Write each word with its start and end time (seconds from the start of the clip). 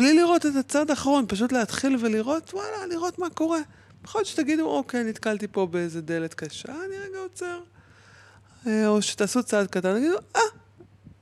בלי 0.00 0.14
לראות 0.14 0.46
את 0.46 0.56
הצד 0.56 0.90
האחרון, 0.90 1.24
פשוט 1.28 1.52
להתחיל 1.52 1.96
ולראות, 2.00 2.54
וואלה, 2.54 2.86
לראות 2.86 3.18
מה 3.18 3.30
קורה. 3.30 3.58
יכול 4.04 4.18
להיות 4.18 4.28
שתגידו, 4.28 4.66
אוקיי, 4.66 5.04
נתקלתי 5.04 5.46
פה 5.48 5.66
באיזה 5.66 6.00
דלת 6.00 6.34
קשה, 6.34 6.68
אני 6.68 6.96
רגע 6.96 7.18
עוצר. 7.18 7.60
אה, 8.66 8.88
או 8.88 9.02
שתעשו 9.02 9.42
צעד 9.42 9.66
קטן, 9.66 9.98
תגידו, 9.98 10.16
אה, 10.36 10.40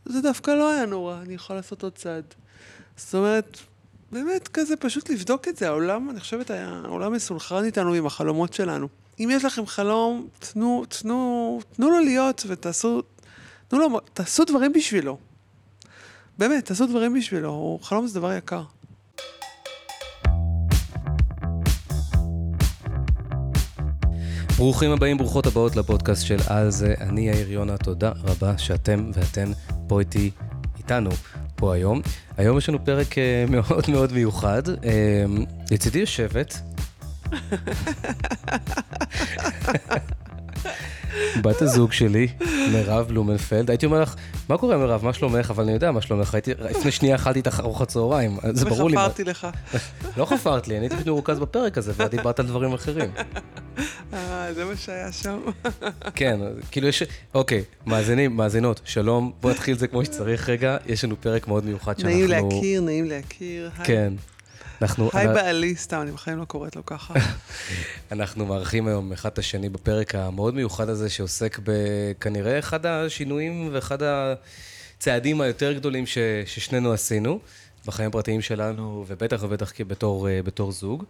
זה 0.05 0.21
דווקא 0.21 0.51
לא 0.51 0.71
היה 0.71 0.87
נורא, 0.87 1.21
אני 1.23 1.35
יכול 1.35 1.57
לעשות 1.57 1.83
עוד 1.83 1.93
צעד. 1.93 2.25
זאת 2.97 3.15
אומרת, 3.15 3.59
באמת 4.13 4.49
כזה 4.49 4.77
פשוט 4.77 5.11
לבדוק 5.11 5.49
את 5.49 5.57
זה. 5.57 5.69
העולם, 5.69 6.11
אני 6.11 6.21
חושבת, 6.21 6.51
העולם 6.51 7.13
מסונכרן 7.13 7.65
איתנו 7.65 7.95
עם 7.95 8.07
החלומות 8.07 8.53
שלנו. 8.53 8.89
אם 9.21 9.29
יש 9.33 9.45
לכם 9.45 9.67
חלום, 9.67 10.29
תנו, 10.39 10.85
תנו, 10.89 11.61
תנו 11.77 11.91
לו 11.91 11.99
להיות 11.99 12.45
ותעשו, 12.49 13.03
תנו 13.69 13.79
לו, 13.79 14.01
תעשו 14.13 14.45
דברים 14.45 14.73
בשבילו. 14.73 15.19
באמת, 16.39 16.65
תעשו 16.65 16.87
דברים 16.87 17.15
בשבילו, 17.15 17.79
חלום 17.83 18.07
זה 18.07 18.21
דבר 18.21 18.33
יקר. 18.33 18.63
ברוכים 24.57 24.91
הבאים, 24.91 25.19
ברוכות 25.19 25.47
הבאות 25.47 25.77
לפודקאסט 25.77 26.27
של 26.27 26.39
על 26.47 26.71
זה. 26.71 26.95
אני 27.01 27.29
יאיר 27.29 27.53
יונה, 27.53 27.77
תודה 27.77 28.13
רבה 28.25 28.59
שאתם 28.59 29.11
ואתן 29.15 29.53
פה 29.89 30.01
איתי, 30.01 30.31
איתנו, 30.79 31.11
פה 31.55 31.75
היום. 31.75 32.01
היום 32.37 32.59
יש 32.59 32.69
לנו 32.69 32.85
פרק 32.85 33.19
אה, 33.19 33.45
מאוד 33.51 33.85
מאוד 33.89 34.13
מיוחד. 34.13 34.69
אה, 34.69 35.25
לצידי 35.71 35.99
יושבת. 35.99 36.61
בת 41.43 41.63
הזוג 41.63 41.93
שלי, 41.93 42.29
מירב 42.73 43.09
בלומנפלד, 43.09 43.71
הייתי 43.71 43.87
אומר 43.87 44.01
לך, 44.01 44.15
מה 44.49 44.59
קורה 44.59 44.77
מירב, 44.77 45.05
מה 45.05 45.13
שלומך? 45.13 45.51
אבל 45.51 45.65
אני 45.65 45.73
יודע 45.73 45.91
מה 45.91 46.03
שלומך, 46.03 46.35
הייתי, 46.35 46.53
לפני 46.71 46.91
שנייה 46.91 47.17
אכלתי 47.17 47.39
איתך 47.39 47.61
ארוחת 47.61 47.89
צהריים, 47.89 48.39
זה 48.53 48.65
ברור 48.65 48.91
לי. 48.91 48.97
וחפרתי 48.97 49.25
לך. 49.25 49.47
לא 50.17 50.25
חפרת 50.25 50.69
לי, 50.69 50.77
אני 50.77 50.85
הייתי 50.85 50.95
פשוט 50.97 51.07
מרוכז 51.07 51.39
בפרק 51.39 51.79
הזה, 51.79 51.93
ואת 51.97 52.11
דיברת 52.11 52.41
על 52.41 52.47
דברים 52.47 52.73
אחרים. 52.73 53.11
אה, 54.13 54.53
זה 54.55 54.65
מה 54.65 54.77
שהיה 54.77 55.13
שם. 55.13 55.39
כן, 56.15 56.41
כאילו 56.71 56.89
יש, 56.89 57.03
אוקיי, 57.35 57.63
מאזינים, 57.87 58.37
מאזינות, 58.37 58.81
שלום, 58.85 59.33
בוא 59.41 59.51
נתחיל 59.51 59.75
את 59.75 59.79
זה 59.79 59.87
כמו 59.87 60.05
שצריך 60.05 60.49
רגע, 60.49 60.77
יש 60.87 61.05
לנו 61.05 61.21
פרק 61.21 61.49
מאוד 61.49 61.65
מיוחד 61.65 61.99
שאנחנו... 61.99 62.17
נעים 62.17 62.29
להכיר, 62.29 62.81
נעים 62.81 63.05
להכיר. 63.05 63.71
כן. 63.85 64.13
אנחנו... 64.83 65.11
היי 65.13 65.29
בעלי, 65.29 65.77
סתם, 65.77 66.01
אני 66.03 66.11
בחיים 66.11 66.39
לא 66.39 66.45
קוראת 66.45 66.77
לו 66.77 66.87
ככה. 66.87 67.15
אנחנו 68.13 68.47
מארחים 68.47 68.89
היום 68.89 69.13
אחד 69.13 69.31
את 69.31 69.39
השני 69.39 69.69
בפרק 69.69 70.15
המאוד 70.15 70.55
מיוחד 70.55 70.89
הזה, 70.89 71.11
שעוסק 71.11 71.59
בכנראה 71.65 72.59
אחד 72.59 72.87
השינויים 72.87 73.69
ואחד 73.73 73.99
הצעדים 74.03 75.41
היותר 75.41 75.73
גדולים 75.73 76.07
ש, 76.07 76.19
ששנינו 76.47 76.93
עשינו 76.93 77.41
בחיים 77.87 78.09
הפרטיים 78.09 78.41
שלנו, 78.41 79.05
ובטח 79.09 79.43
ובטח 79.43 79.73
בתור, 79.81 80.29
אה, 80.29 80.43
בתור 80.43 80.73
זוג. 80.73 81.05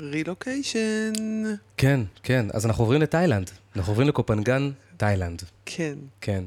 רילוקיישן. 0.00 1.12
כן, 1.76 2.00
כן. 2.22 2.46
אז 2.52 2.66
אנחנו 2.66 2.84
עוברים 2.84 3.02
לתאילנד. 3.02 3.50
אנחנו 3.76 3.92
עוברים 3.92 4.08
לקופנגן, 4.08 4.70
תאילנד. 4.98 5.42
כן. 5.66 5.94
כן. 6.20 6.44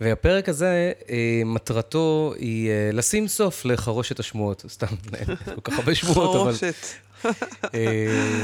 והפרק 0.00 0.48
הזה, 0.48 0.92
אה, 1.10 1.42
מטרתו 1.44 2.32
היא 2.38 2.70
אה, 2.70 2.90
לשים 2.92 3.28
סוף 3.28 3.64
לחרושת 3.64 4.20
השמועות. 4.20 4.64
סתם, 4.68 4.86
כל 5.54 5.60
כך 5.64 5.78
הרבה 5.78 5.94
שמועות, 5.94 6.36
אבל... 6.36 6.52
חרושת. 6.52 6.74
אה, 7.74 8.38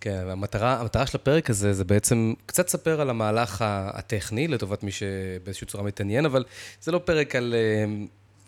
כן, 0.00 0.24
המטרה, 0.30 0.80
המטרה 0.80 1.06
של 1.06 1.16
הפרק 1.16 1.50
הזה 1.50 1.72
זה 1.72 1.84
בעצם 1.84 2.32
קצת 2.46 2.66
לספר 2.66 3.00
על 3.00 3.10
המהלך 3.10 3.64
הטכני, 3.66 4.48
לטובת 4.48 4.82
מי 4.82 4.90
שבאיזושהי 4.92 5.66
צורה 5.66 5.84
מתעניין, 5.84 6.24
אבל 6.24 6.44
זה 6.82 6.92
לא 6.92 6.98
פרק 6.98 7.36
על 7.36 7.54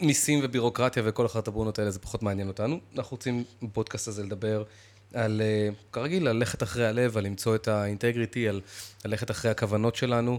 מיסים 0.01 0.41
ובירוקרטיה 0.42 1.03
וכל 1.06 1.27
אחת 1.27 1.48
הברונות 1.48 1.79
האלה, 1.79 1.91
זה 1.91 1.98
פחות 1.98 2.23
מעניין 2.23 2.48
אותנו. 2.48 2.79
אנחנו 2.97 3.17
רוצים 3.17 3.45
בפודקאסט 3.62 4.08
הזה 4.08 4.23
לדבר 4.23 4.64
על, 5.15 5.43
כרגיל, 5.93 6.29
על 6.29 6.37
ללכת 6.37 6.62
אחרי 6.62 6.87
הלב, 6.87 7.17
על 7.17 7.25
למצוא 7.25 7.55
את 7.55 7.69
האינטגריטי, 7.69 8.48
על 8.48 8.61
ללכת 9.05 9.30
אחרי 9.30 9.51
הכוונות 9.51 9.97
שלנו. 9.97 10.39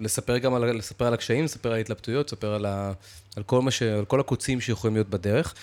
לספר 0.00 0.38
גם 0.38 0.54
על, 0.54 0.76
לספר 0.76 1.06
על 1.06 1.14
הקשיים, 1.14 1.44
לספר 1.44 1.68
על 1.68 1.74
ההתלבטויות, 1.74 2.26
לספר 2.26 2.54
על, 2.54 2.66
ה, 2.66 2.92
על, 3.36 3.42
כל 3.42 3.70
ש, 3.70 3.82
על 3.82 4.04
כל 4.04 4.20
הקוצים 4.20 4.60
שיכולים 4.60 4.94
להיות 4.94 5.08
בדרך. 5.08 5.54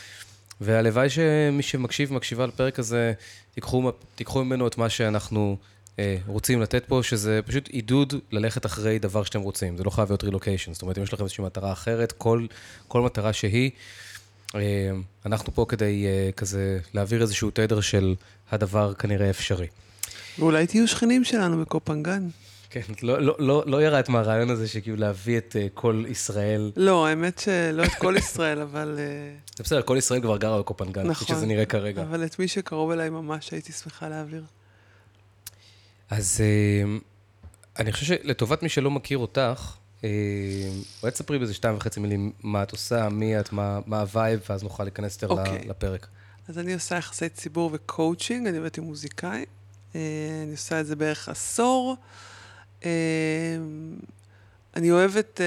והלוואי 0.61 1.09
שמי 1.09 1.63
שמקשיב, 1.63 2.13
מקשיבה 2.13 2.45
לפרק 2.45 2.79
הזה, 2.79 3.13
תיקחו, 3.53 3.91
תיקחו 4.15 4.43
ממנו 4.43 4.67
את 4.67 4.77
מה 4.77 4.89
שאנחנו 4.89 5.57
אה, 5.99 6.17
רוצים 6.27 6.61
לתת 6.61 6.85
פה, 6.85 6.99
שזה 7.03 7.39
פשוט 7.45 7.67
עידוד 7.67 8.13
ללכת 8.31 8.65
אחרי 8.65 8.99
דבר 8.99 9.23
שאתם 9.23 9.41
רוצים. 9.41 9.77
זה 9.77 9.83
לא 9.83 9.89
חייב 9.89 10.09
להיות 10.09 10.23
רילוקיישן. 10.23 10.73
זאת 10.73 10.81
אומרת, 10.81 10.97
אם 10.97 11.03
יש 11.03 11.13
לכם 11.13 11.23
איזושהי 11.23 11.43
מטרה 11.43 11.71
אחרת, 11.71 12.11
כל, 12.11 12.45
כל 12.87 13.01
מטרה 13.01 13.33
שהיא, 13.33 13.71
אה, 13.71 13.79
אנחנו 15.25 15.53
פה 15.53 15.65
כדי 15.69 16.05
אה, 16.05 16.29
כזה 16.31 16.79
להעביר 16.93 17.21
איזשהו 17.21 17.51
תדר 17.51 17.81
של 17.81 18.15
הדבר 18.51 18.93
כנראה 18.93 19.29
אפשרי. 19.29 19.67
ואולי 20.39 20.67
תהיו 20.67 20.87
שכנים 20.87 21.23
שלנו 21.23 21.61
בקופנגן. 21.61 22.27
כן, 22.69 22.81
לא, 23.03 23.21
לא, 23.21 23.35
לא, 23.39 23.63
לא 23.67 23.83
ירד 23.83 24.03
מהרעיון 24.09 24.49
הזה 24.49 24.67
שכאילו 24.67 24.97
להביא 24.97 25.37
את 25.37 25.55
uh, 25.55 25.69
כל 25.73 26.03
ישראל. 26.07 26.71
לא, 26.75 27.07
האמת 27.07 27.39
שלא 27.39 27.83
את 27.83 27.93
כל 27.97 28.15
ישראל, 28.17 28.61
אבל... 28.61 28.99
זה 29.57 29.63
בסדר, 29.63 29.81
כל 29.81 29.95
ישראל 29.97 30.21
כבר 30.21 30.37
גרה 30.37 30.59
בקופנגן, 30.59 31.01
נכון, 31.01 31.13
כפי 31.13 31.25
שזה 31.25 31.45
נראה 31.45 31.65
כרגע. 31.65 32.01
אבל 32.01 32.25
את 32.25 32.39
מי 32.39 32.47
שקרוב 32.47 32.91
אליי 32.91 33.09
ממש 33.09 33.51
הייתי 33.51 33.71
שמחה 33.71 34.09
להעביר. 34.09 34.43
אז 36.09 36.41
uh, 36.41 37.03
אני 37.79 37.91
חושב 37.91 38.05
שלטובת 38.05 38.63
מי 38.63 38.69
שלא 38.69 38.91
מכיר 38.91 39.17
אותך, 39.17 39.75
אולי 40.03 41.11
תספרי 41.11 41.39
באיזה 41.39 41.53
שתיים 41.53 41.75
וחצי 41.77 41.99
מילים 41.99 42.31
מה 42.43 42.63
את 42.63 42.71
עושה, 42.71 43.09
מי 43.09 43.39
את, 43.39 43.53
מה, 43.53 43.79
מה 43.85 43.99
ה 43.99 44.06
vibe, 44.06 44.39
ואז 44.49 44.63
נוכל 44.63 44.83
להיכנס 44.83 45.21
יותר 45.21 45.35
okay. 45.35 45.39
אוקיי. 45.39 45.67
לפרק. 45.67 46.07
אז 46.47 46.59
אני 46.59 46.73
עושה 46.73 46.95
יחסי 46.95 47.29
ציבור 47.29 47.69
וקואוצ'ינג, 47.73 48.47
אני 48.47 48.57
עובדת 48.57 48.77
עם 48.77 48.83
מוזיקאים. 48.83 49.45
Uh, 49.93 49.95
אני 50.43 50.51
עושה 50.51 50.79
את 50.79 50.85
זה 50.85 50.95
בערך 50.95 51.29
עשור. 51.29 51.95
אמ, 52.83 52.89
אני 54.75 54.91
אוהבת... 54.91 55.41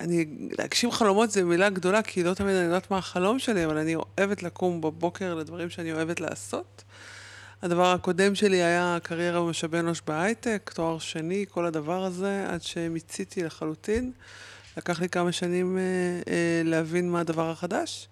אני, 0.00 0.26
להגשים 0.58 0.90
חלומות 0.90 1.30
זה 1.30 1.44
מילה 1.44 1.70
גדולה, 1.70 2.02
כי 2.02 2.22
לא 2.22 2.34
תמיד 2.34 2.54
אני 2.54 2.64
יודעת 2.64 2.90
מה 2.90 2.98
החלום 2.98 3.38
שלי, 3.38 3.64
אבל 3.64 3.78
אני 3.78 3.94
אוהבת 3.94 4.42
לקום 4.42 4.80
בבוקר 4.80 5.34
לדברים 5.34 5.70
שאני 5.70 5.92
אוהבת 5.92 6.20
לעשות. 6.20 6.84
הדבר 7.62 7.92
הקודם 7.92 8.34
שלי 8.34 8.62
היה 8.62 8.98
קריירה 9.02 9.40
במשאבי 9.40 9.78
אנוש 9.78 10.02
בהייטק, 10.06 10.70
תואר 10.74 10.98
שני, 10.98 11.44
כל 11.50 11.66
הדבר 11.66 12.04
הזה, 12.04 12.44
עד 12.48 12.62
שמיציתי 12.62 13.42
לחלוטין. 13.42 14.12
לקח 14.76 15.00
לי 15.00 15.08
כמה 15.08 15.32
שנים 15.32 15.78
אה, 15.78 15.82
אה, 16.32 16.62
להבין 16.64 17.10
מה 17.10 17.20
הדבר 17.20 17.50
החדש. 17.50 18.08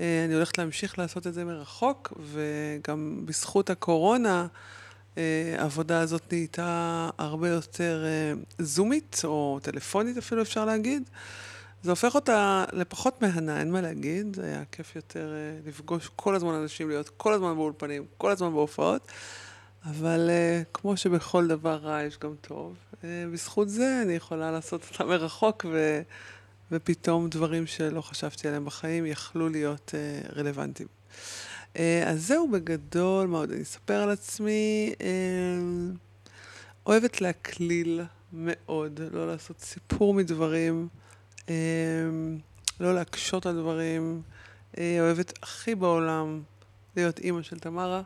אה, 0.00 0.24
אני 0.24 0.34
הולכת 0.34 0.58
להמשיך 0.58 0.98
לעשות 0.98 1.26
את 1.26 1.34
זה 1.34 1.44
מרחוק, 1.44 2.12
וגם 2.32 3.20
בזכות 3.24 3.70
הקורונה, 3.70 4.46
אה, 5.18 5.54
העבודה 5.58 6.00
הזאת 6.00 6.32
נהייתה 6.32 7.10
הרבה 7.18 7.48
יותר 7.48 8.04
אה, 8.04 8.32
זומית, 8.58 9.20
או 9.24 9.58
טלפונית 9.62 10.16
אפילו 10.16 10.42
אפשר 10.42 10.64
להגיד. 10.64 11.02
זה 11.82 11.90
הופך 11.90 12.14
אותה 12.14 12.64
לפחות 12.72 13.22
מהנה, 13.22 13.60
אין 13.60 13.70
מה 13.70 13.80
להגיד. 13.80 14.36
זה 14.36 14.44
היה 14.44 14.62
כיף 14.72 14.96
יותר 14.96 15.32
אה, 15.32 15.58
לפגוש 15.66 16.10
כל 16.16 16.34
הזמן 16.34 16.54
אנשים, 16.54 16.88
להיות 16.88 17.08
כל 17.08 17.32
הזמן 17.32 17.54
באולפנים, 17.54 18.06
כל 18.18 18.30
הזמן 18.30 18.52
בהופעות. 18.52 19.08
אבל 19.84 20.30
כמו 20.74 20.96
שבכל 20.96 21.46
דבר 21.46 21.76
רע 21.76 22.02
יש 22.02 22.18
גם 22.18 22.34
טוב. 22.40 22.76
בזכות 23.04 23.68
זה 23.68 24.02
אני 24.02 24.12
יכולה 24.12 24.50
לעשות 24.50 24.86
אותה 24.92 25.04
מרחוק, 25.04 25.66
ו... 25.72 26.02
ופתאום 26.72 27.28
דברים 27.28 27.66
שלא 27.66 28.00
חשבתי 28.00 28.48
עליהם 28.48 28.64
בחיים 28.64 29.06
יכלו 29.06 29.48
להיות 29.48 29.94
רלוונטיים. 30.36 30.88
אה, 31.76 32.10
אז 32.10 32.26
זהו 32.26 32.50
בגדול 32.50 33.26
מאוד, 33.26 33.50
אני 33.50 33.62
אספר 33.62 33.94
על 33.94 34.10
עצמי. 34.10 34.94
אה, 35.00 35.06
אוהבת 36.86 37.20
להקליל 37.20 38.00
מאוד, 38.32 39.00
לא 39.12 39.26
לעשות 39.26 39.60
סיפור 39.60 40.14
מדברים, 40.14 40.88
אה, 40.94 41.01
לא 42.80 42.94
להקשות 42.94 43.46
על 43.46 43.54
דברים. 43.60 44.22
אוהבת 44.78 45.38
הכי 45.42 45.74
בעולם 45.74 46.42
להיות 46.96 47.18
אימא 47.18 47.42
של 47.42 47.58
תמרה. 47.58 48.02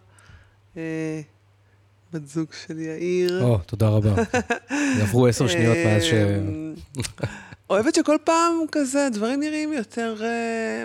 בת 2.12 2.26
זוג 2.26 2.48
של 2.66 2.78
יאיר. 2.78 3.44
או, 3.44 3.58
תודה 3.58 3.88
רבה. 3.88 4.14
עברו 5.02 5.26
עשר 5.26 5.48
שניות 5.48 5.76
מאז 5.86 6.02
ש... 6.02 6.12
אוהבת 7.70 7.94
שכל 7.94 8.16
פעם 8.24 8.52
כזה, 8.72 9.08
דברים 9.12 9.40
נראים 9.40 9.72
יותר, 9.72 10.16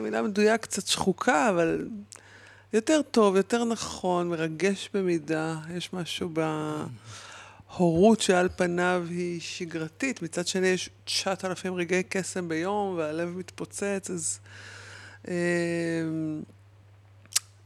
מילה 0.01 0.21
מדויק, 0.21 0.61
קצת 0.61 0.87
שחוקה, 0.87 1.49
אבל 1.49 1.87
יותר 2.73 3.01
טוב, 3.11 3.35
יותר 3.35 3.63
נכון, 3.65 4.29
מרגש 4.29 4.89
במידה. 4.93 5.55
יש 5.75 5.93
משהו 5.93 6.29
בהורות 7.77 8.21
שעל 8.21 8.49
פניו 8.55 9.05
היא 9.09 9.41
שגרתית. 9.41 10.21
מצד 10.21 10.47
שני, 10.47 10.67
יש 10.67 10.89
9,000 11.05 11.75
רגעי 11.75 12.03
קסם 12.03 12.49
ביום, 12.49 12.95
והלב 12.97 13.29
מתפוצץ, 13.37 14.09
אז... 14.09 14.39
אמ, 15.27 16.41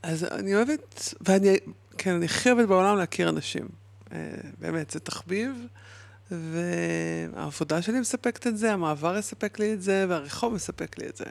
אז 0.03 0.23
אני 0.23 0.55
אוהבת, 0.55 1.13
ואני, 1.21 1.57
כן, 1.97 2.15
אני 2.15 2.25
הכי 2.25 2.51
אוהבת 2.51 2.67
בעולם 2.67 2.97
להכיר 2.97 3.29
אנשים. 3.29 3.67
אה, 4.11 4.17
באמת, 4.59 4.91
זה 4.91 4.99
תחביב, 4.99 5.51
והעבודה 6.31 7.81
שלי 7.81 7.99
מספקת 7.99 8.47
את 8.47 8.57
זה, 8.57 8.73
המעבר 8.73 9.17
יספק 9.17 9.59
לי 9.59 9.73
את 9.73 9.81
זה, 9.81 10.05
והרחוב 10.09 10.53
מספק 10.53 10.97
לי 10.97 11.07
את 11.07 11.17
זה. 11.17 11.25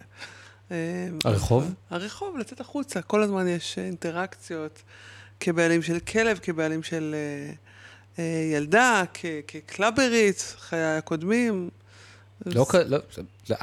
אה, 0.71 1.09
הרחוב? 1.25 1.75
הרחוב, 1.91 2.39
לצאת 2.39 2.61
החוצה. 2.61 3.03
כל 3.03 3.23
הזמן 3.23 3.49
יש 3.49 3.79
אינטראקציות 3.79 4.83
כבעלים 5.41 5.83
של 5.83 6.01
כלב, 6.01 6.39
כבעלים 6.43 6.83
של 6.83 7.15
אה, 7.15 7.19
אה, 7.19 7.74
ילדה, 8.55 9.03
כקלאברית, 9.47 10.55
חיי 10.59 10.85
הקודמים. 10.85 11.71
לא, 12.47 12.67
לא, 12.87 12.99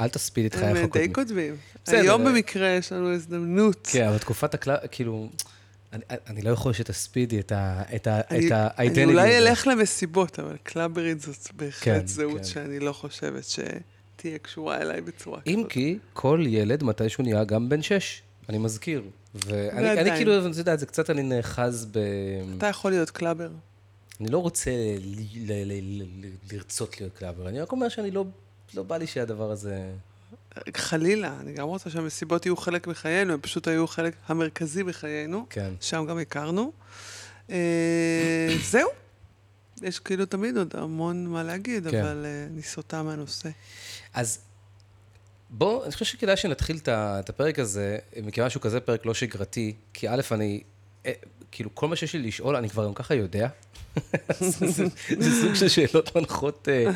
אל 0.00 0.08
תספיד 0.08 0.44
את 0.44 0.54
חייך 0.54 0.64
הם 0.64 0.74
די 0.76 0.82
הקודמים. 0.84 1.12
קודמים. 1.12 1.56
היום 1.86 2.24
במקרה 2.24 2.68
יש 2.68 2.92
לנו 2.92 3.14
הזדמנות. 3.14 3.88
כן, 3.92 4.06
אבל 4.08 4.18
תקופת 4.18 4.54
ה 4.54 4.58
club, 4.58 4.78
כאילו, 4.90 5.28
אני- 5.92 6.02
אני 6.26 6.42
לא 6.42 6.50
יכול 6.50 6.72
שתספידי 6.72 7.40
את 7.40 7.52
ה- 7.52 7.82
את 7.96 8.06
ה- 8.06 8.20
אני- 8.30 8.46
את 8.46 8.52
ה-identity. 8.52 8.82
אני 8.96 9.04
אולי. 9.04 9.38
אלך 9.38 9.66
למסיבות, 9.66 10.38
אבל 10.38 10.56
קלאברית 10.62 11.20
זאת 11.20 11.36
כן, 11.46 11.56
בהחלט 11.56 12.08
זהות 12.08 12.36
כן. 12.38 12.44
שאני 12.44 12.78
לא 12.80 12.92
חושבת 12.92 13.44
שתהיה 13.44 14.38
קשורה 14.38 14.78
אליי 14.82 15.00
בצורה 15.00 15.40
כזאת. 15.40 15.48
אם 15.48 15.64
כי 15.68 15.98
כל 16.12 16.44
ילד 16.48 16.84
מתישהו 16.84 17.24
נהיה 17.24 17.44
גם 17.44 17.68
בן 17.68 17.82
שש, 17.82 18.22
אני 18.48 18.58
מזכיר. 18.58 19.02
ואני. 19.34 20.10
כאילו, 20.16 20.46
אתה 20.50 20.60
יודע, 20.60 20.76
זה 20.76 20.86
קצת 20.86 21.10
אני 21.10 21.22
נאחז 21.22 21.86
ב... 21.92 21.98
אתה 22.58 22.66
יכול 22.66 22.90
להיות 22.90 23.10
clubber. 23.10 23.50
אני 24.20 24.28
לא 24.28 24.38
רוצה 24.38 24.70
לרצות 26.52 27.00
להיות 27.00 27.14
clubber, 27.14 27.48
אני 27.48 27.60
רק 27.60 27.72
אומר 27.72 27.88
שאני 27.88 28.10
לא, 28.10 28.24
לא 28.74 28.82
בא 28.82 28.96
לי 28.96 29.06
שהדבר 29.06 29.50
הזה... 29.50 29.92
חלילה, 30.76 31.36
אני 31.40 31.52
גם 31.52 31.66
רוצה 31.66 31.90
שהמסיבות 31.90 32.46
יהיו 32.46 32.56
חלק 32.56 32.86
מחיינו, 32.86 33.32
הם 33.32 33.40
פשוט 33.40 33.68
היו 33.68 33.86
חלק 33.86 34.14
המרכזי 34.26 34.84
בחיינו, 34.84 35.46
כן. 35.50 35.74
שם 35.80 36.06
גם 36.08 36.18
הכרנו. 36.18 36.72
אה, 37.50 38.48
זהו. 38.62 38.88
יש 39.82 39.98
כאילו 39.98 40.26
תמיד 40.26 40.56
עוד 40.56 40.74
המון 40.76 41.26
מה 41.26 41.42
להגיד, 41.42 41.88
כן. 41.88 42.02
אבל 42.02 42.24
אה, 42.24 42.46
אני 42.52 42.62
סוטה 42.62 43.02
מהנושא. 43.02 43.48
אז 44.14 44.38
בוא, 45.50 45.84
אני 45.84 45.92
חושב 45.92 46.04
שכדאי 46.04 46.36
שנתחיל 46.36 46.78
את 46.88 47.30
הפרק 47.30 47.58
הזה, 47.58 47.98
מכיוון 48.22 48.50
שהוא 48.50 48.62
כזה 48.62 48.80
פרק 48.80 49.06
לא 49.06 49.14
שגרתי, 49.14 49.74
כי 49.92 50.08
א', 50.08 50.20
אני, 50.30 50.62
אה, 51.06 51.12
כאילו, 51.52 51.74
כל 51.74 51.88
מה 51.88 51.96
שיש 51.96 52.14
לי 52.14 52.22
לשאול, 52.22 52.56
אני 52.56 52.68
כבר 52.68 52.86
גם 52.86 52.94
ככה 52.94 53.14
יודע. 53.14 53.48
זה, 54.40 54.84
סוג 55.40 55.54
של 55.54 55.68
שאלות 55.68 56.16
מנחות, 56.16 56.68
אה, 56.68 56.90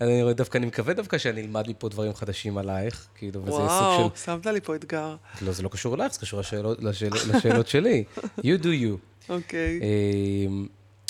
אני 0.00 0.34
דווקא, 0.34 0.58
אני 0.58 0.66
מקווה 0.66 0.94
דווקא 0.94 1.18
שאני 1.18 1.40
אלמד 1.40 1.68
מפה 1.68 1.88
דברים 1.88 2.14
חדשים 2.14 2.58
עלייך, 2.58 3.06
כאילו, 3.14 3.42
וזה 3.42 3.52
וואו, 3.52 4.02
סוג 4.02 4.16
שמת 4.24 4.46
לי 4.46 4.60
פה 4.60 4.74
אתגר. 4.74 5.16
של... 5.38 5.46
לא, 5.46 5.52
זה 5.52 5.62
לא 5.62 5.68
קשור 5.68 5.94
אלייך, 5.94 6.12
זה 6.12 6.20
קשור 6.20 6.40
לשאלות, 6.40 7.68
שלי. 7.68 8.04
You 8.38 8.62
do 8.62 8.66
you. 8.66 9.28
אוקיי. 9.28 9.80
אמ, 9.82 10.66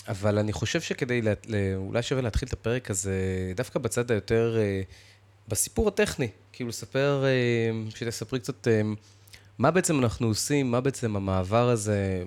אבל 0.08 0.38
אני 0.38 0.52
חושב 0.52 0.80
שכדי, 0.80 1.20
אולי 1.76 2.02
שווה 2.02 2.22
להתחיל 2.22 2.48
את 2.48 2.52
הפרק 2.52 2.90
הזה 2.90 3.12
דווקא 3.56 3.78
בצד 3.78 4.10
היותר, 4.10 4.56
אה, 4.58 4.82
בסיפור 5.48 5.88
הטכני. 5.88 6.28
כאילו 6.52 6.68
לספר, 6.68 7.24
אה, 7.24 7.90
שתספרי 7.90 8.40
קצת 8.40 8.68
אה, 8.68 8.80
מה 9.58 9.70
בעצם 9.70 9.98
אנחנו 9.98 10.26
עושים, 10.26 10.70
מה 10.70 10.80
בעצם 10.80 11.16
המעבר 11.16 11.68
הזה, 11.68 12.24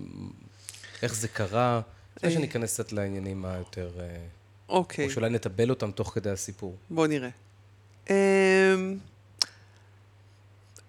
איך 1.03 1.15
זה 1.15 1.27
קרה. 1.27 1.81
לפני 2.17 2.29
אה. 2.29 2.33
שניכנס 2.35 2.73
קצת 2.73 2.91
לעניינים 2.91 3.45
היותר, 3.45 3.89
אה, 3.99 4.05
אוקיי. 4.69 5.05
או 5.05 5.11
שאולי 5.11 5.29
נטבל 5.29 5.69
אותם 5.69 5.91
תוך 5.91 6.11
כדי 6.13 6.29
הסיפור. 6.29 6.75
בוא 6.89 7.07
נראה. 7.07 7.29
Um, 8.07 8.11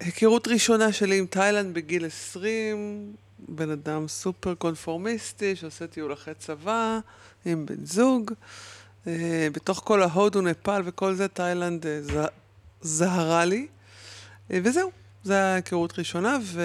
היכרות 0.00 0.48
ראשונה 0.48 0.92
שלי 0.92 1.18
עם 1.18 1.26
תאילנד 1.26 1.74
בגיל 1.74 2.06
20, 2.06 3.12
בן 3.38 3.70
אדם 3.70 4.08
סופר 4.08 4.54
קונפורמיסטי 4.54 5.56
שעושה 5.56 5.86
טיול 5.86 6.12
אחרי 6.12 6.34
צבא 6.34 6.98
עם 7.46 7.66
בן 7.66 7.84
זוג. 7.84 8.30
Uh, 9.04 9.08
בתוך 9.52 9.82
כל 9.84 10.02
ההודו, 10.02 10.40
נפאל 10.40 10.82
וכל 10.84 11.14
זה, 11.14 11.28
תאילנד 11.28 11.84
uh, 11.84 12.12
ז... 12.12 12.16
זהרה 12.82 13.44
לי. 13.44 13.66
וזהו, 14.50 14.90
זו 15.24 15.32
הייתה 15.32 15.54
היכרות 15.54 15.98
ראשונה, 15.98 16.38
ו... 16.42 16.62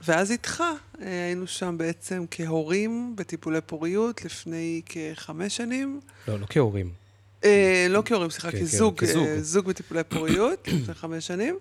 ואז 0.00 0.30
איתך 0.30 0.60
uh, 0.60 0.98
היינו 1.00 1.46
שם 1.46 1.74
בעצם 1.78 2.24
כהורים 2.30 3.16
בטיפולי 3.16 3.60
פוריות 3.60 4.24
לפני 4.24 4.82
כחמש 4.86 5.56
שנים. 5.56 6.00
לא, 6.28 6.40
לא 6.40 6.46
כהורים. 6.50 6.90
אה, 7.44 7.86
לא 7.90 8.02
כהורים, 8.04 8.30
סליחה, 8.30 8.50
כן, 8.50 8.60
כזוג, 8.60 9.00
כן, 9.00 9.06
כזוג. 9.06 9.26
אה, 9.26 9.42
זוג 9.42 9.66
בטיפולי 9.66 10.04
פוריות, 10.04 10.68
לפני 10.72 10.94
חמש 10.94 11.26
שנים. 11.26 11.58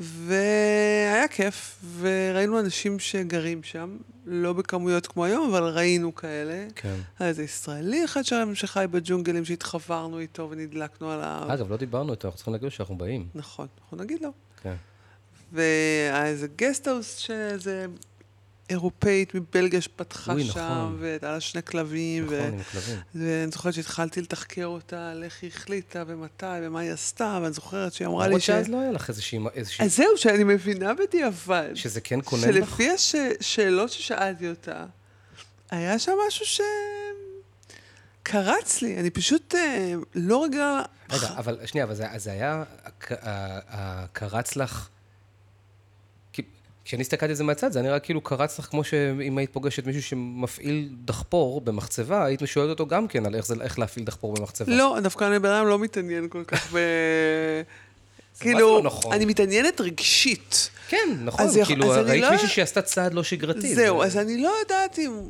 והיה 0.00 1.28
כיף, 1.28 1.84
וראינו 2.00 2.60
אנשים 2.60 2.98
שגרים 2.98 3.62
שם, 3.62 3.96
לא 4.26 4.52
בכמויות 4.52 5.06
כמו 5.06 5.24
היום, 5.24 5.54
אבל 5.54 5.62
ראינו 5.62 6.14
כאלה. 6.14 6.66
כן. 6.74 6.96
היה 7.18 7.28
איזה 7.28 7.42
ישראלי 7.42 8.04
אחד 8.04 8.22
שם 8.24 8.54
שחי 8.54 8.84
בג'ונגלים 8.90 9.44
שהתחברנו 9.44 10.18
איתו 10.18 10.48
ונדלקנו 10.50 11.10
עליו. 11.10 11.46
אגב, 11.48 11.70
לא 11.70 11.76
דיברנו 11.76 12.12
איתו, 12.12 12.28
אנחנו 12.28 12.36
צריכים 12.36 12.52
להגיד 12.52 12.64
לו 12.64 12.70
שאנחנו 12.70 12.98
באים. 12.98 13.28
נכון, 13.34 13.66
אנחנו 13.80 13.96
נגיד 13.96 14.22
לו. 14.22 14.30
כן. 14.62 14.74
והיה 15.54 16.26
איזה 16.26 16.46
גסטהאוס 16.56 17.16
שאיזה 17.16 17.86
אירופאית 18.70 19.34
מבלגיה 19.34 19.80
שפתחה 19.80 20.32
אוי, 20.32 20.44
שם, 20.44 20.50
נכון. 20.60 20.96
והייתה 21.00 21.32
לה 21.32 21.40
שני 21.40 21.62
כלבים. 21.62 22.24
נכון, 22.24 22.36
ו... 22.36 22.44
עם 22.44 22.62
כלבים. 22.72 22.98
ואני 23.14 23.50
זוכרת 23.50 23.74
שהתחלתי 23.74 24.20
לתחקר 24.22 24.66
אותה 24.66 25.10
על 25.10 25.24
איך 25.24 25.38
היא 25.42 25.50
החליטה 25.54 26.04
ומתי 26.06 26.46
ומה 26.62 26.80
היא 26.80 26.90
עשתה, 26.90 27.38
ואני 27.42 27.52
זוכרת 27.52 27.92
שהיא 27.92 28.08
אמרה 28.08 28.24
לי 28.24 28.28
למרות 28.28 28.42
ש... 28.42 28.46
שאז 28.46 28.68
לא 28.68 28.80
היה 28.80 28.92
לך 28.92 29.08
איזושהי... 29.10 29.38
איזושהי- 29.54 29.84
אז 29.84 29.96
זהו, 29.96 30.16
שאני 30.16 30.44
מבינה 30.44 30.94
בדיעבד. 30.94 31.70
שזה 31.74 32.00
כן 32.00 32.20
קונן 32.20 32.42
בך? 32.42 32.54
שלפי 32.54 32.88
השאלות 33.40 33.90
ששאלתי 33.90 34.48
אותה, 34.48 34.84
היה 35.70 35.98
שם 35.98 36.12
משהו 36.28 36.46
ש... 36.46 36.60
קרץ 38.22 38.82
לי, 38.82 39.00
אני 39.00 39.10
פשוט 39.10 39.54
אה, 39.54 39.94
לא 40.14 40.44
רגע... 40.44 40.80
רגע, 41.10 41.28
אבל 41.36 41.58
שנייה, 41.66 41.84
אבל 41.84 41.94
זה, 41.94 42.06
זה 42.16 42.32
היה, 42.32 42.64
קרץ 44.12 44.56
לך, 44.56 44.88
כשאני 46.84 47.02
הסתכלתי 47.02 47.30
על 47.30 47.36
זה 47.36 47.44
מהצד, 47.44 47.72
זה 47.72 47.82
נראה 47.82 47.98
כאילו 47.98 48.20
קרץ 48.20 48.58
לך 48.58 48.64
כמו 48.64 48.84
שאם 48.84 49.38
היית 49.38 49.52
פוגשת 49.52 49.86
מישהו 49.86 50.02
שמפעיל 50.02 50.88
דחפור 51.04 51.60
במחצבה, 51.60 52.24
היית 52.24 52.40
שואלת 52.44 52.70
אותו 52.70 52.86
גם 52.86 53.08
כן 53.08 53.26
על 53.26 53.34
איך, 53.34 53.46
זה, 53.46 53.54
איך 53.60 53.78
להפעיל 53.78 54.04
דחפור 54.06 54.34
במחצבה. 54.34 54.72
לא, 54.76 54.96
דווקא 55.02 55.24
אני 55.24 55.38
בן 55.38 55.50
אדם 55.50 55.66
לא 55.66 55.78
מתעניין 55.78 56.28
כל 56.28 56.44
כך 56.46 56.72
ב... 56.74 56.78
כאילו, 58.40 58.58
לא 58.76 58.82
נכון? 58.82 59.12
אני 59.12 59.24
מתעניינת 59.24 59.80
רגשית. 59.80 60.70
כן, 60.88 61.08
נכון, 61.24 61.46
אז 61.46 61.58
כאילו, 61.66 61.94
אז 61.94 62.06
ראית 62.06 62.22
לא- 62.22 62.30
מישהי 62.30 62.48
שעשתה 62.48 62.82
צעד 62.82 63.14
לא 63.14 63.22
שגרתי. 63.22 63.74
זהו, 63.74 64.00
זה- 64.00 64.06
אז 64.06 64.16
אני 64.16 64.42
לא 64.42 64.52
יודעת 64.62 64.98
אם... 64.98 65.20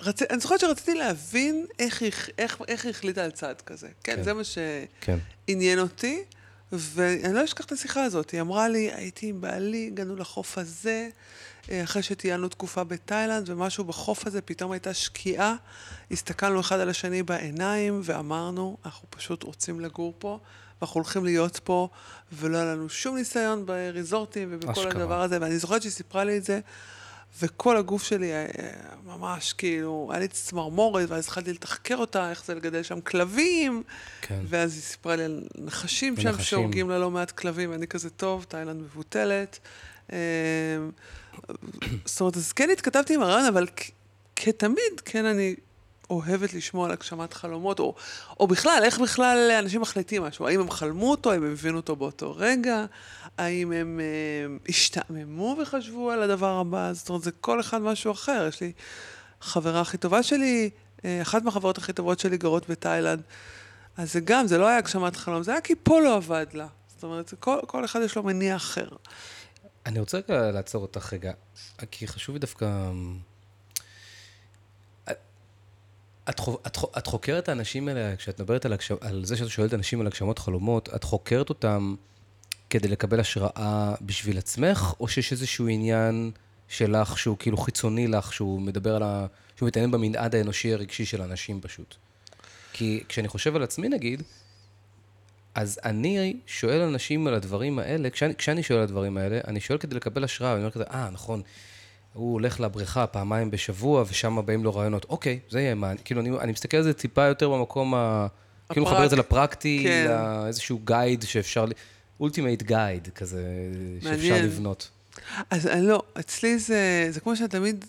רצ... 0.00 0.22
אני 0.22 0.40
זוכרת 0.40 0.60
שרציתי 0.60 0.94
להבין 0.94 1.66
איך 1.78 2.02
היא, 2.02 2.12
איך, 2.38 2.58
איך 2.68 2.84
היא 2.84 2.90
החליטה 2.90 3.24
על 3.24 3.30
צעד 3.30 3.60
כזה. 3.60 3.88
כן, 4.04 4.16
כן. 4.16 4.22
זה 4.22 4.32
מה 4.34 4.42
כן, 5.00 5.18
שעניין 5.48 5.78
אותי, 5.78 6.22
ואני 6.72 7.34
לא 7.34 7.44
אשכח 7.44 7.64
את 7.64 7.72
השיחה 7.72 8.02
הזאת. 8.02 8.30
היא 8.30 8.40
אמרה 8.40 8.68
לי, 8.68 8.90
הייתי 8.92 9.26
עם 9.26 9.40
בעלי, 9.40 9.86
הגענו 9.92 10.16
לחוף 10.16 10.58
הזה, 10.58 11.08
אה, 11.70 11.84
אחרי 11.84 12.02
שטיילנו 12.02 12.48
תקופה 12.48 12.84
בתאילנד, 12.84 13.50
ומשהו 13.50 13.84
בחוף 13.84 14.26
הזה, 14.26 14.40
פתאום 14.40 14.72
הייתה 14.72 14.94
שקיעה. 14.94 15.54
הסתכלנו 16.10 16.60
אחד 16.60 16.80
על 16.80 16.88
השני 16.88 17.22
בעיניים, 17.22 18.00
ואמרנו, 18.04 18.76
אנחנו 18.84 19.08
פשוט 19.10 19.42
רוצים 19.42 19.80
לגור 19.80 20.14
פה, 20.18 20.38
ואנחנו 20.80 20.98
הולכים 21.00 21.24
להיות 21.24 21.60
פה, 21.64 21.88
ולא 22.32 22.56
היה 22.56 22.66
לנו 22.66 22.88
שום 22.88 23.16
ניסיון 23.16 23.66
בריזורטים 23.66 24.48
ובכל 24.52 24.70
אשכרה. 24.70 25.02
הדבר 25.02 25.22
הזה. 25.22 25.38
ואני 25.40 25.58
זוכרת 25.58 25.82
שהיא 25.82 25.92
סיפרה 25.92 26.24
לי 26.24 26.38
את 26.38 26.44
זה, 26.44 26.60
וכל 27.40 27.76
הגוף 27.76 28.02
שלי 28.02 28.26
היה 28.26 28.46
ממש 29.04 29.52
כאילו, 29.52 30.08
היה 30.10 30.20
לי 30.20 30.28
צמרמורת, 30.28 31.10
ואז 31.10 31.24
התחלתי 31.24 31.52
לתחקר 31.52 31.96
אותה, 31.96 32.30
איך 32.30 32.44
זה 32.44 32.54
לגדל 32.54 32.82
שם 32.82 33.00
כלבים. 33.00 33.82
כן. 34.20 34.40
ואז 34.48 34.74
היא 34.74 34.82
סיפרה 34.82 35.16
לי 35.16 35.24
על 35.24 35.42
נחשים 35.58 36.16
שם. 36.16 36.42
שהורגים 36.42 36.90
לה 36.90 36.98
לא 36.98 37.10
מעט 37.10 37.30
כלבים, 37.30 37.70
ואני 37.70 37.86
כזה 37.86 38.10
טוב, 38.10 38.44
תאילנד 38.48 38.80
מבוטלת. 38.80 39.58
אמ, 40.12 40.16
זאת 42.04 42.20
אומרת, 42.20 42.36
אז 42.36 42.52
כן 42.52 42.70
התכתבתי 42.70 43.14
עם 43.14 43.22
הרעיון, 43.22 43.44
אבל 43.44 43.66
כתמיד, 44.36 45.00
כן, 45.04 45.24
אני 45.24 45.54
אוהבת 46.10 46.54
לשמוע 46.54 46.86
על 46.86 46.92
הגשמת 46.92 47.32
חלומות, 47.32 47.80
או, 47.80 47.94
או 48.40 48.46
בכלל, 48.46 48.80
איך 48.84 49.00
בכלל 49.00 49.50
אנשים 49.58 49.80
מחליטים 49.80 50.22
משהו? 50.22 50.48
האם 50.48 50.60
הם 50.60 50.70
חלמו 50.70 51.10
אותו, 51.10 51.32
האם 51.32 51.44
הם 51.44 51.52
הבינו 51.52 51.76
אותו 51.76 51.96
באותו 51.96 52.34
רגע? 52.36 52.84
האם 53.38 53.72
הם 53.72 54.00
אה, 54.00 54.56
השתעממו 54.68 55.56
וחשבו 55.62 56.10
על 56.10 56.22
הדבר 56.22 56.58
הבא? 56.58 56.92
זאת 56.92 57.08
אומרת, 57.08 57.22
זה 57.22 57.30
כל 57.30 57.60
אחד 57.60 57.82
משהו 57.82 58.12
אחר. 58.12 58.46
יש 58.48 58.60
לי 58.60 58.72
חברה 59.40 59.80
הכי 59.80 59.96
טובה 59.98 60.22
שלי, 60.22 60.70
אה, 61.04 61.22
אחת 61.22 61.42
מהחברות 61.42 61.78
הכי 61.78 61.92
טובות 61.92 62.18
שלי 62.18 62.36
גרות 62.36 62.70
בתאילנד. 62.70 63.22
אז 63.96 64.12
זה 64.12 64.20
גם, 64.20 64.46
זה 64.46 64.58
לא 64.58 64.66
היה 64.68 64.78
הגשמת 64.78 65.16
חלום, 65.16 65.42
זה 65.42 65.52
היה 65.52 65.60
כי 65.60 65.74
פה 65.82 66.00
לא 66.00 66.16
עבד 66.16 66.46
לה. 66.52 66.66
זאת 66.88 67.02
אומרת, 67.02 67.34
כל, 67.40 67.58
כל 67.66 67.84
אחד 67.84 68.00
יש 68.04 68.16
לו 68.16 68.22
מניע 68.22 68.56
אחר. 68.56 68.88
אני 69.86 70.00
רוצה 70.00 70.18
רגע 70.18 70.50
לעצור 70.50 70.82
אותך 70.82 71.12
רגע, 71.12 71.32
כי 71.90 72.06
חשוב 72.08 72.34
לי 72.34 72.38
דווקא... 72.38 72.90
את, 76.28 76.40
חו- 76.40 76.58
את, 76.66 76.76
חו- 76.76 76.90
את 76.98 77.06
חוקרת 77.06 77.44
את 77.44 77.48
האנשים 77.48 77.88
האלה, 77.88 78.16
כשאת 78.16 78.40
מדברת 78.40 78.66
על. 78.66 78.74
על 79.00 79.24
זה 79.24 79.36
שאת 79.36 79.48
שואלת 79.48 79.74
אנשים 79.74 80.00
על 80.00 80.06
הגשמות 80.06 80.38
חלומות, 80.38 80.88
את 80.94 81.04
חוקרת 81.04 81.48
אותם 81.48 81.94
כדי 82.72 82.88
לקבל 82.88 83.20
השראה 83.20 83.94
בשביל 84.00 84.38
עצמך, 84.38 84.94
או 85.00 85.08
שיש 85.08 85.32
איזשהו 85.32 85.68
עניין 85.68 86.30
שלך 86.68 87.18
שהוא 87.18 87.36
כאילו 87.38 87.56
חיצוני 87.56 88.08
לך, 88.08 88.32
שהוא 88.32 88.62
מדבר 88.62 88.96
על 88.96 89.02
ה... 89.02 89.26
שהוא 89.56 89.66
מתעניין 89.66 89.90
במנעד 89.90 90.34
האנושי 90.34 90.72
הרגשי 90.72 91.04
של 91.04 91.22
אנשים 91.22 91.60
פשוט? 91.60 91.94
כי 92.72 93.02
כשאני 93.08 93.28
חושב 93.28 93.56
על 93.56 93.62
עצמי, 93.62 93.88
נגיד, 93.88 94.22
אז 95.54 95.80
אני 95.84 96.36
שואל 96.46 96.80
אנשים 96.80 97.26
על 97.26 97.34
הדברים 97.34 97.78
האלה, 97.78 98.10
כשאני, 98.10 98.34
כשאני 98.34 98.62
שואל 98.62 98.78
על 98.78 98.84
הדברים 98.84 99.16
האלה, 99.16 99.40
אני 99.46 99.60
שואל 99.60 99.78
כדי 99.78 99.94
לקבל 99.94 100.24
השראה, 100.24 100.50
ואני 100.50 100.60
אומר 100.62 100.70
כזה, 100.70 100.84
אה, 100.84 101.10
נכון, 101.10 101.42
הוא 102.12 102.32
הולך 102.32 102.60
לבריכה 102.60 103.06
פעמיים 103.06 103.50
בשבוע, 103.50 104.04
ושם 104.08 104.38
באים 104.44 104.64
לו 104.64 104.74
רעיונות, 104.74 105.06
אוקיי, 105.08 105.38
זה 105.50 105.60
יהיה 105.60 105.74
מעניין. 105.74 105.98
כאילו, 106.04 106.20
אני, 106.20 106.30
אני 106.30 106.52
מסתכל 106.52 106.76
על 106.76 106.82
זה 106.82 106.92
טיפה 106.92 107.22
יותר 107.22 107.50
במקום 107.50 107.94
ה... 107.94 108.26
כאילו, 108.72 108.86
מחבר 108.86 109.04
את 109.04 109.10
זה 109.10 109.16
לפרקטי, 109.16 109.80
כן. 109.84 110.06
לאיזשהו 110.08 110.80
guide 110.84 111.22
שאפשר, 111.22 111.64
ultimate 112.20 112.62
guide 112.62 113.08
כזה, 113.08 113.42
שאפשר. 114.02 114.40
לבנות. 114.44 114.90
אז 115.50 115.66
אני 115.66 115.86
לא, 115.86 116.02
אצלי 116.20 116.58
זה, 116.58 117.06
זה 117.10 117.20
כמו 117.20 117.36
שאני 117.36 117.48
תמיד, 117.48 117.84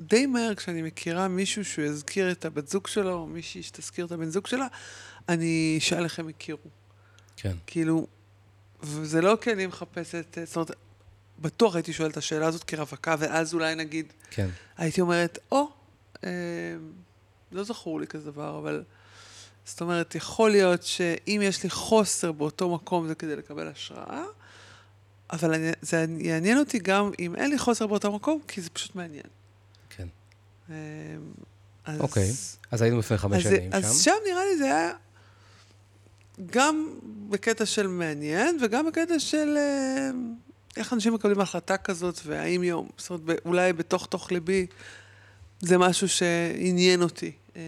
די 0.00 0.26
מהר 0.26 0.54
כשאני 0.54 0.82
מכירה 0.82 1.28
מישהו 1.28 1.64
שהוא 1.64 1.84
יזכיר 1.84 2.32
את 2.32 2.44
הבת 2.44 2.68
זוג 2.68 2.86
שלו, 2.86 3.12
או 3.12 3.26
מישהי 3.26 3.62
שתזכיר 3.62 4.06
את 4.06 4.12
הבן 4.12 4.30
זוג 4.30 4.46
שלה, 4.46 4.66
אני 5.28 5.76
אשאל 5.78 6.04
איך 6.04 6.18
הם 6.18 6.28
הכירו. 6.28 6.58
כן. 7.36 7.56
כאילו, 7.66 8.06
וזה 8.82 9.20
לא 9.20 9.38
כי 9.40 9.52
אני 9.52 9.66
מחפשת, 9.66 10.38
זאת 10.44 10.56
אומרת, 10.56 10.70
בטוח 11.38 11.74
הייתי 11.74 11.92
שואלת 11.92 12.12
את 12.12 12.16
השאלה 12.16 12.46
הזאת 12.46 12.64
כרווקה, 12.64 13.14
ואז 13.18 13.54
אולי 13.54 13.74
נגיד, 13.74 14.12
כן. 14.30 14.48
הייתי 14.78 15.00
אומרת, 15.00 15.38
או, 15.52 15.68
אה, 16.24 16.30
לא 17.52 17.64
זכור 17.64 18.00
לי 18.00 18.06
כזה 18.06 18.30
דבר, 18.30 18.58
אבל... 18.58 18.82
זאת 19.70 19.80
אומרת, 19.80 20.14
יכול 20.14 20.50
להיות 20.50 20.82
שאם 20.82 21.40
יש 21.44 21.62
לי 21.62 21.70
חוסר 21.70 22.32
באותו 22.32 22.74
מקום 22.74 23.08
זה 23.08 23.14
כדי 23.14 23.36
לקבל 23.36 23.68
השראה, 23.68 24.24
אבל 25.32 25.54
אני, 25.54 25.70
זה 25.82 26.06
יעניין 26.18 26.58
אותי 26.58 26.78
גם 26.78 27.10
אם 27.18 27.36
אין 27.36 27.50
לי 27.50 27.58
חוסר 27.58 27.86
באותו 27.86 28.12
מקום, 28.12 28.40
כי 28.48 28.60
זה 28.60 28.70
פשוט 28.70 28.94
מעניין. 28.94 29.24
כן. 29.96 30.08
אה, 30.70 30.74
אז, 31.84 32.00
אוקיי. 32.00 32.30
אז 32.70 32.82
היינו 32.82 32.98
לפני 32.98 33.18
חמש 33.18 33.46
אז, 33.46 33.52
שנים 33.52 33.70
אז 33.72 34.02
שם. 34.02 34.10
שם 34.10 34.16
נראה 34.30 34.44
לי 34.44 34.58
זה 34.58 34.64
היה 34.64 34.92
גם 36.46 36.98
בקטע 37.28 37.66
של 37.66 37.86
מעניין, 37.86 38.58
וגם 38.62 38.86
בקטע 38.86 39.18
של 39.18 39.56
אה, 39.56 40.10
איך 40.76 40.92
אנשים 40.92 41.14
מקבלים 41.14 41.40
החלטה 41.40 41.76
כזאת, 41.76 42.20
והאם 42.26 42.62
יום, 42.62 42.88
זאת 42.96 43.10
אומרת, 43.10 43.38
אולי 43.44 43.72
בתוך 43.72 44.06
תוך 44.06 44.32
ליבי, 44.32 44.66
זה 45.60 45.78
משהו 45.78 46.08
שעניין 46.08 47.02
אותי. 47.02 47.32
אה, 47.56 47.62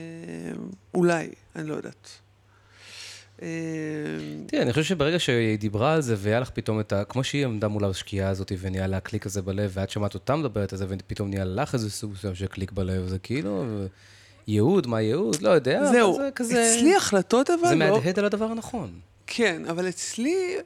אולי, 0.94 1.28
אני 1.56 1.68
לא 1.68 1.75
יודעת. 1.75 2.09
אה, 3.42 3.49
תראה, 4.47 4.62
אני 4.62 4.73
חושב 4.73 4.85
שברגע 4.85 5.18
שהיא 5.18 5.59
דיברה 5.59 5.94
על 5.94 6.00
זה, 6.00 6.14
והיה 6.18 6.40
לך 6.40 6.50
פתאום 6.50 6.80
את 6.80 6.92
ה... 6.92 7.04
כמו 7.04 7.25
שהיא 7.25 7.44
עמדה 7.44 7.68
מול 7.68 7.85
השקיעה 7.85 8.30
הזאת, 8.30 8.52
ונהיה 8.61 8.87
לה 8.87 9.00
קליק 9.00 9.26
הזה 9.26 9.42
בלב, 9.42 9.71
ואת 9.75 9.90
שמעת 9.90 10.14
אותה 10.14 10.37
מדברת 10.37 10.73
על 10.73 10.78
זה, 10.78 10.87
ופתאום 10.88 11.30
נהיה 11.30 11.44
לך 11.44 11.75
איזה 11.75 11.90
סוג 11.90 12.12
מסוים 12.12 12.35
של 12.35 12.47
קליק 12.47 12.73
בלב, 12.73 13.09
זה 13.09 13.18
כאילו... 13.18 13.64
ייעוד, 14.47 14.87
מה 14.87 15.00
ייעוד? 15.00 15.42
לא 15.42 15.50
יודע, 15.50 15.80
אבל 15.80 15.92
זהו, 15.92 16.16
זה 16.16 16.28
כזה... 16.35 16.75
אצלי 16.76 16.97
החלטות 16.97 17.50
אבל... 17.50 17.68
זה 17.68 17.75
לא- 17.75 17.94
מהדהד 17.94 18.18
על 18.18 18.25
הדבר 18.25 18.44
הנכון. 18.44 18.90
כן, 19.26 19.62
אבל 19.71 19.88
אצלי, 19.88 20.56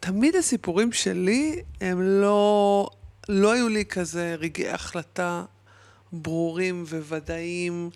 תמיד 0.00 0.36
הסיפורים 0.36 0.92
שלי 0.92 1.62
הם 1.80 2.02
לא, 2.02 2.90
לא 3.28 3.52
היו 3.52 3.68
לי 3.68 3.84
כזה 3.84 4.34
רגעי 4.38 4.68
החלטה 4.68 5.44
ברורים 6.12 6.84
וודאיים, 7.08 7.90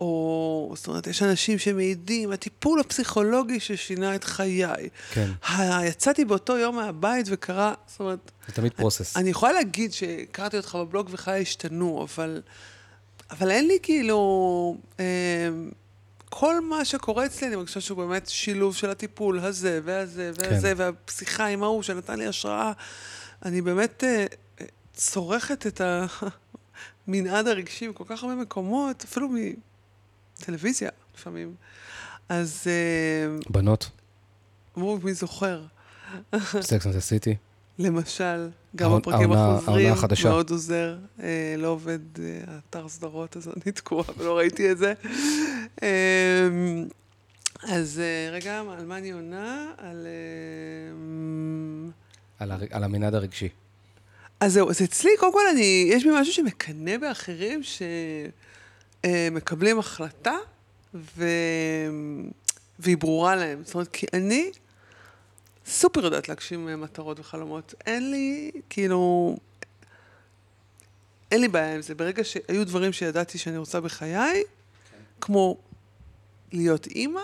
או, 0.00 0.72
זאת 0.76 0.86
אומרת, 0.86 1.06
יש 1.06 1.22
אנשים 1.22 1.58
שמעידים, 1.58 2.32
הטיפול 2.32 2.80
הפסיכולוגי 2.80 3.60
ששינה 3.60 4.14
את 4.14 4.24
חיי. 4.24 4.88
כן. 5.12 5.30
ה- 5.48 5.84
יצאתי 5.86 6.24
באותו 6.24 6.58
יום 6.58 6.76
מהבית 6.76 7.26
וקרה, 7.30 7.74
זאת 7.86 8.00
אומרת, 8.00 8.30
זה 8.46 8.52
תמיד 8.54 8.72
פרוסס. 8.72 9.16
אני 9.16 9.30
יכולה 9.30 9.52
להגיד 9.52 9.92
שקראתי 9.92 10.56
אותך 10.56 10.74
בבלוג 10.74 11.08
וחיי 11.12 11.42
השתנו, 11.42 12.02
אבל, 12.02 12.42
אבל 13.30 13.50
אין 13.50 13.66
לי 13.66 13.78
כאילו... 13.82 14.76
אה, 15.00 15.04
כל 16.30 16.60
מה 16.60 16.84
שקורה 16.84 17.26
אצלי, 17.26 17.46
אני 17.48 17.56
מרגישה 17.56 17.80
שהוא 17.80 17.98
באמת 17.98 18.28
שילוב 18.28 18.76
של 18.76 18.90
הטיפול 18.90 19.38
הזה 19.38 19.80
והזה 19.84 20.32
והזה, 20.36 20.74
כן. 20.76 20.92
והשיחה 21.08 21.46
עם 21.46 21.62
ההוא 21.62 21.82
שנתן 21.82 22.18
לי 22.18 22.26
השראה. 22.26 22.72
אני 23.44 23.62
באמת 23.62 24.04
אה, 24.04 24.26
אה, 24.60 24.66
צורכת 24.94 25.66
את 25.66 25.80
המנעד 27.08 27.46
הרגשי 27.46 27.88
בכל 27.88 28.04
כך 28.06 28.22
הרבה 28.22 28.34
מקומות, 28.34 29.04
אפילו 29.04 29.28
מטלוויזיה 30.42 30.88
לפעמים. 31.18 31.54
אז 32.28 32.62
אה, 32.66 33.50
בנות, 33.50 33.90
אמרו, 34.78 34.98
מי 35.02 35.14
זוכר? 35.14 35.62
Sex 36.60 36.86
and 36.86 36.98
City. 36.98 37.36
למשל, 37.78 38.48
גם 38.76 38.92
הפרקים 38.92 39.32
החוזרים. 39.32 39.94
מאוד 40.24 40.50
עוזר. 40.50 40.96
אה, 41.22 41.54
לא 41.58 41.68
עובד 41.68 41.98
אה, 42.18 42.38
האתר 42.46 42.88
סדרות, 42.88 43.36
אז 43.36 43.48
אני 43.48 43.72
תקועה 43.72 44.04
ולא 44.18 44.38
ראיתי 44.38 44.72
את 44.72 44.78
זה. 44.78 44.92
אה, 45.82 46.48
אז 47.62 48.00
רגע, 48.32 48.60
על 48.78 48.86
מה 48.86 48.98
אני 48.98 49.10
עונה? 49.10 49.72
על... 49.78 50.06
על 52.38 52.50
הר- 52.52 52.66
על 52.70 52.84
המנעד 52.84 53.14
הרגשי. 53.14 53.48
אז 54.40 54.52
זהו, 54.52 54.70
אז 54.70 54.82
אצלי, 54.82 55.10
קודם 55.18 55.32
כל, 55.32 55.42
אני, 55.52 55.88
יש 55.92 56.04
בי 56.04 56.10
משהו 56.20 56.32
שמקנא 56.34 56.96
באחרים 56.98 57.60
שמקבלים 59.06 59.78
החלטה 59.78 60.34
ו... 60.94 61.24
והיא 62.78 62.96
ברורה 62.96 63.36
להם. 63.36 63.62
זאת 63.64 63.74
אומרת, 63.74 63.88
כי 63.88 64.06
אני 64.12 64.50
סופר 65.66 66.04
יודעת 66.04 66.28
להגשים 66.28 66.68
אה, 66.68 66.76
מטרות 66.76 67.20
וחלומות. 67.20 67.74
אין 67.86 68.10
לי, 68.10 68.50
כאילו, 68.70 69.36
אין 71.30 71.40
לי 71.40 71.48
בעיה 71.48 71.74
עם 71.74 71.82
זה. 71.82 71.94
ברגע 71.94 72.24
שהיו 72.24 72.66
דברים 72.66 72.92
שידעתי 72.92 73.38
שאני 73.38 73.58
רוצה 73.58 73.80
בחיי, 73.80 74.42
כמו 75.20 75.56
להיות 76.52 76.86
אימא, 76.86 77.20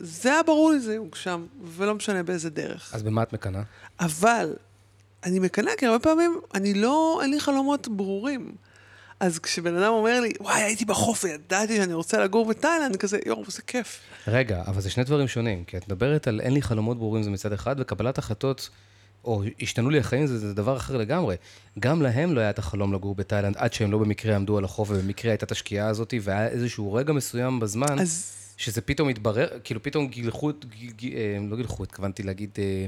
זה 0.00 0.32
היה 0.32 0.42
ברור 0.42 0.70
לי, 0.70 0.80
זה 0.80 0.94
יוגשם, 0.94 1.46
ולא 1.64 1.94
משנה 1.94 2.22
באיזה 2.22 2.50
דרך. 2.50 2.94
אז 2.94 3.02
במה 3.02 3.22
את 3.22 3.32
מקנאה? 3.32 3.62
אבל 4.00 4.54
אני 5.24 5.38
מקנאה, 5.38 5.72
כי 5.78 5.86
הרבה 5.86 5.98
פעמים 5.98 6.40
אני 6.54 6.74
לא, 6.74 7.20
אין 7.22 7.30
לי 7.30 7.40
חלומות 7.40 7.88
ברורים. 7.88 8.56
אז 9.22 9.38
כשבן 9.38 9.76
אדם 9.76 9.92
אומר 9.92 10.20
לי, 10.20 10.32
וואי, 10.40 10.62
הייתי 10.62 10.84
בחוף 10.84 11.24
וידעתי 11.24 11.76
שאני 11.76 11.94
רוצה 11.94 12.24
לגור 12.24 12.46
בתאילנד, 12.46 12.96
כזה, 12.96 13.18
יואו, 13.26 13.44
זה 13.48 13.62
כיף. 13.62 14.00
רגע, 14.26 14.62
אבל 14.66 14.80
זה 14.80 14.90
שני 14.90 15.04
דברים 15.04 15.28
שונים, 15.28 15.64
כי 15.64 15.76
את 15.76 15.88
מדברת 15.88 16.28
על 16.28 16.40
אין 16.40 16.52
לי 16.54 16.62
חלומות 16.62 16.98
ברורים 16.98 17.22
זה 17.22 17.30
מצד 17.30 17.52
אחד, 17.52 17.76
וקבלת 17.78 18.18
החלטות, 18.18 18.70
או 19.24 19.42
השתנו 19.60 19.90
לי 19.90 19.98
החיים 19.98 20.26
זה, 20.26 20.38
זה 20.38 20.54
דבר 20.54 20.76
אחר 20.76 20.96
לגמרי. 20.96 21.36
גם 21.78 22.02
להם 22.02 22.34
לא 22.34 22.40
היה 22.40 22.50
את 22.50 22.58
החלום 22.58 22.92
לגור 22.94 23.14
בתאילנד, 23.14 23.54
עד 23.56 23.72
שהם 23.72 23.92
לא 23.92 23.98
במקרה 23.98 24.36
עמדו 24.36 24.58
על 24.58 24.64
החוף, 24.64 24.90
ובמקרה 24.90 25.30
הייתה 25.32 25.46
את 25.46 25.52
השקיעה 25.52 25.88
הזאת, 25.88 26.14
והיה 26.22 26.48
איזשהו 26.48 26.92
רגע 26.92 27.12
מסוים 27.12 27.60
בזמן, 27.60 27.98
אז 27.98 28.32
שזה 28.56 28.80
פתאום 28.80 29.08
התברר, 29.08 29.48
כאילו 29.64 29.82
פתאום 29.82 30.08
גילחו, 30.08 30.50
את- 30.50 30.64
ג- 30.64 31.04
ג- 31.04 31.14
אה, 31.14 31.38
לא 31.50 31.56
גילחו, 31.56 31.82
התכוונתי 31.82 32.22
להגיד, 32.22 32.50
אה, 32.58 32.86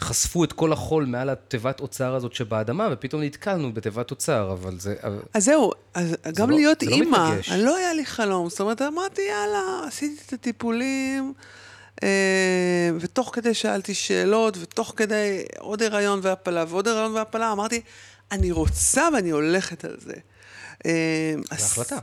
חשפו 0.00 0.44
את 0.44 0.52
כל 0.52 0.72
החול 0.72 1.04
מעל 1.06 1.30
התיבת 1.30 1.80
אוצר 1.80 2.14
הזאת 2.14 2.32
שבאדמה, 2.34 2.88
ופתאום 2.92 3.22
נתקלנו 3.22 3.72
בתיבת 3.74 4.10
אוצר, 4.10 4.52
אבל 4.52 4.78
זה... 4.78 4.94
אז 5.34 5.44
זהו, 5.44 5.70
אז 5.94 6.16
גם 6.36 6.50
לא- 6.50 6.56
להיות 6.56 6.80
זה 6.80 6.90
לא 6.90 6.94
אימא. 6.96 7.34
אני 7.50 7.62
לא 7.64 7.76
היה 7.76 7.92
לי 7.94 8.06
חלום. 8.06 8.48
זאת 8.48 8.60
אומרת, 8.60 8.82
אמרתי, 8.82 9.22
יאללה, 9.22 9.60
עשיתי 9.88 10.22
את 10.26 10.32
הטיפולים, 10.32 11.32
אה, 12.02 12.08
ותוך 13.00 13.30
כדי 13.34 13.54
שאלתי 13.54 13.94
שאלות, 13.94 14.56
ותוך 14.60 14.92
כדי 14.96 15.44
עוד 15.58 15.82
הריון 15.82 16.20
והפלה 16.22 16.64
ועוד 16.68 16.88
הריון 16.88 17.12
והפלה, 17.14 17.52
אמרתי, 17.52 17.80
אני 18.32 18.50
רוצה 18.52 19.08
ואני 19.14 19.30
הולכת 19.30 19.84
על 19.84 19.96
זה. 19.98 20.14
אה, 20.86 21.34
זו 21.36 21.54
אז- 21.54 21.62
החלטה. 21.72 21.98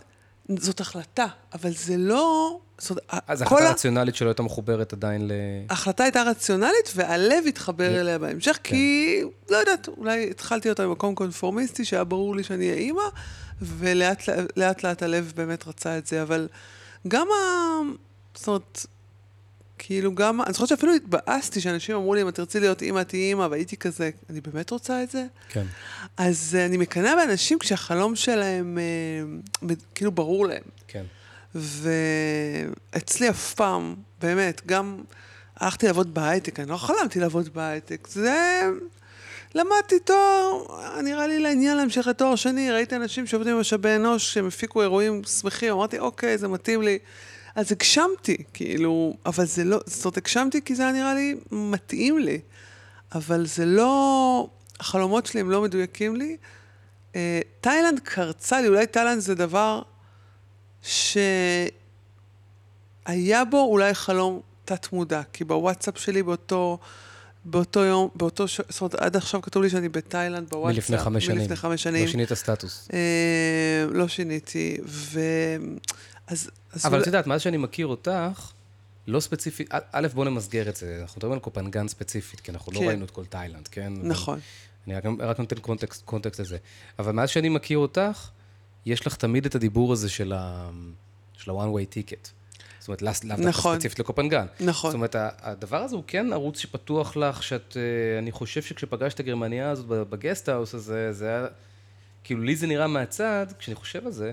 זאת 0.57 0.79
החלטה, 0.79 1.25
אבל 1.53 1.71
זה 1.71 1.97
לא... 1.97 2.59
זאת 2.77 2.97
אז 3.27 3.41
החלטה 3.41 3.67
ה- 3.67 3.71
רציונלית 3.71 4.15
שלא 4.15 4.27
הייתה 4.27 4.43
מחוברת 4.43 4.93
עדיין 4.93 5.27
ל... 5.27 5.31
ההחלטה 5.69 6.03
הייתה 6.03 6.23
רציונלית, 6.23 6.93
והלב 6.95 7.43
התחבר 7.47 8.01
אליה 8.01 8.17
בהמשך, 8.17 8.59
כן. 8.63 8.69
כי, 8.69 9.21
לא 9.49 9.57
יודעת, 9.57 9.87
אולי 9.87 10.29
התחלתי 10.29 10.69
אותה 10.69 10.83
במקום 10.87 11.15
קונפורמיסטי, 11.15 11.85
שהיה 11.85 12.03
ברור 12.03 12.35
לי 12.35 12.43
שאני 12.43 12.69
אהיה 12.69 12.79
אימא, 12.79 13.01
ולאט 13.61 14.27
לאט, 14.55 14.83
לאט 14.83 15.03
הלב 15.03 15.33
באמת 15.35 15.67
רצה 15.67 15.97
את 15.97 16.07
זה, 16.07 16.21
אבל 16.21 16.47
גם 17.07 17.27
ה... 17.27 17.35
זאת 18.35 18.47
אומרת, 18.47 18.85
כאילו 19.89 20.15
גם, 20.15 20.41
אני 20.41 20.53
זוכרת 20.53 20.67
שאפילו 20.67 20.93
התבאסתי 20.93 21.61
שאנשים 21.61 21.95
אמרו 21.95 22.15
לי, 22.15 22.21
אם 22.21 22.27
את 22.27 22.35
תרצי 22.35 22.59
להיות 22.59 22.81
אימא, 22.81 23.03
תהיי 23.03 23.29
אימא, 23.29 23.47
והייתי 23.51 23.77
כזה, 23.77 24.09
אני 24.29 24.41
באמת 24.41 24.69
רוצה 24.69 25.03
את 25.03 25.11
זה? 25.11 25.25
כן. 25.49 25.65
אז 26.17 26.55
אה, 26.59 26.65
אני 26.65 26.77
מקנאה 26.77 27.15
באנשים 27.15 27.59
כשהחלום 27.59 28.15
שלהם, 28.15 28.77
אה, 28.77 29.75
כאילו, 29.95 30.11
ברור 30.11 30.47
להם. 30.47 30.61
כן. 30.87 31.03
ואצלי 31.55 33.29
אף 33.29 33.53
פעם, 33.53 33.95
באמת, 34.21 34.61
גם 34.65 35.01
הלכתי 35.55 35.87
לעבוד 35.87 36.13
בהייטק, 36.13 36.59
אני 36.59 36.69
לא 36.69 36.77
חלמתי 36.77 37.19
לעבוד 37.19 37.49
בהייטק. 37.53 38.07
זה... 38.07 38.61
למדתי 39.55 39.99
תואר, 39.99 40.63
נראה 41.03 41.27
לי 41.27 41.39
לעניין 41.39 41.77
להמשך 41.77 42.07
לתואר 42.07 42.35
שני, 42.35 42.71
ראיתי 42.71 42.95
אנשים 42.95 43.27
שעובדים 43.27 43.57
במשאבי 43.57 43.95
אנוש, 43.95 44.33
שהם 44.33 44.47
הפיקו 44.47 44.81
אירועים 44.81 45.21
שמחים, 45.23 45.73
אמרתי, 45.73 45.99
אוקיי, 45.99 46.37
זה 46.37 46.47
מתאים 46.47 46.81
לי. 46.81 46.99
אז 47.55 47.71
הגשמתי, 47.71 48.37
כאילו, 48.53 49.13
אבל 49.25 49.45
זה 49.45 49.63
לא, 49.63 49.79
זאת 49.85 50.05
אומרת, 50.05 50.17
הגשמתי 50.17 50.61
כי 50.61 50.75
זה 50.75 50.83
היה 50.83 50.91
נראה 50.91 51.13
לי 51.13 51.35
מתאים 51.51 52.19
לי, 52.19 52.39
אבל 53.15 53.45
זה 53.45 53.65
לא, 53.65 54.47
החלומות 54.79 55.25
שלי 55.25 55.39
הם 55.39 55.51
לא 55.51 55.61
מדויקים 55.61 56.15
לי. 56.15 56.37
אה, 57.15 57.39
תאילנד 57.61 57.99
קרצה 57.99 58.61
לי, 58.61 58.67
אולי 58.67 58.87
תאילנד 58.87 59.19
זה 59.19 59.35
דבר 59.35 59.81
ש... 60.83 61.17
היה 63.05 63.45
בו 63.45 63.61
אולי 63.61 63.93
חלום 63.93 64.41
תת-מודע, 64.65 65.21
כי 65.33 65.43
בוואטסאפ 65.43 65.97
שלי 65.97 66.23
באותו, 66.23 66.79
באותו 67.45 67.79
יום, 67.79 68.09
באותו, 68.15 68.47
ש... 68.47 68.61
זאת 68.69 68.81
אומרת, 68.81 68.95
עד 68.95 69.15
עכשיו 69.15 69.41
כתוב 69.41 69.63
לי 69.63 69.69
שאני 69.69 69.89
בתאילנד 69.89 70.49
בוואטסאפ. 70.49 70.75
מלפני 70.75 70.97
חמש 70.97 71.25
שנים. 71.25 71.37
מלפני 71.37 71.55
חמש 71.55 71.83
שנים. 71.83 72.05
לא 72.05 72.11
שינית 72.11 72.33
סטטוס. 72.33 72.87
אה, 72.93 73.85
לא 73.89 74.07
שיניתי, 74.07 74.77
ו... 74.85 75.19
אז... 76.27 76.49
אבל 76.85 77.01
את 77.01 77.07
יודעת, 77.07 77.27
מאז 77.27 77.41
שאני 77.41 77.57
מכיר 77.57 77.87
אותך, 77.87 78.51
לא 79.07 79.19
ספציפית, 79.19 79.69
א', 79.91 80.07
בוא 80.13 80.25
נמסגר 80.25 80.69
את 80.69 80.75
זה, 80.75 80.99
אנחנו 81.01 81.19
מדברים 81.19 81.33
על 81.33 81.39
קופנגן 81.39 81.87
ספציפית, 81.87 82.39
כי 82.39 82.51
אנחנו 82.51 82.71
לא 82.71 82.79
כן. 82.79 82.85
ראינו 82.85 83.05
את 83.05 83.11
כל 83.11 83.25
תאילנד, 83.25 83.67
כן? 83.67 83.93
נכון. 84.03 84.39
אני 84.87 84.95
רק, 84.95 85.03
רק 85.19 85.39
נותן 85.39 85.59
קונטקסט, 85.59 86.05
קונטקסט 86.05 86.39
לזה. 86.39 86.57
אבל 86.99 87.11
מאז 87.11 87.29
שאני 87.29 87.49
מכיר 87.49 87.77
אותך, 87.77 88.29
יש 88.85 89.07
לך 89.07 89.15
תמיד 89.15 89.45
את 89.45 89.55
הדיבור 89.55 89.93
הזה 89.93 90.09
של 90.09 90.33
ה- 90.33 90.69
של 91.37 91.51
ה-one 91.51 91.75
way 91.75 91.93
ticket. 91.95 92.29
זאת 92.79 92.87
אומרת, 92.87 93.01
לאו 93.01 93.11
דווקא 93.23 93.41
נכון. 93.43 93.75
ספציפית 93.75 93.99
לקופנגן. 93.99 94.45
נכון. 94.59 94.91
זאת 94.91 94.95
אומרת, 94.95 95.15
הדבר 95.19 95.77
הזה 95.77 95.95
הוא 95.95 96.03
כן 96.07 96.33
ערוץ 96.33 96.59
שפתוח 96.59 97.17
לך, 97.17 97.43
שאת, 97.43 97.77
אה, 97.77 98.19
אני 98.19 98.31
חושב 98.31 98.61
שכשפגשת 98.61 99.15
את 99.15 99.19
הגרמניה 99.19 99.69
הזאת 99.69 100.07
בגסט-האוס 100.09 100.75
הזה, 100.75 101.13
זה 101.13 101.27
היה, 101.27 101.47
כאילו, 102.23 102.41
לי 102.41 102.55
זה 102.55 102.67
נראה 102.67 102.87
מהצד, 102.87 103.45
כשאני 103.59 103.75
חושב 103.75 104.05
על 104.05 104.11
זה, 104.11 104.31